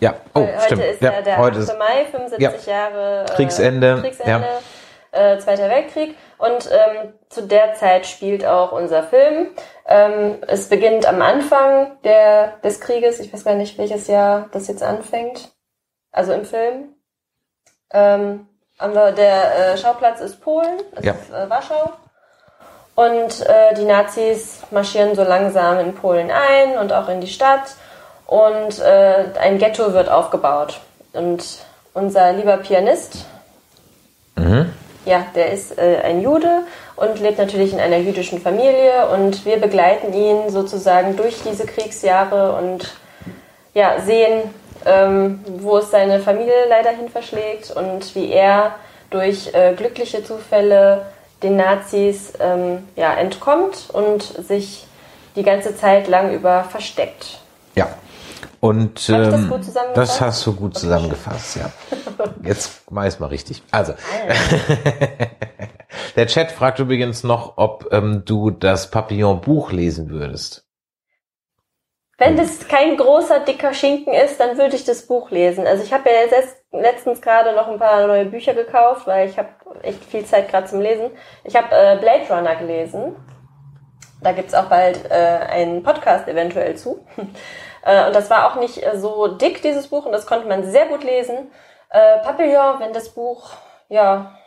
Ja, 0.00 0.14
oh, 0.34 0.40
heute 0.40 0.62
stimmt. 0.64 0.82
ist 0.82 1.02
ja, 1.02 1.12
ja 1.12 1.22
der 1.22 1.38
heute 1.38 1.58
8. 1.58 1.68
ist, 1.68 1.78
Mai, 1.78 2.06
75 2.10 2.66
Jahre 2.66 3.24
äh, 3.28 3.34
Kriegsende, 3.34 3.98
Kriegsende 4.00 4.46
äh, 5.12 5.38
Zweiter 5.38 5.68
Weltkrieg. 5.68 6.16
Und 6.38 6.68
ähm, 6.72 7.12
zu 7.28 7.46
der 7.46 7.74
Zeit 7.74 8.06
spielt 8.06 8.44
auch 8.44 8.72
unser 8.72 9.04
Film. 9.04 9.48
Ähm, 9.86 10.38
es 10.48 10.68
beginnt 10.68 11.06
am 11.06 11.22
Anfang 11.22 11.98
der, 12.02 12.56
des 12.64 12.80
Krieges. 12.80 13.20
Ich 13.20 13.32
weiß 13.32 13.44
gar 13.44 13.54
nicht, 13.54 13.78
welches 13.78 14.08
Jahr 14.08 14.48
das 14.52 14.66
jetzt 14.66 14.82
anfängt. 14.82 15.52
Also 16.10 16.32
im 16.32 16.44
Film. 16.44 16.94
Ähm, 17.92 18.48
der 18.90 19.72
äh, 19.74 19.78
Schauplatz 19.78 20.20
ist 20.20 20.40
Polen, 20.40 20.78
es 20.96 21.04
Ja. 21.04 21.12
ist 21.12 21.30
äh, 21.30 21.48
Warschau. 21.48 21.92
Und 22.94 23.40
äh, 23.46 23.74
die 23.74 23.84
Nazis 23.84 24.58
marschieren 24.70 25.14
so 25.14 25.22
langsam 25.22 25.78
in 25.78 25.94
Polen 25.94 26.30
ein 26.30 26.76
und 26.78 26.92
auch 26.92 27.08
in 27.08 27.20
die 27.20 27.28
Stadt. 27.28 27.74
Und 28.26 28.78
äh, 28.80 29.24
ein 29.40 29.58
Ghetto 29.58 29.92
wird 29.94 30.08
aufgebaut. 30.10 30.80
Und 31.12 31.42
unser 31.94 32.32
lieber 32.32 32.56
Pianist, 32.58 33.26
ja, 35.04 35.26
der 35.34 35.52
ist 35.52 35.78
äh, 35.78 36.00
ein 36.04 36.20
Jude 36.22 36.62
und 36.96 37.18
lebt 37.20 37.38
natürlich 37.38 37.72
in 37.72 37.80
einer 37.80 37.96
jüdischen 37.98 38.40
Familie. 38.40 39.08
Und 39.12 39.44
wir 39.44 39.58
begleiten 39.58 40.12
ihn 40.12 40.50
sozusagen 40.50 41.16
durch 41.16 41.42
diese 41.42 41.66
Kriegsjahre 41.66 42.52
und 42.52 42.92
ja, 43.74 44.00
sehen, 44.00 44.54
ähm, 44.86 45.40
wo 45.46 45.78
es 45.78 45.90
seine 45.90 46.20
Familie 46.20 46.66
leider 46.68 46.90
hin 46.90 47.08
verschlägt 47.08 47.70
und 47.70 48.14
wie 48.14 48.30
er 48.30 48.74
durch 49.10 49.52
äh, 49.54 49.74
glückliche 49.74 50.24
Zufälle 50.24 51.06
den 51.42 51.56
Nazis 51.56 52.32
ähm, 52.40 52.86
ja, 52.96 53.14
entkommt 53.14 53.88
und 53.92 54.22
sich 54.22 54.86
die 55.36 55.42
ganze 55.42 55.76
Zeit 55.76 56.08
lang 56.08 56.32
über 56.32 56.64
versteckt. 56.64 57.40
ja. 57.74 57.88
Und 58.60 59.00
ich 59.00 59.06
das 59.08 59.34
ähm, 59.34 59.48
gut 59.48 59.64
zusammengefasst? 59.64 60.12
das 60.12 60.20
hast 60.20 60.46
du 60.46 60.52
gut 60.52 60.78
zusammengefasst, 60.78 61.56
ja. 61.56 61.72
Jetzt 62.44 62.82
mach 62.90 63.04
ich's 63.04 63.18
mal 63.18 63.26
richtig. 63.26 63.60
Also, 63.72 63.94
der 66.16 66.26
Chat 66.28 66.52
fragt 66.52 66.78
übrigens 66.78 67.24
noch, 67.24 67.54
ob 67.56 67.88
ähm, 67.90 68.22
du 68.24 68.52
das 68.52 68.92
Papillon-Buch 68.92 69.72
lesen 69.72 70.10
würdest. 70.10 70.64
Wenn 72.24 72.36
das 72.36 72.68
kein 72.68 72.96
großer, 72.96 73.40
dicker 73.40 73.74
Schinken 73.74 74.14
ist, 74.14 74.38
dann 74.38 74.56
würde 74.56 74.76
ich 74.76 74.84
das 74.84 75.08
Buch 75.08 75.32
lesen. 75.32 75.66
Also 75.66 75.82
ich 75.82 75.92
habe 75.92 76.08
ja 76.08 76.20
jetzt 76.30 76.62
letztens 76.70 77.20
gerade 77.20 77.52
noch 77.52 77.66
ein 77.66 77.80
paar 77.80 78.06
neue 78.06 78.26
Bücher 78.26 78.54
gekauft, 78.54 79.08
weil 79.08 79.28
ich 79.28 79.36
habe 79.38 79.48
echt 79.82 80.04
viel 80.04 80.24
Zeit 80.24 80.48
gerade 80.48 80.68
zum 80.68 80.80
Lesen. 80.80 81.10
Ich 81.42 81.56
habe 81.56 81.74
äh, 81.74 81.98
Blade 81.98 82.28
Runner 82.30 82.54
gelesen. 82.54 83.16
Da 84.22 84.30
gibt's 84.30 84.54
auch 84.54 84.66
bald 84.66 85.10
äh, 85.10 85.14
einen 85.14 85.82
Podcast 85.82 86.28
eventuell 86.28 86.76
zu. 86.76 87.04
äh, 87.84 88.06
und 88.06 88.14
das 88.14 88.30
war 88.30 88.52
auch 88.52 88.60
nicht 88.60 88.80
äh, 88.86 88.96
so 88.96 89.26
dick, 89.26 89.60
dieses 89.62 89.88
Buch, 89.88 90.06
und 90.06 90.12
das 90.12 90.26
konnte 90.26 90.46
man 90.46 90.62
sehr 90.62 90.86
gut 90.86 91.02
lesen. 91.02 91.50
Äh, 91.90 92.18
Papillon, 92.22 92.78
wenn 92.78 92.92
das 92.92 93.08
Buch, 93.08 93.50
ja, 93.88 94.38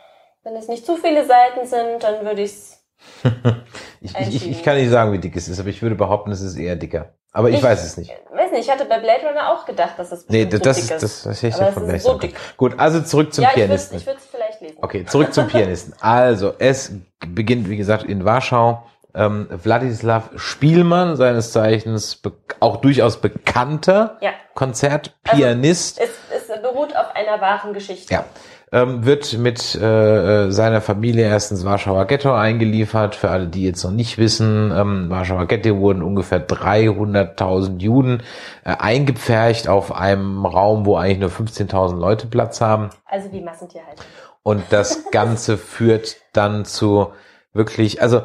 wenn 0.44 0.56
es 0.56 0.68
nicht 0.68 0.86
zu 0.86 0.96
viele 0.96 1.26
Seiten 1.26 1.66
sind, 1.66 2.02
dann 2.02 2.24
würde 2.24 2.40
ich's 2.40 2.82
Ich, 4.00 4.16
ich, 4.18 4.50
ich 4.50 4.62
kann 4.62 4.76
nicht 4.76 4.90
sagen, 4.90 5.12
wie 5.12 5.18
dick 5.18 5.36
es 5.36 5.48
ist, 5.48 5.58
aber 5.58 5.68
ich 5.68 5.82
würde 5.82 5.96
behaupten, 5.96 6.30
es 6.30 6.40
ist 6.40 6.56
eher 6.56 6.76
dicker. 6.76 7.14
Aber 7.36 7.50
ich, 7.50 7.56
Ich- 7.56 7.62
weiß 7.62 7.84
es 7.84 7.98
nicht. 7.98 8.10
weiß 8.32 8.50
nicht, 8.52 8.62
ich 8.66 8.70
hatte 8.70 8.86
bei 8.86 8.98
Blade 8.98 9.26
Runner 9.28 9.52
auch 9.52 9.66
gedacht, 9.66 9.98
dass 9.98 10.08
das 10.08 10.24
Nee, 10.28 10.46
das, 10.46 10.58
so 10.58 10.64
das, 10.64 10.78
ist. 10.78 10.90
das, 10.90 11.22
das 11.24 11.42
hätte 11.42 11.46
ich 11.48 11.68
es 11.68 11.74
gleich 11.84 12.02
so. 12.02 12.18
Gut, 12.56 12.78
also 12.78 13.02
zurück 13.02 13.34
zum 13.34 13.44
ja, 13.44 13.50
ich 13.50 13.56
Pianisten. 13.56 13.98
ich 13.98 14.06
würde 14.06 14.18
es 14.18 14.26
vielleicht 14.26 14.60
lesen. 14.62 14.78
Okay, 14.80 15.04
zurück 15.04 15.34
zum 15.34 15.46
Pianisten. 15.48 15.92
Also, 16.00 16.54
es 16.58 16.92
beginnt, 17.28 17.68
wie 17.68 17.76
gesagt, 17.76 18.04
in 18.04 18.24
Warschau. 18.24 18.82
Ähm, 19.14 19.48
Wladislav 19.50 20.30
Spielmann, 20.36 21.16
seines 21.16 21.52
Zeichens 21.52 22.20
auch 22.60 22.76
durchaus 22.78 23.18
bekannter 23.18 24.16
Ja. 24.22 24.30
Konzertpianist. 24.54 26.00
Es, 26.00 26.10
es 26.34 26.62
beruht 26.62 26.96
auf 26.96 27.14
einer 27.14 27.40
wahren 27.40 27.72
Geschichte. 27.74 28.12
Ja. 28.14 28.24
Ähm, 28.72 29.06
wird 29.06 29.38
mit 29.38 29.76
äh, 29.76 30.50
seiner 30.50 30.80
Familie 30.80 31.26
erst 31.26 31.52
ins 31.52 31.64
Warschauer 31.64 32.06
Ghetto 32.06 32.34
eingeliefert. 32.34 33.14
Für 33.14 33.30
alle, 33.30 33.46
die 33.46 33.64
jetzt 33.64 33.84
noch 33.84 33.92
nicht 33.92 34.18
wissen, 34.18 34.72
ähm, 34.74 35.08
Warschauer 35.08 35.46
Ghetto 35.46 35.78
wurden 35.78 36.02
ungefähr 36.02 36.44
300.000 36.44 37.80
Juden 37.80 38.22
äh, 38.64 38.70
eingepfercht 38.76 39.68
auf 39.68 39.94
einem 39.94 40.44
Raum, 40.44 40.84
wo 40.84 40.96
eigentlich 40.96 41.20
nur 41.20 41.30
15.000 41.30 41.96
Leute 41.96 42.26
Platz 42.26 42.60
haben. 42.60 42.90
Also 43.04 43.30
wie 43.30 43.40
Massentierhaltung. 43.40 44.04
Und 44.42 44.64
das 44.70 45.04
Ganze 45.12 45.58
führt 45.58 46.16
dann 46.32 46.64
zu 46.64 47.12
wirklich, 47.52 48.02
also 48.02 48.22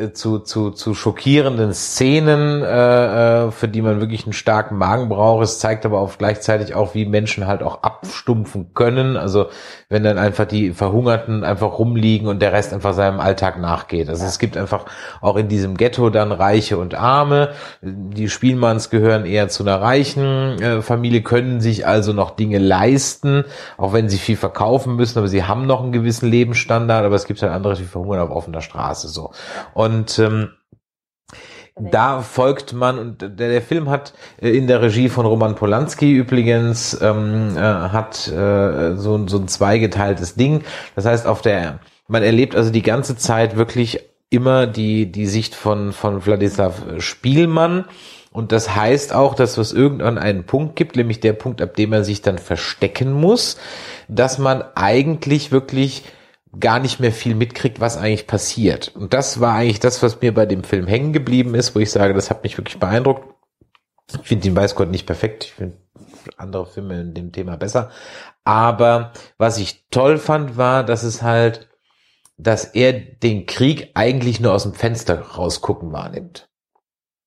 äh, 0.00 0.12
zu, 0.12 0.38
zu, 0.38 0.70
zu 0.70 0.94
schockierenden 0.94 1.74
Szenen, 1.74 2.62
äh, 2.62 3.46
äh, 3.46 3.50
für 3.50 3.68
die 3.68 3.82
man 3.82 4.00
wirklich 4.00 4.24
einen 4.24 4.32
starken 4.32 4.76
Magen 4.76 5.08
braucht. 5.08 5.44
Es 5.44 5.58
zeigt 5.58 5.84
aber 5.84 6.00
auch 6.00 6.16
gleichzeitig 6.16 6.74
auch, 6.74 6.94
wie 6.94 7.04
Menschen 7.06 7.46
halt 7.46 7.62
auch 7.62 7.82
abstumpfen 7.82 8.72
können. 8.72 9.16
Also 9.16 9.48
wenn 9.90 10.04
dann 10.04 10.18
einfach 10.18 10.46
die 10.46 10.72
Verhungerten 10.72 11.42
einfach 11.44 11.78
rumliegen 11.78 12.28
und 12.28 12.40
der 12.40 12.52
Rest 12.52 12.72
einfach 12.72 12.94
seinem 12.94 13.18
Alltag 13.18 13.60
nachgeht. 13.60 14.08
Also 14.08 14.24
es 14.24 14.38
gibt 14.38 14.56
einfach 14.56 14.86
auch 15.20 15.36
in 15.36 15.48
diesem 15.48 15.76
Ghetto 15.76 16.10
dann 16.10 16.30
Reiche 16.30 16.78
und 16.78 16.94
Arme. 16.94 17.50
Die 17.82 18.28
Spielmanns 18.28 18.88
gehören 18.88 19.26
eher 19.26 19.48
zu 19.48 19.64
einer 19.64 19.82
reichen 19.82 20.62
äh, 20.62 20.80
Familie, 20.80 21.22
können 21.22 21.60
sich 21.60 21.88
also 21.88 22.12
noch 22.12 22.30
Dinge 22.30 22.58
leisten, 22.58 23.44
auch 23.76 23.92
wenn 23.92 24.08
sie 24.08 24.18
viel 24.18 24.36
verkaufen 24.36 24.94
müssen, 24.94 25.18
aber 25.18 25.28
sie 25.28 25.42
haben 25.42 25.66
noch 25.66 25.82
einen 25.82 25.92
gewissen 25.92 26.30
Lebensstandard, 26.30 27.04
aber 27.04 27.16
es 27.16 27.26
gibt 27.26 27.42
halt 27.42 27.52
andere, 27.52 27.74
die 27.74 27.82
verhungern 27.82 28.20
auf 28.20 28.30
offener 28.30 28.62
Straße 28.62 29.08
so. 29.08 29.32
Und 29.74 30.20
ähm, 30.20 30.50
da 31.80 32.22
folgt 32.22 32.72
man, 32.72 32.98
und 32.98 33.22
der, 33.22 33.30
der 33.30 33.62
Film 33.62 33.88
hat 33.88 34.12
äh, 34.40 34.50
in 34.50 34.66
der 34.66 34.82
Regie 34.82 35.08
von 35.08 35.26
Roman 35.26 35.54
Polanski 35.54 36.12
übrigens, 36.12 37.00
ähm, 37.00 37.56
äh, 37.56 37.60
hat 37.60 38.28
äh, 38.28 38.96
so, 38.96 39.26
so 39.26 39.38
ein 39.38 39.48
zweigeteiltes 39.48 40.34
Ding. 40.34 40.62
Das 40.94 41.04
heißt, 41.06 41.26
auf 41.26 41.42
der, 41.42 41.80
man 42.08 42.22
erlebt 42.22 42.54
also 42.56 42.70
die 42.70 42.82
ganze 42.82 43.16
Zeit 43.16 43.56
wirklich 43.56 44.00
immer 44.30 44.66
die, 44.66 45.10
die 45.10 45.26
Sicht 45.26 45.54
von, 45.54 45.92
von 45.92 46.24
Wladislav 46.24 46.82
Spielmann. 46.98 47.84
Und 48.32 48.52
das 48.52 48.76
heißt 48.76 49.12
auch, 49.12 49.34
dass 49.34 49.58
es 49.58 49.72
irgendwann 49.72 50.16
einen 50.16 50.44
Punkt 50.44 50.76
gibt, 50.76 50.94
nämlich 50.94 51.18
der 51.18 51.32
Punkt, 51.32 51.60
ab 51.60 51.74
dem 51.74 51.92
er 51.92 52.04
sich 52.04 52.22
dann 52.22 52.38
verstecken 52.38 53.12
muss, 53.12 53.56
dass 54.06 54.38
man 54.38 54.62
eigentlich 54.76 55.50
wirklich 55.50 56.04
gar 56.58 56.80
nicht 56.80 56.98
mehr 57.00 57.12
viel 57.12 57.34
mitkriegt, 57.34 57.80
was 57.80 57.96
eigentlich 57.96 58.26
passiert. 58.26 58.92
Und 58.96 59.14
das 59.14 59.40
war 59.40 59.54
eigentlich 59.54 59.80
das, 59.80 60.02
was 60.02 60.20
mir 60.20 60.34
bei 60.34 60.46
dem 60.46 60.64
Film 60.64 60.86
hängen 60.86 61.12
geblieben 61.12 61.54
ist, 61.54 61.74
wo 61.74 61.78
ich 61.78 61.90
sage, 61.90 62.14
das 62.14 62.30
hat 62.30 62.42
mich 62.42 62.58
wirklich 62.58 62.78
beeindruckt. 62.78 63.34
Ich 64.12 64.26
finde 64.26 64.42
den 64.42 64.56
Weißgott 64.56 64.90
nicht 64.90 65.06
perfekt. 65.06 65.44
Ich 65.44 65.52
finde 65.52 65.76
andere 66.36 66.66
Filme 66.66 67.00
in 67.00 67.14
dem 67.14 67.30
Thema 67.30 67.56
besser. 67.56 67.90
Aber 68.44 69.12
was 69.38 69.58
ich 69.58 69.86
toll 69.90 70.18
fand, 70.18 70.56
war, 70.56 70.82
dass 70.84 71.04
es 71.04 71.22
halt, 71.22 71.68
dass 72.36 72.64
er 72.64 72.92
den 72.92 73.46
Krieg 73.46 73.90
eigentlich 73.94 74.40
nur 74.40 74.52
aus 74.52 74.64
dem 74.64 74.74
Fenster 74.74 75.20
rausgucken 75.20 75.92
wahrnimmt. 75.92 76.48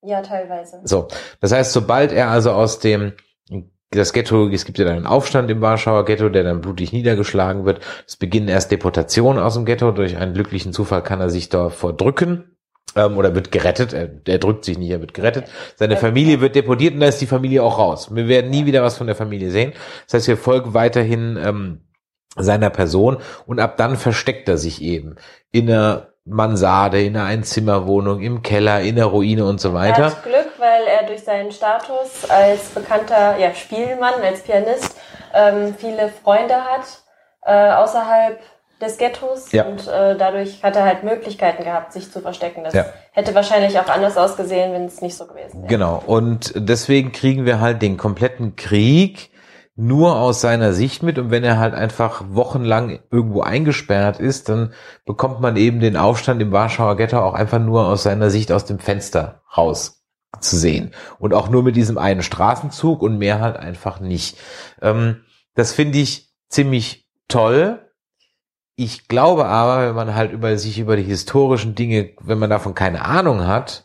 Ja, 0.02 0.20
teilweise. 0.20 0.82
So, 0.84 1.08
das 1.40 1.52
heißt, 1.52 1.72
sobald 1.72 2.12
er 2.12 2.28
also 2.28 2.52
aus 2.52 2.78
dem 2.78 3.14
das 3.96 4.12
Ghetto, 4.12 4.48
es 4.48 4.64
gibt 4.64 4.78
ja 4.78 4.84
dann 4.84 4.96
einen 4.96 5.06
Aufstand 5.06 5.50
im 5.50 5.60
Warschauer 5.60 6.04
Ghetto, 6.04 6.28
der 6.28 6.44
dann 6.44 6.60
blutig 6.60 6.92
niedergeschlagen 6.92 7.64
wird. 7.64 7.80
Es 8.06 8.16
beginnen 8.16 8.48
erst 8.48 8.70
Deportationen 8.70 9.42
aus 9.42 9.54
dem 9.54 9.64
Ghetto. 9.64 9.90
Durch 9.92 10.16
einen 10.16 10.34
glücklichen 10.34 10.72
Zufall 10.72 11.02
kann 11.02 11.20
er 11.20 11.30
sich 11.30 11.48
davor 11.48 11.92
drücken 11.92 12.56
ähm, 12.96 13.16
oder 13.16 13.34
wird 13.34 13.52
gerettet. 13.52 13.92
Er, 13.92 14.10
er 14.26 14.38
drückt 14.38 14.64
sich 14.64 14.78
nicht, 14.78 14.90
er 14.90 15.00
wird 15.00 15.14
gerettet. 15.14 15.46
Seine 15.76 15.96
Familie 15.96 16.40
wird 16.40 16.54
deportiert 16.54 16.94
und 16.94 17.00
da 17.00 17.06
ist 17.06 17.20
die 17.20 17.26
Familie 17.26 17.62
auch 17.62 17.78
raus. 17.78 18.14
Wir 18.14 18.28
werden 18.28 18.50
nie 18.50 18.66
wieder 18.66 18.82
was 18.82 18.96
von 18.96 19.06
der 19.06 19.16
Familie 19.16 19.50
sehen. 19.50 19.72
Das 20.06 20.14
heißt, 20.14 20.28
wir 20.28 20.36
folgen 20.36 20.74
weiterhin 20.74 21.38
ähm, 21.42 21.80
seiner 22.36 22.70
Person 22.70 23.18
und 23.46 23.60
ab 23.60 23.76
dann 23.76 23.96
versteckt 23.96 24.48
er 24.48 24.58
sich 24.58 24.82
eben 24.82 25.16
in 25.52 25.70
einer 25.70 26.08
Mansarde, 26.24 27.02
in 27.02 27.16
einer 27.16 27.26
Einzimmerwohnung, 27.26 28.20
im 28.20 28.42
Keller, 28.42 28.80
in 28.80 28.96
der 28.96 29.04
Ruine 29.06 29.44
und 29.44 29.60
so 29.60 29.68
Er 29.68 29.74
weiter. 29.74 30.04
hat 30.06 30.22
Glück, 30.24 30.43
weil 30.64 30.86
er 30.86 31.06
durch 31.06 31.22
seinen 31.22 31.52
Status 31.52 32.28
als 32.28 32.70
bekannter 32.70 33.36
ja, 33.38 33.54
Spielmann, 33.54 34.14
als 34.22 34.40
Pianist, 34.40 34.96
ähm, 35.34 35.74
viele 35.76 36.08
Freunde 36.08 36.54
hat 36.54 37.02
äh, 37.44 37.72
außerhalb 37.74 38.40
des 38.80 38.96
Ghettos 38.96 39.52
Ja. 39.52 39.64
und 39.64 39.86
äh, 39.86 40.16
dadurch 40.16 40.62
hat 40.62 40.76
er 40.76 40.84
halt 40.84 41.04
Möglichkeiten 41.04 41.64
gehabt, 41.64 41.92
sich 41.92 42.10
zu 42.10 42.20
verstecken. 42.20 42.64
Das 42.64 42.74
Ja. 42.74 42.86
hätte 43.12 43.34
wahrscheinlich 43.34 43.78
auch 43.78 43.88
anders 43.88 44.16
ausgesehen, 44.16 44.72
wenn 44.72 44.86
es 44.86 45.00
nicht 45.02 45.16
so 45.16 45.26
gewesen 45.26 45.62
wäre. 45.62 45.68
Genau. 45.68 46.02
Und 46.06 46.52
deswegen 46.56 47.12
kriegen 47.12 47.44
wir 47.44 47.60
halt 47.60 47.82
den 47.82 47.96
kompletten 47.96 48.56
Krieg 48.56 49.30
nur 49.76 50.16
aus 50.16 50.40
seiner 50.40 50.72
Sicht 50.72 51.02
mit. 51.02 51.18
Und 51.18 51.30
wenn 51.30 51.44
er 51.44 51.58
halt 51.58 51.74
einfach 51.74 52.22
wochenlang 52.28 53.00
irgendwo 53.10 53.42
eingesperrt 53.42 54.18
ist, 54.18 54.48
dann 54.48 54.72
bekommt 55.04 55.40
man 55.40 55.56
eben 55.56 55.80
den 55.80 55.96
Aufstand 55.96 56.40
im 56.40 56.52
Warschauer 56.52 56.96
Ghetto 56.96 57.18
auch 57.18 57.34
einfach 57.34 57.58
nur 57.58 57.86
aus 57.86 58.04
seiner 58.04 58.30
Sicht 58.30 58.50
aus 58.50 58.64
dem 58.64 58.78
Fenster 58.78 59.42
raus 59.56 60.03
zu 60.40 60.56
sehen. 60.56 60.92
Und 61.18 61.34
auch 61.34 61.48
nur 61.48 61.62
mit 61.62 61.76
diesem 61.76 61.98
einen 61.98 62.22
Straßenzug 62.22 63.02
und 63.02 63.18
mehr 63.18 63.40
halt 63.40 63.56
einfach 63.56 64.00
nicht. 64.00 64.38
Ähm, 64.82 65.22
das 65.54 65.72
finde 65.72 65.98
ich 65.98 66.32
ziemlich 66.48 67.06
toll. 67.28 67.80
Ich 68.76 69.08
glaube 69.08 69.46
aber, 69.46 69.88
wenn 69.88 69.94
man 69.94 70.14
halt 70.14 70.32
über 70.32 70.56
sich 70.58 70.78
über 70.78 70.96
die 70.96 71.02
historischen 71.02 71.74
Dinge, 71.74 72.10
wenn 72.20 72.38
man 72.38 72.50
davon 72.50 72.74
keine 72.74 73.04
Ahnung 73.04 73.46
hat, 73.46 73.84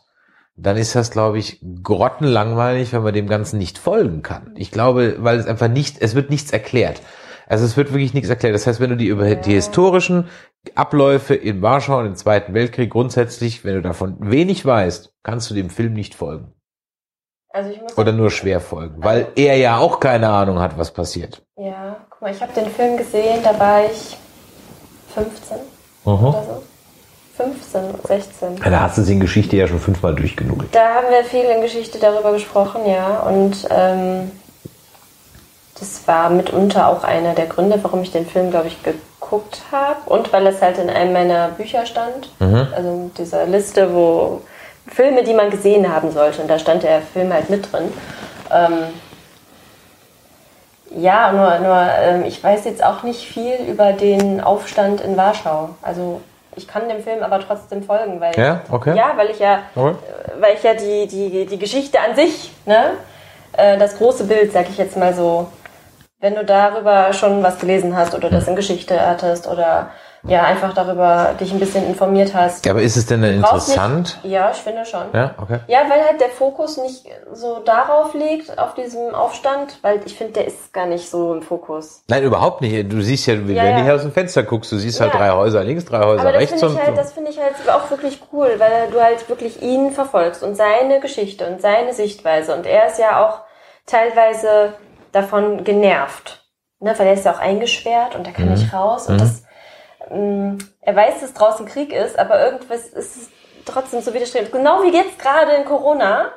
dann 0.56 0.76
ist 0.76 0.94
das, 0.94 1.10
glaube 1.10 1.38
ich, 1.38 1.64
grottenlangweilig, 1.82 2.92
wenn 2.92 3.02
man 3.02 3.14
dem 3.14 3.28
Ganzen 3.28 3.58
nicht 3.58 3.78
folgen 3.78 4.22
kann. 4.22 4.54
Ich 4.56 4.70
glaube, 4.70 5.16
weil 5.20 5.38
es 5.38 5.46
einfach 5.46 5.68
nicht, 5.68 5.96
es 6.00 6.14
wird 6.14 6.28
nichts 6.30 6.50
erklärt. 6.50 7.00
Also 7.50 7.64
es 7.64 7.76
wird 7.76 7.92
wirklich 7.92 8.14
nichts 8.14 8.30
erklärt. 8.30 8.54
Das 8.54 8.68
heißt, 8.68 8.78
wenn 8.78 8.90
du 8.90 8.96
die 8.96 9.08
über 9.08 9.34
die 9.34 9.54
historischen 9.54 10.28
Abläufe 10.76 11.34
in 11.34 11.60
Warschau 11.62 11.98
und 11.98 12.06
im 12.06 12.14
Zweiten 12.14 12.54
Weltkrieg 12.54 12.90
grundsätzlich, 12.90 13.64
wenn 13.64 13.74
du 13.74 13.82
davon 13.82 14.16
wenig 14.20 14.64
weißt, 14.64 15.12
kannst 15.24 15.50
du 15.50 15.54
dem 15.54 15.68
Film 15.68 15.92
nicht 15.92 16.14
folgen. 16.14 16.52
Also 17.52 17.70
ich 17.70 17.82
muss 17.82 17.98
Oder 17.98 18.12
nur 18.12 18.30
schwer 18.30 18.60
folgen, 18.60 19.02
weil 19.02 19.26
er 19.34 19.56
ja 19.56 19.78
auch 19.78 19.98
keine 19.98 20.28
Ahnung 20.28 20.60
hat, 20.60 20.78
was 20.78 20.92
passiert. 20.92 21.42
ja, 21.56 21.96
guck 22.08 22.22
mal, 22.22 22.30
ich 22.30 22.40
habe 22.40 22.52
den 22.52 22.66
Film 22.70 22.96
gesehen, 22.96 23.42
da 23.42 23.58
war 23.58 23.84
ich 23.84 24.16
15 25.12 25.56
oder 26.04 26.44
so. 26.44 26.62
15, 27.36 27.80
16. 28.06 28.56
Da 28.56 28.80
hast 28.80 28.98
du 28.98 29.02
sie 29.02 29.14
in 29.14 29.20
Geschichte 29.20 29.56
ja 29.56 29.66
schon 29.66 29.80
fünfmal 29.80 30.14
durchgenudelt. 30.14 30.72
Da 30.72 30.94
haben 30.94 31.06
wir 31.10 31.24
viel 31.24 31.44
in 31.44 31.62
Geschichte 31.62 31.98
darüber 31.98 32.32
gesprochen, 32.32 32.82
ja. 32.86 33.20
Und 33.20 33.66
ähm, 33.70 34.30
das 35.80 36.06
war 36.06 36.30
mitunter 36.30 36.88
auch 36.88 37.02
einer 37.04 37.34
der 37.34 37.46
Gründe, 37.46 37.78
warum 37.82 38.02
ich 38.02 38.12
den 38.12 38.26
Film, 38.26 38.50
glaube 38.50 38.68
ich, 38.68 38.82
geguckt 38.82 39.62
habe. 39.72 39.96
Und 40.06 40.32
weil 40.32 40.46
es 40.46 40.60
halt 40.62 40.78
in 40.78 40.90
einem 40.90 41.12
meiner 41.12 41.48
Bücher 41.48 41.86
stand. 41.86 42.30
Also 42.74 42.88
in 42.90 43.14
dieser 43.14 43.46
Liste, 43.46 43.92
wo 43.94 44.42
Filme, 44.86 45.24
die 45.24 45.34
man 45.34 45.50
gesehen 45.50 45.92
haben 45.92 46.12
sollte. 46.12 46.42
Und 46.42 46.48
da 46.48 46.58
stand 46.58 46.82
der 46.82 47.00
Film 47.00 47.32
halt 47.32 47.48
mit 47.50 47.72
drin. 47.72 47.92
Ähm, 48.52 48.78
ja, 50.96 51.32
nur, 51.32 51.58
nur 51.60 51.80
ähm, 52.02 52.24
ich 52.24 52.42
weiß 52.42 52.64
jetzt 52.64 52.82
auch 52.84 53.02
nicht 53.02 53.24
viel 53.26 53.54
über 53.68 53.92
den 53.92 54.40
Aufstand 54.40 55.00
in 55.00 55.16
Warschau. 55.16 55.70
Also 55.82 56.20
ich 56.56 56.66
kann 56.66 56.88
dem 56.88 57.02
Film 57.02 57.22
aber 57.22 57.40
trotzdem 57.40 57.84
folgen, 57.84 58.20
weil 58.20 58.36
Ja, 58.36 58.62
okay. 58.70 58.96
ja, 58.96 59.12
weil 59.16 59.30
ich 59.30 59.38
ja, 59.38 59.60
Okay. 59.76 59.94
äh, 60.36 60.42
weil 60.42 60.54
ich 60.56 60.62
ja 60.62 60.74
die, 60.74 61.06
die, 61.06 61.46
die 61.46 61.58
Geschichte 61.58 61.98
an 62.00 62.16
sich, 62.16 62.50
ne, 62.66 62.92
äh, 63.52 63.78
das 63.78 63.96
große 63.98 64.24
Bild, 64.24 64.52
sag 64.52 64.68
ich 64.68 64.78
jetzt 64.78 64.96
mal 64.96 65.14
so, 65.14 65.46
wenn 66.20 66.34
du 66.34 66.44
darüber 66.44 67.12
schon 67.12 67.42
was 67.42 67.58
gelesen 67.58 67.96
hast 67.96 68.14
oder 68.14 68.28
das 68.30 68.46
in 68.46 68.54
Geschichte 68.56 69.00
hattest 69.00 69.46
oder 69.48 69.90
ja 70.22 70.42
einfach 70.42 70.74
darüber 70.74 71.34
dich 71.40 71.50
ein 71.50 71.58
bisschen 71.58 71.86
informiert 71.86 72.34
hast. 72.34 72.66
Ja, 72.66 72.72
aber 72.72 72.82
ist 72.82 72.98
es 72.98 73.06
denn 73.06 73.24
interessant? 73.24 74.18
Nicht, 74.22 74.34
ja, 74.34 74.50
ich 74.50 74.58
finde 74.58 74.84
schon. 74.84 75.04
Ja, 75.14 75.34
okay. 75.40 75.60
Ja, 75.66 75.78
weil 75.88 76.04
halt 76.04 76.20
der 76.20 76.28
Fokus 76.28 76.76
nicht 76.76 77.06
so 77.32 77.60
darauf 77.60 78.12
liegt, 78.12 78.58
auf 78.58 78.74
diesem 78.74 79.14
Aufstand, 79.14 79.78
weil 79.80 80.00
ich 80.04 80.18
finde, 80.18 80.34
der 80.34 80.46
ist 80.46 80.74
gar 80.74 80.84
nicht 80.84 81.08
so 81.08 81.32
im 81.32 81.40
Fokus. 81.40 82.02
Nein, 82.08 82.22
überhaupt 82.22 82.60
nicht. 82.60 82.92
Du 82.92 83.00
siehst 83.00 83.26
ja, 83.28 83.34
wenn 83.48 83.56
Ja, 83.56 83.72
du 83.72 83.82
hier 83.82 83.94
aus 83.94 84.02
dem 84.02 84.12
Fenster 84.12 84.42
guckst, 84.42 84.70
du 84.72 84.76
siehst 84.76 85.00
halt 85.00 85.14
Ja. 85.14 85.18
drei 85.20 85.30
Häuser 85.30 85.64
links, 85.64 85.86
drei 85.86 86.00
Häuser 86.04 86.20
Aber 86.20 86.32
das 86.32 86.40
rechts 86.42 86.60
finde 86.60 86.66
ich, 86.74 86.80
und 86.80 86.86
halt, 86.86 86.98
das 86.98 87.12
finde 87.14 87.30
ich 87.30 87.38
halt 87.40 87.54
auch 87.70 87.90
wirklich 87.90 88.20
cool, 88.30 88.56
weil 88.58 88.90
du 88.90 89.02
halt 89.02 89.26
wirklich 89.30 89.62
ihn 89.62 89.90
verfolgst 89.92 90.42
und 90.42 90.54
seine 90.54 91.00
Geschichte 91.00 91.46
und 91.46 91.62
seine 91.62 91.94
Sichtweise. 91.94 92.54
Und 92.54 92.66
er 92.66 92.88
ist 92.88 92.98
ja 92.98 93.24
auch 93.26 93.40
teilweise 93.86 94.74
davon 95.12 95.64
genervt. 95.64 96.44
Ne? 96.80 96.98
Weil 96.98 97.08
er 97.08 97.12
ist 97.14 97.24
ja 97.24 97.32
auch 97.32 97.38
eingesperrt 97.38 98.14
und 98.14 98.26
er 98.26 98.32
kann 98.32 98.50
nicht 98.50 98.72
raus. 98.72 99.08
Und 99.08 99.20
das, 99.20 99.44
ähm, 100.10 100.58
er 100.80 100.96
weiß, 100.96 101.20
dass 101.20 101.34
draußen 101.34 101.66
Krieg 101.66 101.92
ist, 101.92 102.18
aber 102.18 102.44
irgendwas 102.44 102.86
ist 102.86 103.16
es 103.16 103.28
trotzdem 103.64 104.00
so 104.00 104.14
widerstrebend. 104.14 104.52
Genau 104.52 104.82
wie 104.82 104.94
jetzt 104.94 105.18
gerade 105.18 105.52
in 105.52 105.64
Corona. 105.64 106.32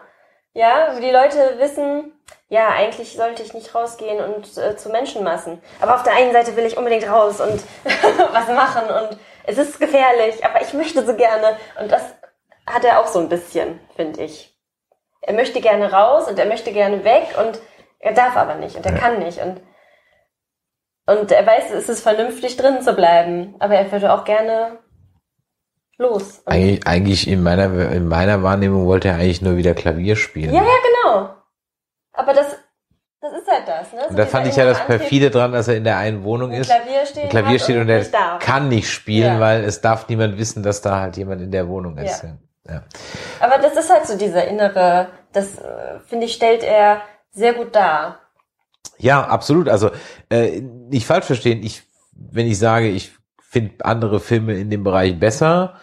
Ja, 0.56 0.94
wo 0.94 1.00
die 1.00 1.10
Leute 1.10 1.56
wissen, 1.58 2.14
ja, 2.48 2.68
eigentlich 2.68 3.14
sollte 3.14 3.42
ich 3.42 3.56
nicht 3.56 3.74
rausgehen 3.74 4.24
und 4.24 4.56
äh, 4.60 4.78
zu 4.78 4.90
Menschenmassen. 4.90 5.60
Aber 5.82 5.96
auf 5.96 6.04
der 6.04 6.14
einen 6.14 6.32
Seite 6.32 6.56
will 6.56 6.66
ich 6.66 6.78
unbedingt 6.78 7.10
raus 7.10 7.42
und 7.42 7.64
was 8.32 8.48
machen 8.50 8.84
und 8.84 9.18
es 9.46 9.58
ist 9.58 9.80
gefährlich, 9.80 10.46
aber 10.46 10.62
ich 10.62 10.74
möchte 10.74 11.04
so 11.06 11.16
gerne. 11.16 11.58
Und 11.80 11.92
das 11.92 12.04
hat 12.68 12.86
er 12.86 13.00
auch 13.00 13.08
so 13.08 13.20
ein 13.20 13.30
bisschen, 13.30 13.80
finde 13.96 14.24
ich. 14.24 14.56
Er 15.22 15.34
möchte 15.34 15.62
gerne 15.62 15.92
raus 15.92 16.28
und 16.28 16.38
er 16.38 16.46
möchte 16.46 16.72
gerne 16.72 17.04
weg 17.04 17.36
und 17.40 17.60
er 18.04 18.14
darf 18.14 18.36
aber 18.36 18.56
nicht 18.56 18.76
und 18.76 18.86
er 18.86 18.94
kann 18.94 19.20
nicht 19.20 19.40
und 19.40 19.62
und 21.06 21.32
er 21.32 21.46
weiß, 21.46 21.72
es 21.72 21.90
ist 21.90 22.02
vernünftig 22.02 22.56
drin 22.56 22.82
zu 22.82 22.94
bleiben, 22.94 23.56
aber 23.60 23.76
er 23.76 23.92
würde 23.92 24.14
auch 24.14 24.24
gerne 24.24 24.80
los. 25.98 26.40
Und 26.46 26.54
eigentlich, 26.54 26.88
eigentlich 26.88 27.28
in 27.28 27.44
meiner 27.44 27.92
in 27.92 28.08
meiner 28.08 28.42
Wahrnehmung 28.42 28.86
wollte 28.86 29.10
er 29.10 29.16
eigentlich 29.16 29.42
nur 29.42 29.58
wieder 29.58 29.74
Klavier 29.74 30.16
spielen. 30.16 30.54
Ja, 30.54 30.62
ja, 30.62 30.70
genau. 30.84 31.30
Aber 32.14 32.34
das, 32.34 32.56
das 33.20 33.34
ist 33.34 33.52
halt 33.52 33.68
das, 33.68 33.92
ne? 33.92 34.02
So 34.04 34.10
Und 34.10 34.20
da 34.20 34.26
fand 34.26 34.48
ich 34.48 34.56
ja 34.56 34.66
das 34.66 34.80
Antrieb, 34.82 35.00
perfide 35.00 35.30
dran, 35.30 35.52
dass 35.52 35.68
er 35.68 35.76
in 35.76 35.84
der 35.84 35.98
einen 35.98 36.24
Wohnung 36.24 36.52
ist, 36.52 36.70
Klavier 36.70 37.02
ein 37.24 37.30
Klavier 37.30 37.60
steht 37.60 37.78
und 37.78 37.90
er 37.90 38.00
nicht 38.00 38.14
kann 38.40 38.70
nicht 38.70 38.90
spielen, 38.90 39.36
Ja. 39.36 39.40
weil 39.40 39.64
es 39.64 39.82
darf 39.82 40.08
niemand 40.08 40.38
wissen, 40.38 40.64
dass 40.64 40.82
da 40.82 41.00
halt 41.02 41.18
jemand 41.18 41.42
in 41.42 41.52
der 41.52 41.68
Wohnung 41.68 41.98
ist. 41.98 42.24
Ja. 42.24 42.38
Ja. 42.66 42.84
Aber 43.42 43.58
das 43.58 43.76
ist 43.76 43.92
halt 43.92 44.08
so 44.08 44.18
dieser 44.18 44.48
innere, 44.48 45.10
das 45.34 45.58
äh, 45.58 46.00
finde 46.06 46.28
ich, 46.28 46.34
stellt 46.34 46.64
er 46.64 47.02
sehr 47.34 47.54
gut 47.54 47.76
dar. 47.76 48.20
Ja, 48.98 49.26
absolut. 49.26 49.68
Also 49.68 49.92
äh, 50.30 50.62
nicht 50.62 51.06
falsch 51.06 51.26
verstehen. 51.26 51.64
Ich, 51.64 51.84
wenn 52.14 52.48
ich 52.48 52.58
sage, 52.58 52.90
ich 52.90 53.12
finde 53.42 53.86
andere 53.86 54.20
Filme 54.20 54.54
in 54.54 54.70
dem 54.70 54.84
Bereich 54.84 55.20
besser, 55.20 55.76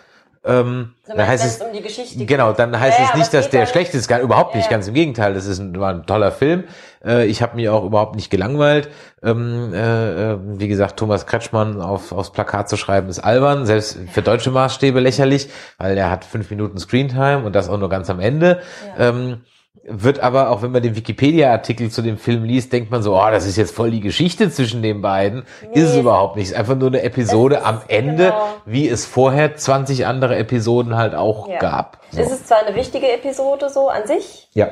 ähm, 0.43 0.95
So, 1.07 1.15
dann 1.15 1.29
heißt 1.29 1.45
es 1.45 1.61
um 1.61 1.71
die 1.71 1.83
Geschichte 1.83 2.25
genau, 2.25 2.53
dann 2.55 2.79
heißt 2.79 2.99
Ja, 2.99 3.05
es 3.05 3.11
ja, 3.11 3.17
nicht, 3.19 3.35
dass 3.35 3.51
der 3.51 3.67
schlecht 3.67 3.93
ist, 3.93 4.09
gar 4.09 4.21
überhaupt 4.21 4.55
nicht. 4.55 4.65
Ja. 4.65 4.71
Ganz 4.71 4.89
im 4.89 4.95
Gegenteil, 4.95 5.35
das 5.35 5.45
ist 5.45 5.59
ein, 5.59 5.79
war 5.79 5.93
ein 5.93 6.07
toller 6.07 6.33
Film. 6.33 6.65
Äh, 7.05 7.27
ich 7.27 7.43
habe 7.43 7.57
mich 7.57 7.69
auch 7.69 7.85
überhaupt 7.85 8.17
nicht 8.17 8.31
gelangweilt. 8.31 8.89
Ähm, 9.23 9.75
äh, 9.75 10.33
äh, 10.33 10.39
wie 10.43 10.69
gesagt, 10.69 10.99
Thomas 10.99 11.27
Kretschmann 11.27 11.83
auf, 11.83 12.13
aufs 12.13 12.31
Plakat 12.33 12.71
zu 12.71 12.79
schreiben 12.79 13.11
ist 13.11 13.19
albern, 13.19 13.67
selbst 13.67 13.99
für 14.11 14.23
deutsche 14.23 14.51
Maßstäbe 14.51 14.99
lächerlich, 15.01 15.51
weil 15.77 15.99
er 15.99 16.11
hat 16.11 16.25
fünf 16.25 16.49
Minuten 16.49 16.79
Screentime 16.79 17.45
und 17.45 17.55
das 17.55 17.69
auch 17.69 17.79
nur 17.79 17.91
ganz 17.91 18.09
am 18.09 18.19
Ende. 18.19 18.63
Ähm, 18.97 19.43
wird 19.83 20.21
aber, 20.21 20.51
auch 20.51 20.63
wenn 20.63 20.73
man 20.73 20.83
den 20.83 20.97
Wikipedia-Artikel 20.97 21.91
zu 21.91 22.03
dem 22.03 22.19
Film 22.19 22.45
liest, 22.45 22.73
denkt 22.73 22.91
man 22.91 23.03
so, 23.03 23.17
oh, 23.17 23.31
das 23.31 23.47
ist 23.47 23.57
jetzt 23.57 23.75
voll 23.75 23.91
die 23.91 24.01
Geschichte 24.01 24.51
zwischen 24.51 24.83
den 24.83 25.01
beiden. 25.01 25.47
Nee. 25.63 25.81
Ist 25.81 25.91
es 25.91 25.97
überhaupt 25.97 26.37
nicht. 26.37 26.51
Ist 26.51 26.57
einfach 26.57 26.77
nur 26.77 26.89
eine 26.89 27.03
Episode 27.03 27.65
am 27.65 27.81
Ende, 27.89 28.27
genau. 28.27 28.49
wie 28.67 28.89
es 28.89 29.07
vorher 29.07 29.57
20 29.57 30.07
andere 30.07 30.37
Episoden 30.37 30.97
halt 30.97 31.15
auch 31.15 31.49
Ja. 31.49 31.59
gab. 31.59 31.99
So. 32.11 32.21
Es 32.21 32.31
ist 32.31 32.49
zwar 32.49 32.67
eine 32.67 32.75
wichtige 32.77 33.11
Episode 33.13 33.71
so 33.71 33.89
an 33.89 34.07
sich, 34.07 34.49
ja. 34.53 34.71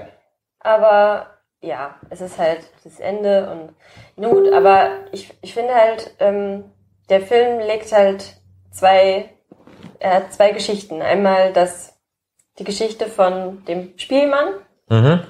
aber 0.61 1.27
ja, 1.61 1.95
es 2.11 2.21
ist 2.21 2.39
halt 2.39 2.61
das 2.85 3.01
Ende 3.01 3.51
und 3.51 3.75
nun 4.23 4.45
gut, 4.45 4.53
aber 4.53 4.91
ich, 5.13 5.33
ich 5.43 5.55
finde 5.55 5.75
halt, 5.75 6.15
ähm, 6.19 6.65
der 7.09 7.21
Film 7.21 7.61
legt 7.61 7.93
halt 7.93 8.37
zwei, 8.71 9.31
er 9.99 10.15
hat 10.15 10.33
zwei 10.33 10.53
Geschichten. 10.53 11.03
Einmal 11.03 11.53
das, 11.53 11.99
die 12.59 12.65
Geschichte 12.65 13.07
von 13.07 13.65
dem 13.67 13.93
Spielmann 13.97 14.55
Mhm. 14.91 15.21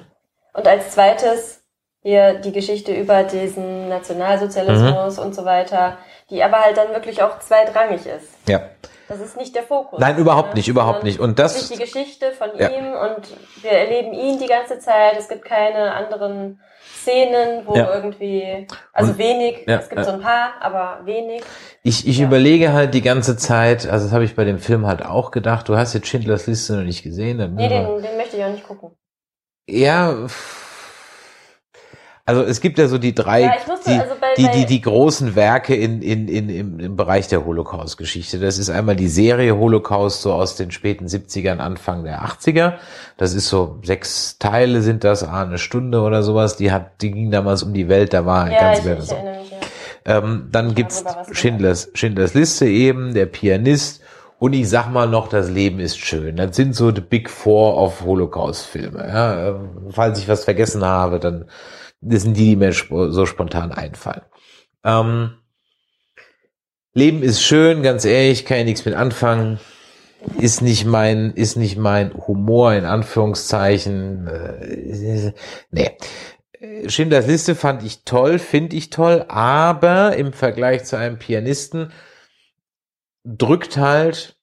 und 0.53 0.67
als 0.67 0.91
zweites 0.91 1.63
hier 2.01 2.35
die 2.35 2.51
Geschichte 2.53 2.93
über 2.93 3.23
diesen 3.23 3.89
Nationalsozialismus 3.89 5.17
Mhm. 5.17 5.23
und 5.23 5.35
so 5.35 5.43
weiter, 5.45 5.97
die 6.29 6.41
aber 6.43 6.59
halt 6.61 6.77
dann 6.77 6.89
wirklich 6.93 7.21
auch 7.21 7.39
zweitrangig 7.39 8.05
ist. 8.05 8.29
Ja. 8.47 8.61
Das 9.09 9.19
ist 9.19 9.35
nicht 9.37 9.55
der 9.55 9.63
Fokus. 9.63 9.99
Nein, 9.99 10.17
überhaupt 10.17 10.49
ne? 10.49 10.55
nicht, 10.55 10.67
überhaupt 10.67 11.03
nicht. 11.03 11.19
Und 11.19 11.39
das- 11.39 11.55
wirklich 11.69 11.79
die 11.79 11.99
Geschichte 11.99 12.31
von 12.31 12.49
Ja. 12.57 12.69
ihm 12.69 12.93
und 12.93 13.27
wir 13.63 13.71
erleben 13.71 14.13
ihn 14.13 14.37
die 14.39 14.45
ganze 14.47 14.79
Zeit. 14.79 15.17
Es 15.17 15.27
gibt 15.27 15.43
keine 15.43 15.93
anderen 15.93 16.61
Szenen, 17.01 17.65
wo 17.65 17.75
Ja. 17.75 17.93
irgendwie, 17.93 18.67
also 18.93 19.11
Und- 19.11 19.17
wenig, 19.17 19.65
ja, 19.67 19.77
es 19.79 19.89
gibt 19.89 20.05
so 20.05 20.11
ein 20.11 20.21
paar, 20.21 20.53
aber 20.61 20.99
wenig. 21.05 21.41
Ich, 21.83 22.07
ich 22.07 22.21
überlege 22.21 22.71
halt 22.71 22.93
die 22.93 23.01
ganze 23.01 23.35
Zeit, 23.35 23.89
also 23.89 24.05
das 24.05 24.13
habe 24.13 24.23
ich 24.25 24.35
bei 24.35 24.43
dem 24.45 24.59
Film 24.59 24.85
halt 24.85 25.03
auch 25.03 25.31
gedacht, 25.31 25.67
du 25.69 25.75
hast 25.75 25.93
jetzt 25.95 26.07
Schindlers 26.07 26.45
Liste 26.47 26.73
noch 26.73 26.83
nicht 26.83 27.01
gesehen. 27.03 27.39
Dann 27.39 27.55
Nee, 27.55 27.67
den, 27.67 27.85
den 28.01 28.15
möchte 28.17 28.37
ich 28.37 28.43
auch 28.43 28.49
nicht 28.51 28.67
gucken. 28.67 28.91
Ja, 29.71 30.27
also 32.25 32.43
es 32.43 32.61
gibt 32.61 32.77
ja 32.77 32.87
so 32.87 32.99
die 32.99 33.15
drei, 33.15 33.41
Ja, 33.41 33.55
ich 33.59 33.65
musste 33.67 33.89
die, 33.89 33.99
also 33.99 34.13
bei- 34.21 34.35
die, 34.37 34.49
die, 34.51 34.65
die 34.67 34.81
großen 34.81 35.35
Werke 35.35 35.73
in, 35.75 36.03
in, 36.03 36.27
in, 36.27 36.47
im, 36.49 36.79
im 36.79 36.95
Bereich 36.95 37.27
der 37.27 37.43
Holocaust-Geschichte. 37.43 38.37
Das 38.37 38.59
ist 38.59 38.69
einmal 38.69 38.95
die 38.95 39.07
Serie 39.07 39.57
Holocaust 39.57 40.21
so 40.21 40.33
aus 40.33 40.55
den 40.55 40.69
späten 40.69 41.07
70ern, 41.07 41.57
Anfang 41.57 42.03
der 42.03 42.21
80er. 42.23 42.73
Das 43.17 43.33
ist 43.33 43.49
so 43.49 43.79
sechs 43.83 44.37
Teile 44.37 44.83
sind 44.83 45.03
das, 45.03 45.23
ah, 45.23 45.41
eine 45.41 45.57
Stunde 45.57 46.01
oder 46.01 46.21
sowas. 46.21 46.55
Die 46.55 46.71
hat, 46.71 47.01
die 47.01 47.09
ging 47.09 47.31
damals 47.31 47.63
um 47.63 47.73
die 47.73 47.89
Welt, 47.89 48.13
da 48.13 48.27
war 48.27 48.51
Ja, 48.51 48.59
ganz 48.59 48.79
ich, 48.79 48.85
ich 48.85 49.01
so. 49.05 49.15
mich, 49.15 49.51
ja. 49.51 50.17
Ähm, 50.17 50.49
dann 50.51 50.75
gibt's 50.75 51.03
was 51.03 51.13
gehört. 51.15 51.35
Schindlers, 51.35 51.89
Schindlers 51.95 52.35
Liste 52.35 52.67
eben, 52.67 53.15
der 53.15 53.25
Pianist. 53.25 54.01
Und 54.39 54.53
ich 54.53 54.69
sag 54.69 54.89
mal 54.89 55.07
noch, 55.07 55.27
das 55.27 55.49
Leben 55.49 55.79
ist 55.79 55.99
schön. 55.99 56.37
Das 56.37 56.55
sind 56.55 56.73
so 56.73 56.91
die 56.91 57.01
Big 57.01 57.29
Four 57.29 57.77
of 57.77 58.01
Holocaust-Filme. 58.05 59.05
Ja, 59.05 59.49
ähm, 59.49 59.87
falls 59.91 60.17
ich 60.17 60.29
was 60.29 60.45
vergessen 60.45 60.85
habe, 60.85 61.19
dann 61.19 61.49
sind 62.01 62.37
die, 62.37 62.51
die 62.51 62.55
mir 62.55 62.71
so 62.71 63.25
spontan 63.25 63.73
einfallen. 63.73 64.21
Ähm, 64.85 65.31
Leben 66.93 67.21
ist 67.21 67.41
schön, 67.41 67.83
ganz 67.83 68.05
ehrlich, 68.05 68.45
kann 68.45 68.59
ich 68.59 68.65
nichts 68.65 68.85
mit 68.85 68.93
anfangen. 68.93 69.59
Ist 70.37 70.61
nicht 70.61 70.85
mein, 70.85 71.33
ist 71.33 71.57
nicht 71.57 71.77
mein 71.77 72.13
Humor 72.13 72.73
in 72.73 72.85
Anführungszeichen. 72.85 74.27
Äh, 74.27 75.33
nee. 75.71 75.91
Schindlers 76.87 77.27
Liste 77.27 77.55
fand 77.55 77.83
ich 77.83 78.03
toll, 78.03 78.39
finde 78.39 78.75
ich 78.77 78.89
toll, 78.89 79.25
aber 79.27 80.15
im 80.15 80.33
Vergleich 80.33 80.85
zu 80.85 80.97
einem 80.97 81.17
Pianisten 81.17 81.91
drückt 83.23 83.77
halt, 83.77 84.37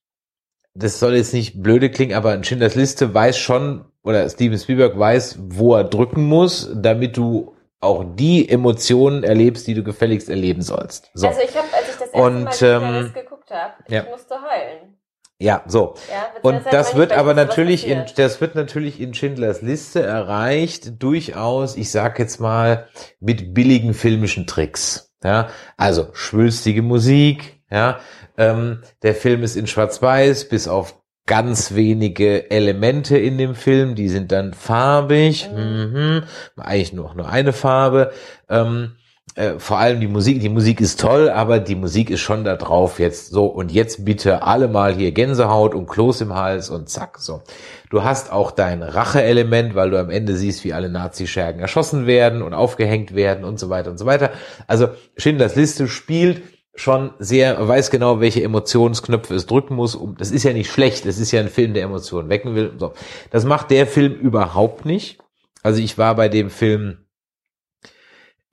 das 0.74 0.98
soll 0.98 1.14
jetzt 1.14 1.32
nicht 1.32 1.62
blöde 1.62 1.90
klingen, 1.90 2.14
aber 2.16 2.32
ein 2.32 2.44
Schindlers 2.44 2.74
Liste 2.74 3.12
weiß 3.12 3.38
schon, 3.38 3.84
oder 4.02 4.28
Steven 4.28 4.58
Spielberg 4.58 4.98
weiß, 4.98 5.38
wo 5.40 5.74
er 5.74 5.84
drücken 5.84 6.24
muss, 6.24 6.70
damit 6.74 7.16
du 7.16 7.56
auch 7.80 8.04
die 8.14 8.48
Emotionen 8.48 9.22
erlebst, 9.22 9.66
die 9.66 9.74
du 9.74 9.82
gefälligst 9.82 10.28
erleben 10.28 10.62
sollst. 10.62 11.10
So. 11.14 11.28
Also 11.28 11.40
ich 11.40 11.56
habe, 11.56 11.68
als 11.72 11.88
ich 11.88 11.96
das 11.96 12.10
erste 12.10 12.18
Und, 12.18 12.44
Mal 12.44 12.52
Schindlers 12.52 13.06
ähm, 13.06 13.12
geguckt 13.14 13.50
habe, 13.50 13.74
ja. 13.88 14.02
ich 14.02 14.10
musste 14.10 14.34
heulen. 14.34 14.96
ja, 15.38 15.62
so. 15.66 15.94
Ja, 16.10 16.28
Und 16.42 16.62
das 16.70 16.94
wird 16.96 17.12
aber 17.12 17.34
natürlich 17.34 17.86
in, 17.86 18.04
das 18.16 18.40
wird 18.40 18.54
natürlich 18.54 19.00
in 19.00 19.12
Schindlers 19.14 19.62
Liste 19.62 20.02
erreicht, 20.02 21.02
durchaus, 21.02 21.76
ich 21.76 21.90
sag 21.90 22.18
jetzt 22.18 22.40
mal, 22.40 22.88
mit 23.20 23.54
billigen 23.54 23.92
filmischen 23.94 24.46
Tricks. 24.46 25.14
Ja, 25.22 25.48
also 25.76 26.10
schwülstige 26.12 26.82
Musik, 26.82 27.55
ja, 27.70 27.98
ähm, 28.36 28.82
der 29.02 29.14
Film 29.14 29.42
ist 29.42 29.56
in 29.56 29.66
Schwarz-Weiß, 29.66 30.48
bis 30.48 30.68
auf 30.68 31.00
ganz 31.26 31.74
wenige 31.74 32.50
Elemente 32.50 33.18
in 33.18 33.36
dem 33.36 33.54
Film, 33.54 33.96
die 33.96 34.08
sind 34.08 34.30
dann 34.30 34.54
farbig, 34.54 35.50
mhm. 35.52 36.22
eigentlich 36.56 36.92
nur 36.92 37.14
nur 37.14 37.28
eine 37.28 37.52
Farbe. 37.52 38.12
Ähm, 38.48 38.92
äh, 39.34 39.58
vor 39.58 39.78
allem 39.78 40.00
die 40.00 40.06
Musik, 40.06 40.40
die 40.40 40.48
Musik 40.48 40.80
ist 40.80 41.00
toll, 41.00 41.28
aber 41.28 41.58
die 41.58 41.74
Musik 41.74 42.10
ist 42.10 42.20
schon 42.20 42.44
da 42.44 42.56
drauf 42.56 42.98
jetzt 42.98 43.30
so 43.30 43.46
und 43.46 43.70
jetzt 43.70 44.04
bitte 44.04 44.42
alle 44.42 44.66
mal 44.66 44.94
hier 44.94 45.12
Gänsehaut 45.12 45.74
und 45.74 45.88
Kloß 45.88 46.22
im 46.22 46.34
Hals 46.34 46.70
und 46.70 46.88
zack, 46.88 47.18
so. 47.18 47.42
Du 47.90 48.02
hast 48.02 48.32
auch 48.32 48.50
dein 48.50 48.82
Rache-Element, 48.82 49.74
weil 49.74 49.90
du 49.90 50.00
am 50.00 50.10
Ende 50.10 50.36
siehst, 50.36 50.64
wie 50.64 50.72
alle 50.72 50.88
Nazi-Schergen 50.88 51.60
erschossen 51.60 52.06
werden 52.06 52.40
und 52.40 52.54
aufgehängt 52.54 53.14
werden 53.14 53.44
und 53.44 53.58
so 53.58 53.68
weiter 53.68 53.90
und 53.90 53.98
so 53.98 54.06
weiter. 54.06 54.30
Also 54.68 54.88
Schindlers 55.18 55.54
Liste 55.54 55.86
spielt 55.86 56.42
schon 56.76 57.12
sehr, 57.18 57.66
weiß 57.66 57.90
genau, 57.90 58.20
welche 58.20 58.42
Emotionsknöpfe 58.42 59.34
es 59.34 59.46
drücken 59.46 59.74
muss. 59.74 59.94
Um, 59.94 60.16
das 60.16 60.30
ist 60.30 60.42
ja 60.44 60.52
nicht 60.52 60.70
schlecht, 60.70 61.06
das 61.06 61.18
ist 61.18 61.32
ja 61.32 61.40
ein 61.40 61.48
Film, 61.48 61.74
der 61.74 61.82
Emotionen 61.84 62.28
wecken 62.28 62.54
will. 62.54 62.72
So. 62.78 62.92
Das 63.30 63.44
macht 63.44 63.70
der 63.70 63.86
Film 63.86 64.12
überhaupt 64.14 64.84
nicht. 64.84 65.18
Also 65.62 65.80
ich 65.80 65.98
war 65.98 66.14
bei 66.14 66.28
dem 66.28 66.50
Film 66.50 66.98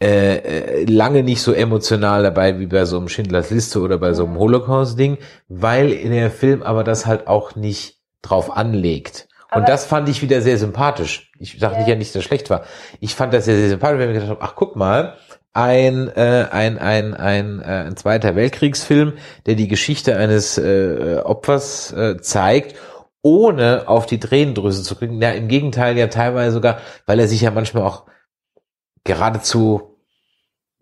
äh, 0.01 0.38
äh, 0.38 0.86
lange 0.86 1.24
nicht 1.24 1.41
so 1.41 1.53
emotional 1.53 2.24
dabei 2.24 2.59
wie 2.59 2.65
bei 2.65 2.86
so 2.86 2.97
einem 2.97 3.07
Schindlers 3.07 3.51
Liste 3.51 3.80
oder 3.80 3.97
bei 3.97 4.13
so 4.13 4.26
einem 4.26 4.38
Holocaust-Ding, 4.38 5.17
weil 5.47 5.95
der 6.09 6.32
Film 6.32 6.61
aber 6.63 6.84
das 6.84 7.05
halt 7.05 7.28
auch 7.28 7.55
nicht 7.55 7.99
drauf 8.21 8.55
anlegt. 8.55 9.28
Und 9.51 9.59
Aber- 9.59 9.65
das 9.67 9.86
fand 9.86 10.09
ich 10.09 10.21
wieder 10.21 10.41
sehr 10.41 10.57
sympathisch. 10.57 11.32
Ich 11.39 11.59
sage 11.59 11.78
nicht 11.78 11.88
Ja. 11.88 11.95
nicht, 11.95 12.09
dass 12.09 12.21
das 12.21 12.24
schlecht 12.24 12.49
war. 12.49 12.63
Ich 12.99 13.15
fand 13.15 13.34
das 13.34 13.45
sehr, 13.45 13.55
sehr 13.55 13.69
sympathisch, 13.69 13.99
wenn 13.99 14.09
ich 14.09 14.15
gedacht 14.15 14.32
habe, 14.32 14.41
ach 14.41 14.55
guck 14.55 14.76
mal, 14.76 15.15
ein, 15.53 16.09
äh, 16.15 16.47
ein, 16.51 16.77
ein, 16.79 17.13
ein, 17.13 17.61
äh, 17.61 17.65
ein 17.87 17.95
Zweiter 17.97 18.35
Weltkriegsfilm, 18.35 19.13
der 19.45 19.55
die 19.55 19.67
Geschichte 19.67 20.17
eines 20.17 20.57
äh, 20.57 21.21
Opfers 21.23 21.91
äh, 21.93 22.17
zeigt, 22.19 22.75
ohne 23.21 23.83
auf 23.87 24.05
die 24.05 24.19
Tränendrüse 24.19 24.83
zu 24.83 24.95
kriegen. 24.95 25.21
Ja, 25.21 25.31
im 25.31 25.47
Gegenteil, 25.47 25.97
ja 25.97 26.07
teilweise 26.07 26.51
sogar, 26.53 26.79
weil 27.05 27.19
er 27.19 27.27
sich 27.27 27.41
ja 27.41 27.51
manchmal 27.51 27.83
auch 27.83 28.03
geradezu 29.03 29.97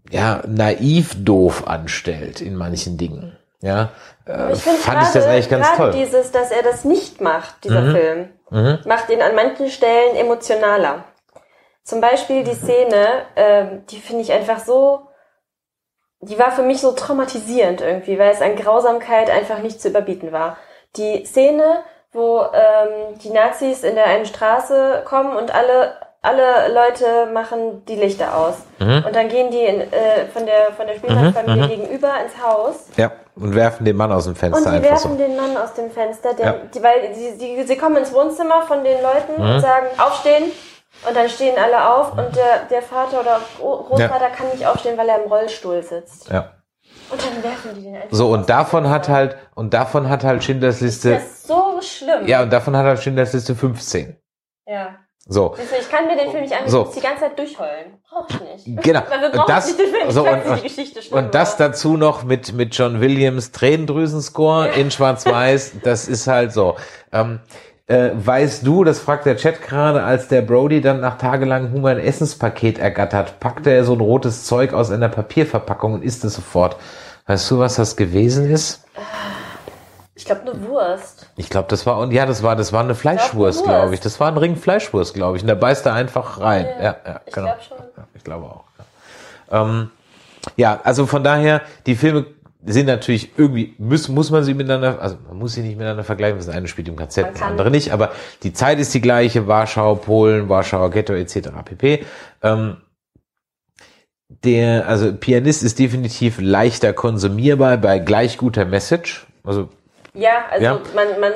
ja 0.09 0.41
naiv 0.47 1.15
doof 1.23 1.67
anstellt 1.67 2.41
in 2.41 2.55
manchen 2.55 2.97
Dingen. 2.97 3.37
Ja, 3.61 3.91
äh, 4.25 4.53
Ich 4.53 4.61
fand 4.61 5.03
ich 5.03 5.09
das 5.09 5.25
eigentlich 5.25 5.49
ganz 5.49 5.67
gerade 5.67 5.91
toll. 5.91 6.01
dieses, 6.03 6.31
dass 6.31 6.49
er 6.49 6.63
das 6.63 6.83
nicht 6.83 7.21
macht, 7.21 7.63
dieser 7.63 7.81
Mhm. 7.81 7.91
Film, 7.95 8.29
Mhm. 8.49 8.77
macht 8.87 9.09
ihn 9.11 9.21
an 9.21 9.35
manchen 9.35 9.69
Stellen 9.69 10.15
emotionaler. 10.15 11.05
Zum 11.83 11.99
Beispiel 12.01 12.43
die 12.43 12.53
Szene, 12.55 13.07
ähm, 13.35 13.85
die 13.89 13.99
finde 13.99 14.21
ich 14.21 14.31
einfach 14.31 14.59
so, 14.59 15.07
die 16.21 16.37
war 16.37 16.51
für 16.51 16.61
mich 16.61 16.79
so 16.81 16.91
traumatisierend 16.91 17.81
irgendwie, 17.81 18.19
weil 18.19 18.31
es 18.31 18.41
an 18.41 18.55
Grausamkeit 18.55 19.29
einfach 19.29 19.59
nicht 19.59 19.81
zu 19.81 19.89
überbieten 19.89 20.31
war. 20.31 20.57
Die 20.95 21.25
Szene, 21.25 21.79
wo 22.11 22.41
ähm, 22.53 23.17
die 23.23 23.31
Nazis 23.31 23.83
in 23.83 23.95
der 23.95 24.05
einen 24.05 24.25
Straße 24.25 25.01
kommen 25.05 25.35
und 25.35 25.53
alle 25.53 25.95
alle 26.23 26.71
Leute 26.71 27.31
machen 27.33 27.83
die 27.87 27.95
Lichter 27.95 28.37
aus. 28.37 28.53
Mhm. 28.77 29.05
Und 29.07 29.15
dann 29.15 29.27
gehen 29.27 29.49
die 29.49 29.61
in, 29.63 29.81
äh, 29.81 30.27
von 30.31 30.45
der 30.45 30.71
von 30.77 30.85
der 30.85 30.93
Spielzeugfamilie 30.93 31.67
gegenüber 31.67 32.11
ins 32.23 32.39
Haus 32.45 32.75
Ja, 32.95 33.11
und 33.35 33.55
werfen 33.55 33.85
den 33.85 33.97
Mann 33.97 34.11
aus 34.11 34.25
dem 34.25 34.33
und 34.33 34.37
Fenster 34.37 34.69
die 34.69 34.75
einfach 34.75 34.89
werfen 34.91 35.11
so. 35.13 35.17
den 35.17 35.35
Mann 35.35 35.57
aus 35.57 35.73
dem 35.73 35.89
Fenster, 35.89 36.35
den, 36.35 36.45
Ja. 36.45 36.55
die, 36.71 36.83
weil 36.83 37.11
die, 37.15 37.37
die, 37.39 37.63
sie 37.63 37.75
kommen 37.75 37.95
ins 37.97 38.13
Wohnzimmer 38.13 38.61
von 38.67 38.83
den 38.83 39.01
Leuten 39.01 39.41
Mhm. 39.41 39.49
und 39.55 39.61
sagen, 39.61 39.87
aufstehen. 39.97 40.51
Und 41.07 41.15
dann 41.15 41.29
stehen 41.29 41.57
alle 41.57 41.93
auf 41.93 42.11
und 42.11 42.35
der, 42.35 42.65
der 42.69 42.81
Vater 42.81 43.21
oder 43.21 43.39
Gro- 43.57 43.83
Großvater 43.83 44.29
kann 44.29 44.49
nicht 44.49 44.65
aufstehen, 44.65 44.97
weil 44.97 45.09
er 45.09 45.23
im 45.23 45.31
Rollstuhl 45.31 45.81
sitzt. 45.81 46.29
Ja. 46.29 46.51
Und 47.09 47.21
dann 47.25 47.43
werfen 47.43 47.73
die 47.75 47.81
den 47.83 47.95
einfach 47.95 48.07
So, 48.11 48.29
und 48.31 48.49
davon 48.49 48.89
hat 48.89 49.09
halt, 49.09 49.35
und 49.55 49.73
davon 49.73 50.09
hat 50.09 50.23
halt 50.23 50.43
Schindlers 50.43 50.79
Liste, 50.81 51.11
Das 51.15 51.23
ist 51.23 51.47
so 51.47 51.79
schlimm. 51.81 52.27
ja, 52.27 52.41
und 52.43 52.51
davon 52.53 52.75
hat 52.77 52.85
halt 52.85 52.99
Schindlers 52.99 53.33
Liste 53.33 53.55
15. 53.55 54.15
ja. 54.67 54.95
So. 55.27 55.55
Ich 55.79 55.89
kann 55.89 56.07
mir 56.07 56.17
den 56.17 56.31
Film 56.31 56.41
nicht 56.41 56.51
angucken, 56.51 56.71
So. 56.71 56.91
die 56.95 56.99
ganze 56.99 57.21
Zeit 57.21 57.37
durchheulen. 57.37 57.99
Brauch 58.09 58.27
ich 58.27 58.65
nicht. 58.65 58.83
Genau. 58.83 59.01
Weil 59.07 59.21
wir 59.21 59.29
brauchen 59.29 59.47
das, 59.47 59.67
nicht 59.67 59.79
den 59.79 59.87
Film, 59.93 60.07
ich 60.09 60.13
so, 60.15 60.27
und, 60.27 60.57
die 60.57 60.61
Geschichte 60.63 61.01
schlimm 61.03 61.19
und 61.25 61.35
das 61.35 61.59
war. 61.59 61.67
dazu 61.69 61.95
noch 61.95 62.23
mit, 62.23 62.53
mit 62.53 62.75
John 62.75 62.99
Williams 63.01 63.51
Tränendrüsenscore 63.51 64.69
in 64.75 64.89
Schwarz-Weiß, 64.89 65.73
das 65.83 66.07
ist 66.07 66.25
halt 66.25 66.51
so. 66.53 66.75
Ähm, 67.13 67.39
äh, 67.87 68.11
weißt 68.13 68.65
du, 68.65 68.83
das 68.83 68.99
fragt 68.99 69.25
der 69.25 69.37
Chat 69.37 69.61
gerade, 69.61 70.03
als 70.03 70.27
der 70.27 70.41
Brody 70.41 70.81
dann 70.81 71.01
nach 71.01 71.17
tagelangem 71.17 71.73
Hunger 71.73 71.89
ein 71.89 71.99
Essenspaket 71.99 72.79
ergattert, 72.79 73.39
packte 73.39 73.69
er 73.71 73.83
so 73.83 73.93
ein 73.93 73.99
rotes 73.99 74.45
Zeug 74.45 74.73
aus 74.73 74.91
einer 74.91 75.09
Papierverpackung 75.09 75.93
und 75.93 76.03
isst 76.03 76.23
es 76.23 76.35
sofort. 76.35 76.77
Weißt 77.27 77.49
du, 77.51 77.59
was 77.59 77.75
das 77.75 77.95
gewesen 77.95 78.49
ist? 78.49 78.83
Ich 80.15 80.25
glaube, 80.25 80.41
eine 80.41 80.67
Wurst. 80.67 81.27
Ich 81.35 81.49
glaube, 81.49 81.67
das 81.69 81.85
war, 81.85 81.97
und 81.97 82.11
ja, 82.11 82.25
das 82.25 82.43
war, 82.43 82.55
das 82.55 82.71
war 82.73 82.83
eine 82.83 82.93
Fleischwurst, 82.95 83.59
Wurst. 83.59 83.63
glaube 83.63 83.93
ich. 83.93 83.99
Das 83.99 84.19
war 84.19 84.27
ein 84.27 84.37
Ring 84.37 84.55
Fleischwurst, 84.55 85.13
glaube 85.13 85.37
ich. 85.37 85.43
Und 85.43 85.47
da 85.47 85.55
beißt 85.55 85.85
er 85.85 85.93
einfach 85.93 86.39
rein. 86.39 86.67
Ja, 86.79 86.95
ja, 87.05 87.21
Ich 87.25 87.33
genau. 87.33 87.47
glaube 87.47 87.61
schon. 87.67 87.77
Ja, 87.97 88.03
ich 88.13 88.23
glaube 88.23 88.45
auch. 88.45 88.63
Ja. 89.51 89.61
Ähm, 89.63 89.89
ja, 90.57 90.79
also 90.83 91.05
von 91.07 91.23
daher, 91.23 91.61
die 91.85 91.95
Filme 91.95 92.25
sind 92.65 92.85
natürlich 92.85 93.31
irgendwie, 93.37 93.73
muss, 93.77 94.07
muss 94.07 94.29
man 94.29 94.43
sie 94.43 94.53
miteinander, 94.53 95.01
also 95.01 95.17
man 95.27 95.37
muss 95.37 95.53
sie 95.53 95.61
nicht 95.61 95.77
miteinander 95.77 96.03
vergleichen, 96.03 96.37
das 96.37 96.49
eine 96.49 96.67
spielt 96.67 96.87
im 96.87 96.95
KZ, 96.95 97.33
das 97.33 97.41
andere 97.41 97.71
nicht, 97.71 97.91
aber 97.91 98.11
die 98.43 98.53
Zeit 98.53 98.79
ist 98.79 98.93
die 98.93 99.01
gleiche, 99.01 99.47
Warschau, 99.47 99.95
Polen, 99.95 100.47
Warschauer 100.47 100.91
Ghetto 100.91 101.13
etc. 101.13 101.49
pp. 101.65 102.05
Ähm, 102.43 102.77
der, 104.43 104.87
also 104.87 105.13
Pianist 105.13 105.63
ist 105.63 105.79
definitiv 105.79 106.39
leichter 106.39 106.93
konsumierbar 106.93 107.77
bei 107.77 107.99
gleich 107.99 108.37
guter 108.37 108.65
Message. 108.65 109.27
Also 109.43 109.69
Ja, 110.13 110.45
also 110.51 110.65
Ja. 110.65 110.81
man, 110.93 111.19
man, 111.21 111.31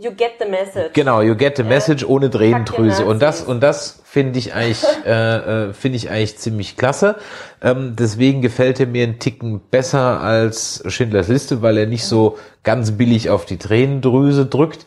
you 0.00 0.12
get 0.12 0.32
the 0.38 0.48
message. 0.48 0.92
Genau, 0.92 1.20
you 1.20 1.34
get 1.34 1.56
the 1.56 1.64
message 1.64 2.04
ohne 2.06 2.30
Tränendrüse. 2.30 3.04
Und 3.04 3.20
das, 3.20 3.42
und 3.42 3.60
das 3.60 4.00
finde 4.04 4.38
ich 4.38 4.54
eigentlich, 4.54 4.84
äh, 5.06 5.68
äh, 5.68 5.72
finde 5.72 5.96
ich 5.96 6.08
eigentlich 6.08 6.38
ziemlich 6.38 6.76
klasse. 6.76 7.16
Ähm, 7.60 7.96
deswegen 7.98 8.40
gefällt 8.40 8.78
er 8.78 8.86
mir 8.86 9.02
einen 9.02 9.18
Ticken 9.18 9.60
besser 9.70 10.20
als 10.20 10.82
Schindlers 10.86 11.26
Liste, 11.28 11.60
weil 11.60 11.76
er 11.76 11.86
nicht 11.86 12.04
so 12.04 12.38
ganz 12.62 12.92
billig 12.92 13.30
auf 13.30 13.46
die 13.46 13.58
Tränendrüse 13.58 14.46
drückt. 14.46 14.86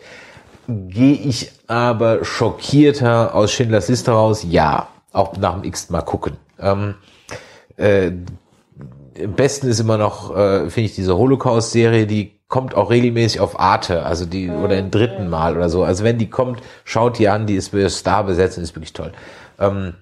Gehe 0.67 1.15
ich 1.15 1.51
aber 1.67 2.23
schockierter 2.23 3.35
aus 3.35 3.51
Schindlers 3.51 3.89
Liste 3.89 4.11
raus? 4.11 4.45
Ja. 4.47 4.87
Auch 5.11 5.35
nach 5.35 5.55
dem 5.55 5.65
x 5.65 5.89
Mal 5.89 6.01
gucken. 6.03 6.37
Ähm, 6.61 6.95
äh, 7.75 8.11
am 9.21 9.33
besten 9.33 9.67
ist 9.67 9.81
immer 9.81 9.97
noch, 9.97 10.33
äh, 10.35 10.69
finde 10.69 10.85
ich, 10.85 10.95
diese 10.95 11.17
Holocaust-Serie, 11.17 12.07
die 12.07 12.39
kommt 12.51 12.75
auch 12.75 12.89
regelmäßig 12.89 13.39
auf 13.39 13.59
Arte, 13.59 14.05
also 14.05 14.25
die, 14.25 14.49
oder 14.49 14.77
im 14.77 14.91
dritten 14.91 15.29
Mal 15.29 15.55
oder 15.55 15.69
so. 15.69 15.85
Also 15.85 16.03
wenn 16.03 16.17
die 16.17 16.29
kommt, 16.29 16.61
schaut 16.83 17.17
die 17.17 17.29
an, 17.29 17.47
die 17.47 17.55
ist 17.55 17.69
für 17.69 17.89
Star 17.89 18.25
besetzt 18.25 18.57
und 18.57 18.63
ist 18.63 18.75
wirklich 18.75 18.91
toll. 18.91 19.13
Ähm, 19.57 19.93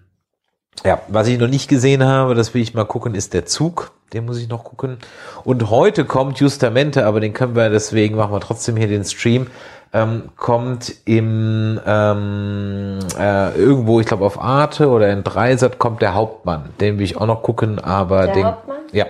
ja, 0.84 1.00
was 1.10 1.28
ich 1.28 1.38
noch 1.38 1.48
nicht 1.48 1.70
gesehen 1.70 2.04
habe, 2.04 2.34
das 2.34 2.56
will 2.56 2.64
ich 2.64 2.74
mal 2.74 2.86
gucken, 2.86 3.14
ist 3.14 3.36
der 3.36 3.46
Zug. 3.46 3.92
Den 4.14 4.26
muss 4.26 4.40
ich 4.40 4.50
noch 4.50 4.64
gucken. 4.64 4.98
Und 5.44 5.70
heute 5.70 6.06
kommt 6.06 6.40
Justamente, 6.40 7.06
aber 7.06 7.20
den 7.20 7.34
können 7.34 7.56
wir, 7.56 7.70
deswegen 7.70 8.16
machen 8.16 8.34
wir 8.34 8.40
trotzdem 8.40 8.76
hier 8.78 8.88
den 8.88 9.06
Stream, 9.06 9.46
ähm, 9.94 10.30
kommt 10.36 10.96
im 11.06 11.80
ähm, 11.86 12.98
äh, 13.20 13.56
irgendwo, 13.56 14.00
ich 14.00 14.08
glaube 14.08 14.26
auf 14.26 14.42
Arte 14.42 14.90
oder 14.90 15.12
in 15.12 15.24
Dreisat 15.24 15.78
kommt 15.78 16.02
der 16.02 16.16
Hauptmann. 16.16 16.70
Den 16.80 16.98
will 16.98 17.06
ich 17.06 17.18
auch 17.18 17.28
noch 17.28 17.44
gucken, 17.44 17.78
aber 17.78 18.26
Der 18.26 18.34
den. 18.34 18.46
Hauptmann? 18.46 18.78
Ja. 18.92 19.06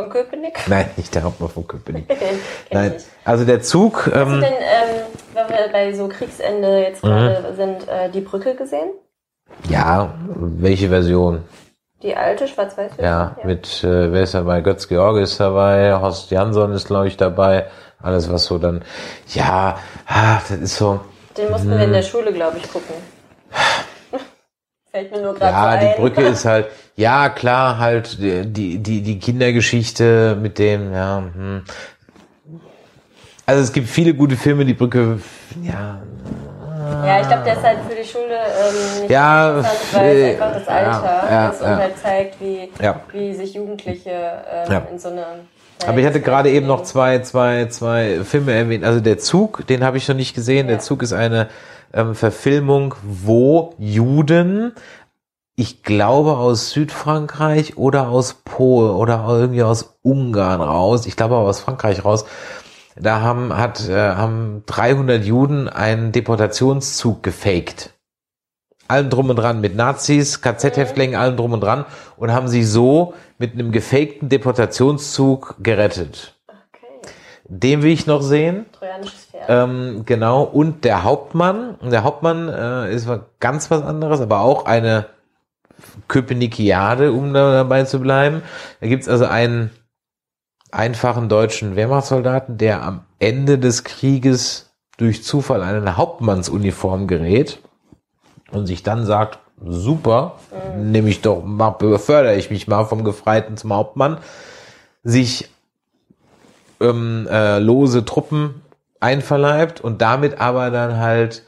Von 0.00 0.10
Köpenick? 0.10 0.58
Nein, 0.66 0.90
nicht 0.96 1.14
der 1.14 1.22
Hauptmann 1.22 1.50
von 1.50 1.66
Köpenick. 1.66 2.06
Nein. 2.70 2.94
ich. 2.96 3.02
Also 3.24 3.44
der 3.44 3.60
Zug, 3.60 4.06
Hast 4.06 4.14
du 4.14 4.18
ähm, 4.18 4.40
denn, 4.40 4.52
ähm, 4.52 5.06
wenn 5.34 5.48
wir 5.48 5.68
bei 5.72 5.92
so 5.92 6.08
Kriegsende 6.08 6.68
Mhm. 6.78 6.82
jetzt 6.82 7.02
gerade 7.02 7.54
sind, 7.56 7.88
äh, 7.88 8.08
die 8.10 8.20
Brücke 8.20 8.54
gesehen? 8.54 8.90
ja, 9.68 10.14
welche 10.36 10.88
Version? 10.88 11.42
Die 12.02 12.16
alte 12.16 12.48
schwarz-weiß 12.48 12.92
Ja, 12.98 13.36
mit, 13.44 13.84
äh, 13.84 14.10
wer 14.12 14.22
ist 14.22 14.32
dabei? 14.32 14.62
Götz 14.62 14.88
George 14.88 15.20
ist 15.20 15.38
dabei, 15.38 15.92
Horst 16.00 16.30
Jansson 16.30 16.72
ist, 16.72 16.86
glaube 16.86 17.08
ich, 17.08 17.16
dabei. 17.16 17.66
Alles, 18.02 18.32
was 18.32 18.44
so 18.46 18.56
dann, 18.58 18.82
ja, 19.28 19.76
ah, 20.06 20.38
das 20.48 20.50
ist 20.58 20.76
so, 20.76 21.00
Den 21.36 21.50
mussten 21.50 21.70
wir 21.70 21.84
in 21.84 21.92
der 21.92 22.02
Schule, 22.02 22.32
glaube 22.32 22.56
ich, 22.56 22.72
gucken. 22.72 22.94
Fällt 24.92 25.12
mir 25.12 25.22
nur 25.22 25.34
gerade 25.34 25.52
ja, 25.52 25.62
so 25.62 25.68
ein. 25.68 25.94
die 25.94 26.00
Brücke 26.00 26.22
ist 26.22 26.44
halt, 26.44 26.66
ja, 26.96 27.28
klar, 27.28 27.78
halt, 27.78 28.18
die, 28.18 28.78
die, 28.78 29.02
die 29.02 29.18
Kindergeschichte 29.20 30.36
mit 30.40 30.58
dem, 30.58 30.92
ja, 30.92 31.22
hm. 31.32 31.62
Also 33.46 33.62
es 33.62 33.72
gibt 33.72 33.88
viele 33.88 34.14
gute 34.14 34.36
Filme, 34.36 34.64
die 34.64 34.74
Brücke, 34.74 35.18
ja, 35.62 36.00
Ja, 37.04 37.20
ich 37.20 37.26
glaube, 37.28 37.42
der 37.44 37.54
ist 37.54 37.62
halt 37.62 37.78
für 37.88 37.94
die 37.96 38.06
Schule 38.06 38.34
ähm, 38.34 39.00
nicht 39.00 39.10
Ja, 39.10 39.58
interessant, 39.58 39.78
weil 39.92 40.16
äh, 40.16 40.32
es 40.34 40.40
einfach 40.40 40.54
das 40.54 40.68
Alter 40.68 41.30
ja, 41.30 41.48
ist 41.48 41.60
und 41.60 41.68
ja. 41.68 41.76
halt 41.76 41.98
zeigt, 41.98 42.40
wie, 42.40 42.68
Ja. 42.82 43.00
wie 43.12 43.34
sich 43.34 43.54
Jugendliche 43.54 44.10
ähm, 44.10 44.72
Ja. 44.72 44.82
in 44.90 44.98
so 44.98 45.08
eine... 45.08 45.24
Aber 45.86 45.98
ich 45.98 46.06
hatte 46.06 46.20
gerade 46.20 46.50
eben 46.50 46.66
noch 46.66 46.82
zwei, 46.82 47.20
zwei, 47.20 47.66
zwei 47.66 48.20
Filme 48.24 48.52
erwähnt. 48.52 48.84
Also 48.84 49.00
der 49.00 49.18
Zug, 49.18 49.66
den 49.66 49.82
habe 49.82 49.96
ich 49.96 50.06
noch 50.08 50.16
nicht 50.16 50.34
gesehen. 50.34 50.66
Der 50.66 50.76
Ja. 50.76 50.80
Zug 50.82 51.02
ist 51.02 51.12
eine 51.14 51.48
ähm, 51.92 52.14
Verfilmung, 52.14 52.94
wo 53.02 53.74
Juden, 53.78 54.72
ich 55.56 55.82
glaube 55.82 56.36
aus 56.36 56.70
Südfrankreich 56.70 57.76
oder 57.76 58.08
aus 58.08 58.34
Polen 58.44 58.92
oder 58.92 59.26
irgendwie 59.28 59.62
aus 59.62 59.98
Ungarn 60.02 60.60
raus, 60.60 61.06
ich 61.06 61.16
glaube 61.16 61.36
aber 61.36 61.48
aus 61.48 61.60
Frankreich 61.60 62.04
raus, 62.04 62.24
da 62.96 63.20
haben, 63.20 63.56
hat, 63.56 63.88
äh, 63.88 63.94
haben 63.94 64.62
300 64.66 65.24
Juden 65.24 65.68
einen 65.68 66.12
Deportationszug 66.12 67.22
gefaked. 67.22 67.90
Allem 68.88 69.08
drum 69.08 69.30
und 69.30 69.36
dran, 69.36 69.60
mit 69.60 69.76
Nazis, 69.76 70.40
KZ-Häftlingen, 70.40 71.14
allem 71.18 71.36
drum 71.36 71.52
und 71.52 71.60
dran 71.60 71.84
und 72.16 72.32
haben 72.32 72.48
sie 72.48 72.64
so 72.64 73.14
mit 73.38 73.52
einem 73.52 73.70
gefakten 73.70 74.28
Deportationszug 74.28 75.56
gerettet. 75.60 76.39
Den 77.52 77.82
will 77.82 77.90
ich 77.90 78.06
noch 78.06 78.22
sehen. 78.22 78.66
trojanisches 78.70 79.24
Pferd. 79.24 79.44
Ähm, 79.48 80.04
genau. 80.06 80.44
Und 80.44 80.84
der 80.84 81.02
Hauptmann. 81.02 81.76
Der 81.82 82.04
Hauptmann 82.04 82.48
äh, 82.48 82.94
ist 82.94 83.08
ganz 83.40 83.72
was 83.72 83.82
anderes, 83.82 84.20
aber 84.20 84.40
auch 84.40 84.66
eine 84.66 85.06
Köpenikiade, 86.06 87.10
um 87.10 87.34
da 87.34 87.52
dabei 87.52 87.82
zu 87.84 87.98
bleiben. 87.98 88.42
Da 88.80 88.86
gibt's 88.86 89.08
also 89.08 89.24
einen 89.24 89.70
einfachen 90.70 91.28
deutschen 91.28 91.74
Wehrmachtssoldaten, 91.74 92.56
der 92.56 92.84
am 92.84 93.04
Ende 93.18 93.58
des 93.58 93.82
Krieges 93.82 94.70
durch 94.96 95.24
Zufall 95.24 95.64
eine 95.64 95.96
Hauptmannsuniform 95.96 97.08
gerät 97.08 97.58
und 98.52 98.66
sich 98.66 98.84
dann 98.84 99.06
sagt, 99.06 99.40
super, 99.60 100.36
nehme 100.76 101.08
ich 101.08 101.20
doch, 101.20 101.42
befördere 101.78 102.36
ich 102.36 102.50
mich 102.50 102.68
mal 102.68 102.84
vom 102.84 103.02
Gefreiten 103.02 103.56
zum 103.56 103.72
Hauptmann, 103.72 104.18
sich 105.02 105.48
ähm, 106.80 107.26
äh, 107.30 107.58
lose 107.58 108.04
Truppen 108.04 108.62
einverleibt 109.00 109.80
und 109.80 110.02
damit 110.02 110.40
aber 110.40 110.70
dann 110.70 110.98
halt 110.98 111.44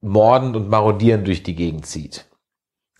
mordend 0.00 0.56
und 0.56 0.68
marodierend 0.68 1.26
durch 1.26 1.42
die 1.42 1.54
Gegend 1.54 1.86
zieht. 1.86 2.26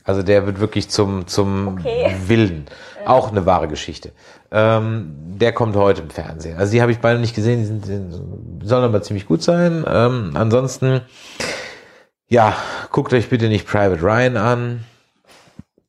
Also 0.04 0.22
der 0.22 0.46
wird 0.46 0.60
wirklich 0.60 0.88
zum, 0.88 1.26
zum 1.26 1.78
Okay. 1.78 2.14
Wilden. 2.26 2.66
Auch 3.06 3.30
eine 3.30 3.44
wahre 3.46 3.68
Geschichte. 3.68 4.12
Ähm, 4.52 5.14
der 5.38 5.52
kommt 5.52 5.76
heute 5.76 6.02
im 6.02 6.10
Fernsehen. 6.10 6.56
Also 6.56 6.72
die 6.72 6.80
habe 6.80 6.92
ich 6.92 6.98
beide 6.98 7.18
nicht 7.18 7.34
gesehen, 7.34 7.58
die, 7.58 7.64
sind, 7.66 7.86
die 7.86 8.66
sollen 8.66 8.84
aber 8.84 9.02
ziemlich 9.02 9.26
gut 9.26 9.42
sein. 9.42 9.84
Ähm, 9.86 10.32
ansonsten, 10.34 11.02
ja, 12.28 12.56
guckt 12.90 13.12
euch 13.12 13.28
bitte 13.28 13.48
nicht 13.48 13.66
Private 13.66 14.02
Ryan 14.02 14.36
an. 14.36 14.84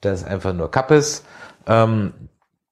Das 0.02 0.22
ist 0.22 0.28
einfach 0.28 0.54
nur 0.54 0.70
Kappes. 0.70 1.24
Ähm, 1.68 2.14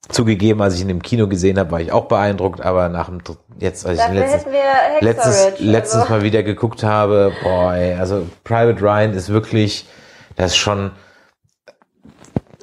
zugegeben, 0.10 0.62
als 0.62 0.76
ich 0.76 0.82
ihn 0.82 0.90
im 0.90 1.02
Kino 1.02 1.28
gesehen 1.28 1.58
habe, 1.58 1.72
war 1.72 1.82
ich 1.82 1.92
auch 1.92 2.06
beeindruckt, 2.06 2.62
aber 2.62 2.90
nach 2.90 3.08
dem 3.08 3.20
jetzt, 3.60 3.86
als 3.86 4.00
ich 4.00 4.06
Dafür 4.06 4.20
letztens, 4.20 4.46
wir 4.46 5.02
letztens, 5.02 5.60
letztens 5.60 6.02
also. 6.04 6.14
mal 6.14 6.24
wieder 6.24 6.44
geguckt 6.44 6.84
habe, 6.84 7.32
boah, 7.44 7.74
ey, 7.74 7.96
also 7.96 8.26
Private 8.44 8.82
Ryan 8.82 9.14
ist 9.14 9.30
wirklich, 9.30 9.88
das 10.36 10.52
ist 10.52 10.58
schon, 10.58 10.92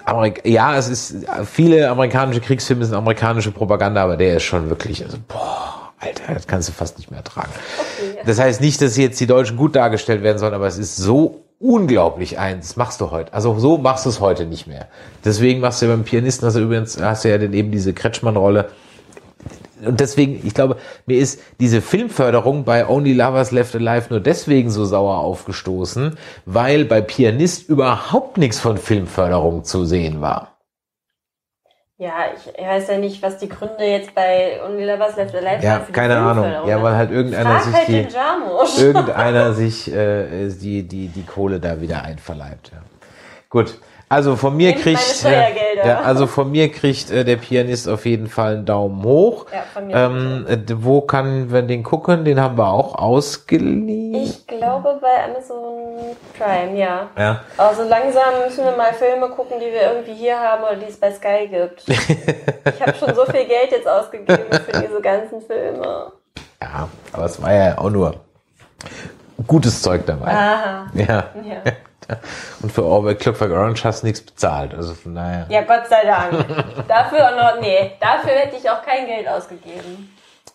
Amerik 0.04 0.42
ja, 0.44 0.76
es 0.76 0.88
ist, 0.88 1.26
viele 1.44 1.88
amerikanische 1.88 2.40
Kriegsfilme 2.40 2.84
sind 2.84 2.94
amerikanische 2.94 3.50
Propaganda, 3.50 4.02
aber 4.02 4.16
der 4.16 4.36
ist 4.36 4.44
schon 4.44 4.68
wirklich, 4.70 5.04
also, 5.04 5.18
boah, 5.26 5.92
Alter, 5.98 6.34
das 6.34 6.46
kannst 6.46 6.68
du 6.68 6.72
fast 6.72 6.98
nicht 6.98 7.10
mehr 7.10 7.18
ertragen. 7.18 7.50
Okay, 7.78 8.16
ja. 8.16 8.22
Das 8.24 8.38
heißt 8.40 8.60
nicht, 8.60 8.80
dass 8.82 8.96
jetzt 8.96 9.20
die 9.20 9.26
Deutschen 9.26 9.56
gut 9.56 9.76
dargestellt 9.76 10.22
werden 10.22 10.38
sollen, 10.38 10.54
aber 10.54 10.66
es 10.66 10.78
ist 10.78 10.96
so 10.96 11.44
unglaublich 11.62 12.38
eins. 12.38 12.68
Das 12.68 12.76
machst 12.76 13.00
du 13.00 13.10
heute. 13.10 13.32
Also 13.32 13.58
so 13.58 13.78
machst 13.78 14.04
du 14.04 14.10
es 14.10 14.20
heute 14.20 14.44
nicht 14.44 14.66
mehr. 14.66 14.88
Deswegen 15.24 15.60
machst 15.60 15.80
du 15.80 15.86
ja 15.86 15.92
beim 15.92 16.04
Pianisten, 16.04 16.44
also 16.44 16.60
übrigens 16.60 17.00
hast 17.00 17.24
du 17.24 17.30
ja 17.30 17.38
dann 17.38 17.52
eben 17.54 17.70
diese 17.70 17.94
Kretschmann-Rolle. 17.94 18.68
Und 19.84 20.00
deswegen, 20.00 20.40
ich 20.46 20.54
glaube, 20.54 20.76
mir 21.06 21.18
ist 21.18 21.40
diese 21.58 21.80
Filmförderung 21.80 22.64
bei 22.64 22.88
Only 22.88 23.14
Lovers 23.14 23.50
Left 23.50 23.74
Alive 23.74 24.06
nur 24.10 24.20
deswegen 24.20 24.70
so 24.70 24.84
sauer 24.84 25.18
aufgestoßen, 25.18 26.16
weil 26.46 26.84
bei 26.84 27.00
Pianist 27.00 27.68
überhaupt 27.68 28.38
nichts 28.38 28.60
von 28.60 28.76
Filmförderung 28.76 29.64
zu 29.64 29.84
sehen 29.84 30.20
war. 30.20 30.51
Ja, 32.02 32.24
ich 32.34 32.60
weiß 32.60 32.88
ja 32.88 32.98
nicht, 32.98 33.22
was 33.22 33.38
die 33.38 33.48
Gründe 33.48 33.84
jetzt 33.84 34.12
bei 34.12 34.60
Only 34.66 34.84
Lovers 34.84 35.14
Left 35.14 35.36
Alive 35.36 35.64
Ja, 35.64 35.86
keine 35.92 36.18
Ahnung. 36.18 36.66
Ja, 36.66 36.82
weil 36.82 36.96
halt 36.96 37.12
irgendeiner 37.12 37.60
Frag 37.60 37.62
sich 37.62 37.74
halt 37.76 37.88
die, 37.88 38.80
irgendeiner 38.82 39.52
sich 39.52 39.94
äh, 39.94 40.48
die, 40.48 40.82
die, 40.82 41.06
die 41.06 41.22
Kohle 41.22 41.60
da 41.60 41.80
wieder 41.80 42.02
einverleibt. 42.02 42.72
Ja. 42.72 42.78
Gut. 43.48 43.78
Also 44.12 44.36
von 44.36 44.54
mir 44.54 44.72
Nehmt 44.72 44.82
kriegt 44.82 45.24
äh, 45.24 45.86
ja, 45.86 46.00
also 46.00 46.26
von 46.26 46.50
mir 46.50 46.70
kriegt 46.70 47.10
äh, 47.10 47.24
der 47.24 47.36
Pianist 47.36 47.88
auf 47.88 48.04
jeden 48.04 48.26
Fall 48.26 48.56
einen 48.56 48.66
Daumen 48.66 49.02
hoch. 49.04 49.46
Ja, 49.50 49.62
von 49.72 49.86
mir 49.86 49.96
ähm, 49.96 50.46
äh, 50.46 50.58
wo 50.68 51.00
kann 51.00 51.50
wir 51.50 51.62
den 51.62 51.82
gucken? 51.82 52.22
Den 52.26 52.38
haben 52.38 52.58
wir 52.58 52.68
auch 52.68 52.94
ausgeliehen. 52.94 54.14
Ich 54.22 54.46
glaube 54.46 54.98
bei 55.00 55.24
Amazon 55.24 56.14
Prime, 56.38 56.78
ja. 56.78 57.08
ja. 57.16 57.40
Also 57.56 57.84
langsam 57.84 58.34
müssen 58.44 58.66
wir 58.66 58.76
mal 58.76 58.92
Filme 58.92 59.30
gucken, 59.30 59.58
die 59.58 59.72
wir 59.72 59.94
irgendwie 59.94 60.12
hier 60.12 60.38
haben 60.38 60.62
oder 60.62 60.76
die 60.76 60.90
es 60.90 61.00
bei 61.00 61.10
Sky 61.10 61.48
gibt. 61.48 61.88
ich 61.88 62.82
habe 62.82 62.94
schon 62.98 63.14
so 63.14 63.24
viel 63.24 63.46
Geld 63.46 63.70
jetzt 63.70 63.88
ausgegeben 63.88 64.44
für 64.50 64.78
diese 64.78 65.00
ganzen 65.00 65.40
Filme. 65.40 66.12
ja, 66.60 66.86
aber 67.14 67.24
es 67.24 67.40
war 67.40 67.54
ja 67.54 67.78
auch 67.78 67.88
nur 67.88 68.16
gutes 69.46 69.80
Zeug 69.80 70.04
dabei. 70.04 70.32
Aha. 70.32 70.90
Ja. 70.92 71.06
Ja. 71.06 71.62
Und 72.62 72.72
für 72.72 72.84
Orwell 72.84 73.14
Clockwork 73.14 73.50
Orange 73.52 73.84
hast 73.84 74.02
du 74.02 74.06
nichts 74.06 74.20
bezahlt. 74.22 74.74
Also 74.74 74.94
von 74.94 75.14
daher. 75.14 75.46
ja, 75.48 75.62
Gott 75.62 75.88
sei 75.88 76.04
Dank. 76.04 76.46
Dafür 76.88 77.28
auch 77.28 77.36
noch, 77.54 77.60
nee, 77.60 77.92
dafür 78.00 78.32
hätte 78.32 78.56
ich 78.56 78.68
auch 78.68 78.82
kein 78.84 79.06
Geld 79.06 79.28
ausgegeben. 79.28 80.10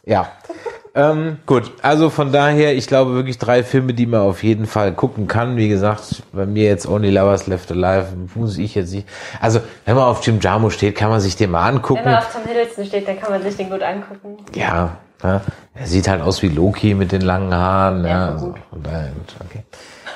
Ja. 0.05 0.31
ähm, 0.95 1.39
gut, 1.45 1.69
also 1.81 2.09
von 2.09 2.31
daher, 2.31 2.73
ich 2.73 2.87
glaube 2.87 3.13
wirklich 3.13 3.37
drei 3.37 3.61
Filme, 3.61 3.93
die 3.93 4.05
man 4.05 4.21
auf 4.21 4.41
jeden 4.41 4.65
Fall 4.65 4.93
gucken 4.93 5.27
kann. 5.27 5.57
Wie 5.57 5.67
gesagt, 5.67 6.23
bei 6.31 6.45
mir 6.45 6.63
jetzt 6.63 6.87
Only 6.87 7.09
Lovers 7.09 7.47
Left 7.47 7.69
Alive, 7.71 8.07
muss 8.35 8.57
ich 8.57 8.75
jetzt 8.75 8.93
nicht. 8.93 9.05
Also, 9.41 9.59
wenn 9.83 9.95
man 9.95 10.05
auf 10.05 10.25
Jim 10.25 10.39
Jarmusch 10.39 10.75
steht, 10.75 10.95
kann 10.95 11.09
man 11.09 11.19
sich 11.19 11.35
den 11.35 11.51
mal 11.51 11.67
Wenn 11.67 11.75
angucken. 11.75 12.05
man 12.05 12.15
auf 12.15 12.31
Tom 12.31 12.43
Hiddleston 12.45 12.85
steht, 12.85 13.05
dann 13.05 13.19
kann 13.19 13.31
man 13.31 13.41
sich 13.43 13.57
den 13.57 13.69
gut 13.69 13.83
angucken. 13.83 14.37
Ja, 14.55 14.95
Ja, 15.23 15.41
er 15.73 15.87
sieht 15.87 16.07
halt 16.07 16.21
aus 16.21 16.41
wie 16.41 16.49
Loki 16.49 16.93
mit 16.93 17.11
den 17.11 17.21
langen 17.21 17.53
Haaren. 17.53 18.03
Ja, 18.03 18.09
Ja, 18.09 18.27
also, 18.29 18.47
gut, 18.47 18.59
okay. 19.45 19.63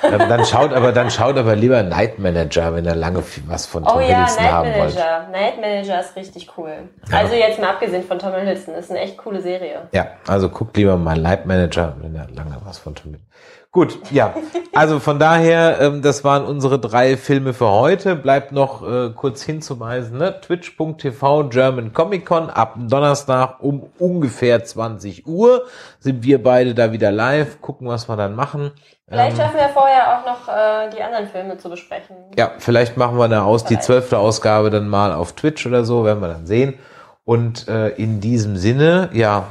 Ähm, 0.03 0.19
dann 0.29 0.45
schaut 0.45 0.73
aber 0.73 0.91
dann 0.91 1.11
schaut 1.11 1.37
aber 1.37 1.55
lieber 1.55 1.83
Night 1.83 2.17
Manager, 2.19 2.73
wenn 2.73 2.85
er 2.85 2.95
lange 2.95 3.23
was 3.45 3.65
von 3.67 3.83
Tom 3.83 3.97
Oh 3.97 3.99
ja, 3.99 4.07
Hiddleston 4.07 4.43
Night 4.43 4.53
haben 4.53 4.67
wollte. 4.69 4.79
Manager. 4.95 5.27
Night 5.31 5.61
Manager 5.61 5.99
ist 5.99 6.15
richtig 6.15 6.49
cool. 6.57 6.73
Also 7.11 7.35
jetzt 7.35 7.59
mal 7.59 7.69
abgesehen 7.69 8.03
von 8.03 8.17
Tom 8.17 8.33
Hiddleston, 8.33 8.73
ist 8.75 8.89
eine 8.89 8.99
echt 8.99 9.17
coole 9.17 9.41
Serie. 9.41 9.87
Ja, 9.91 10.07
also 10.27 10.49
guckt 10.49 10.75
lieber 10.77 10.97
mal 10.97 11.19
Night 11.19 11.45
Manager, 11.45 11.95
wenn 12.01 12.15
er 12.15 12.27
lange 12.29 12.57
was 12.63 12.79
von 12.79 12.95
Tom 12.95 13.11
Hiddleston. 13.11 13.27
Gut, 13.73 13.99
ja. 14.11 14.33
Also 14.73 14.99
von 14.99 15.17
daher, 15.17 15.79
ähm, 15.79 16.01
das 16.01 16.25
waren 16.25 16.43
unsere 16.43 16.77
drei 16.77 17.15
Filme 17.15 17.53
für 17.53 17.69
heute. 17.69 18.17
Bleibt 18.17 18.51
noch 18.51 18.85
äh, 18.85 19.11
kurz 19.15 19.43
hinzuweisen, 19.43 20.17
ne? 20.17 20.41
twitch.tv 20.41 21.45
German 21.45 21.93
Comic 21.93 22.25
Con 22.25 22.49
ab 22.49 22.75
Donnerstag 22.77 23.61
um 23.61 23.89
ungefähr 23.97 24.61
20 24.61 25.25
Uhr 25.25 25.67
sind 25.99 26.23
wir 26.23 26.43
beide 26.43 26.75
da 26.75 26.91
wieder 26.91 27.11
live, 27.11 27.61
gucken, 27.61 27.87
was 27.87 28.09
wir 28.09 28.17
dann 28.17 28.35
machen. 28.35 28.71
Vielleicht 29.07 29.37
schaffen 29.37 29.57
wir 29.57 29.69
vorher 29.69 30.19
auch 30.19 30.25
noch 30.25 30.47
äh, 30.49 30.89
die 30.89 31.01
anderen 31.01 31.27
Filme 31.27 31.57
zu 31.57 31.69
besprechen. 31.69 32.17
Ja, 32.37 32.51
vielleicht 32.57 32.97
machen 32.97 33.17
wir 33.17 33.23
eine 33.23 33.43
aus, 33.43 33.63
die 33.63 33.79
zwölfte 33.79 34.17
Ausgabe 34.17 34.69
dann 34.69 34.89
mal 34.89 35.13
auf 35.13 35.31
Twitch 35.31 35.65
oder 35.65 35.85
so, 35.85 36.03
werden 36.03 36.21
wir 36.21 36.27
dann 36.27 36.45
sehen. 36.45 36.77
Und 37.23 37.69
äh, 37.69 37.89
in 37.89 38.19
diesem 38.19 38.57
Sinne, 38.57 39.09
ja, 39.13 39.47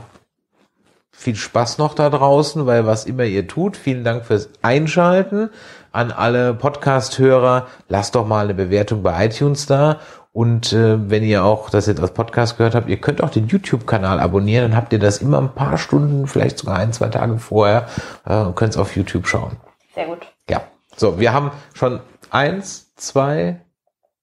viel 1.21 1.37
Spaß 1.37 1.77
noch 1.77 1.95
da 1.95 2.09
draußen, 2.09 2.65
weil 2.65 2.87
was 2.87 3.05
immer 3.05 3.25
ihr 3.25 3.47
tut, 3.47 3.77
vielen 3.77 4.05
Dank 4.05 4.25
fürs 4.25 4.49
Einschalten. 4.63 5.51
An 5.93 6.13
alle 6.13 6.55
Podcast-Hörer, 6.55 7.67
lasst 7.89 8.15
doch 8.15 8.27
mal 8.27 8.45
eine 8.45 8.55
Bewertung 8.55 9.03
bei 9.03 9.27
iTunes 9.27 9.67
da. 9.67 9.99
Und 10.33 10.73
äh, 10.73 11.11
wenn 11.11 11.23
ihr 11.23 11.45
auch 11.45 11.69
das 11.69 11.87
jetzt 11.87 12.01
als 12.01 12.13
Podcast 12.15 12.57
gehört 12.57 12.75
habt, 12.75 12.89
ihr 12.89 12.97
könnt 12.97 13.23
auch 13.23 13.29
den 13.29 13.49
YouTube-Kanal 13.49 14.19
abonnieren, 14.19 14.71
dann 14.71 14.77
habt 14.77 14.95
ihr 14.95 14.99
das 14.99 15.19
immer 15.19 15.39
ein 15.39 15.55
paar 15.55 15.77
Stunden, 15.77 16.27
vielleicht 16.27 16.59
sogar 16.59 16.77
ein, 16.79 16.95
zwei 16.95 17.09
Tage 17.09 17.37
vorher 17.37 17.87
äh, 18.25 18.37
und 18.37 18.57
könnt 18.57 18.73
es 18.73 18.79
auf 18.79 18.97
YouTube 18.97 19.27
schauen. 19.27 19.59
Sehr 19.95 20.07
gut. 20.07 20.27
Ja. 20.49 20.63
So, 20.97 21.21
wir 21.21 21.35
haben 21.35 21.51
schon 21.75 22.01
eins, 22.31 22.95
zwei, 22.95 23.61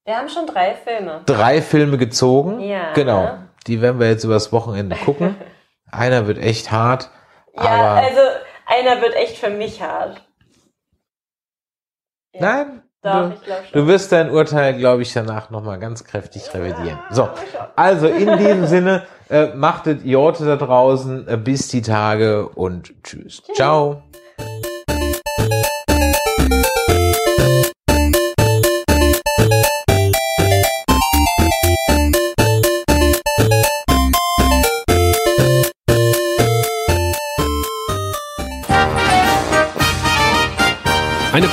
Wir 0.03 0.15
haben 0.15 0.29
schon 0.29 0.47
drei 0.47 0.73
Filme. 0.73 1.21
drei 1.27 1.61
Filme 1.61 1.99
gezogen. 1.99 2.59
Ja. 2.61 2.93
Genau. 2.93 3.37
Die 3.67 3.81
werden 3.81 3.99
wir 3.99 4.09
jetzt 4.09 4.23
übers 4.23 4.51
Wochenende 4.51 4.95
gucken. 4.95 5.35
Einer 5.91 6.27
wird 6.27 6.37
echt 6.37 6.71
hart. 6.71 7.09
Ja, 7.55 7.63
aber 7.63 8.01
also 8.01 8.21
einer 8.65 9.01
wird 9.01 9.15
echt 9.15 9.37
für 9.37 9.49
mich 9.49 9.81
hart. 9.81 10.21
Ja. 12.33 12.41
nein. 12.41 12.83
Doch, 13.03 13.29
du, 13.29 13.35
ich 13.35 13.43
glaube 13.43 13.63
schon. 13.63 13.81
du 13.81 13.87
wirst 13.87 14.11
dein 14.11 14.31
Urteil, 14.31 14.77
glaube 14.77 15.01
ich, 15.03 15.13
danach 15.13 15.49
nochmal 15.49 15.79
ganz 15.79 16.03
kräftig 16.03 16.53
revidieren. 16.53 16.99
So, 17.11 17.29
also 17.75 18.07
in 18.07 18.37
diesem 18.37 18.65
Sinne, 18.65 19.03
äh, 19.29 19.47
machtet 19.47 20.03
Jorte 20.03 20.45
da 20.45 20.55
draußen, 20.55 21.27
äh, 21.27 21.37
bis 21.37 21.67
die 21.67 21.81
Tage 21.81 22.49
und 22.49 23.03
tschüss. 23.03 23.43
Ciao. 23.55 24.03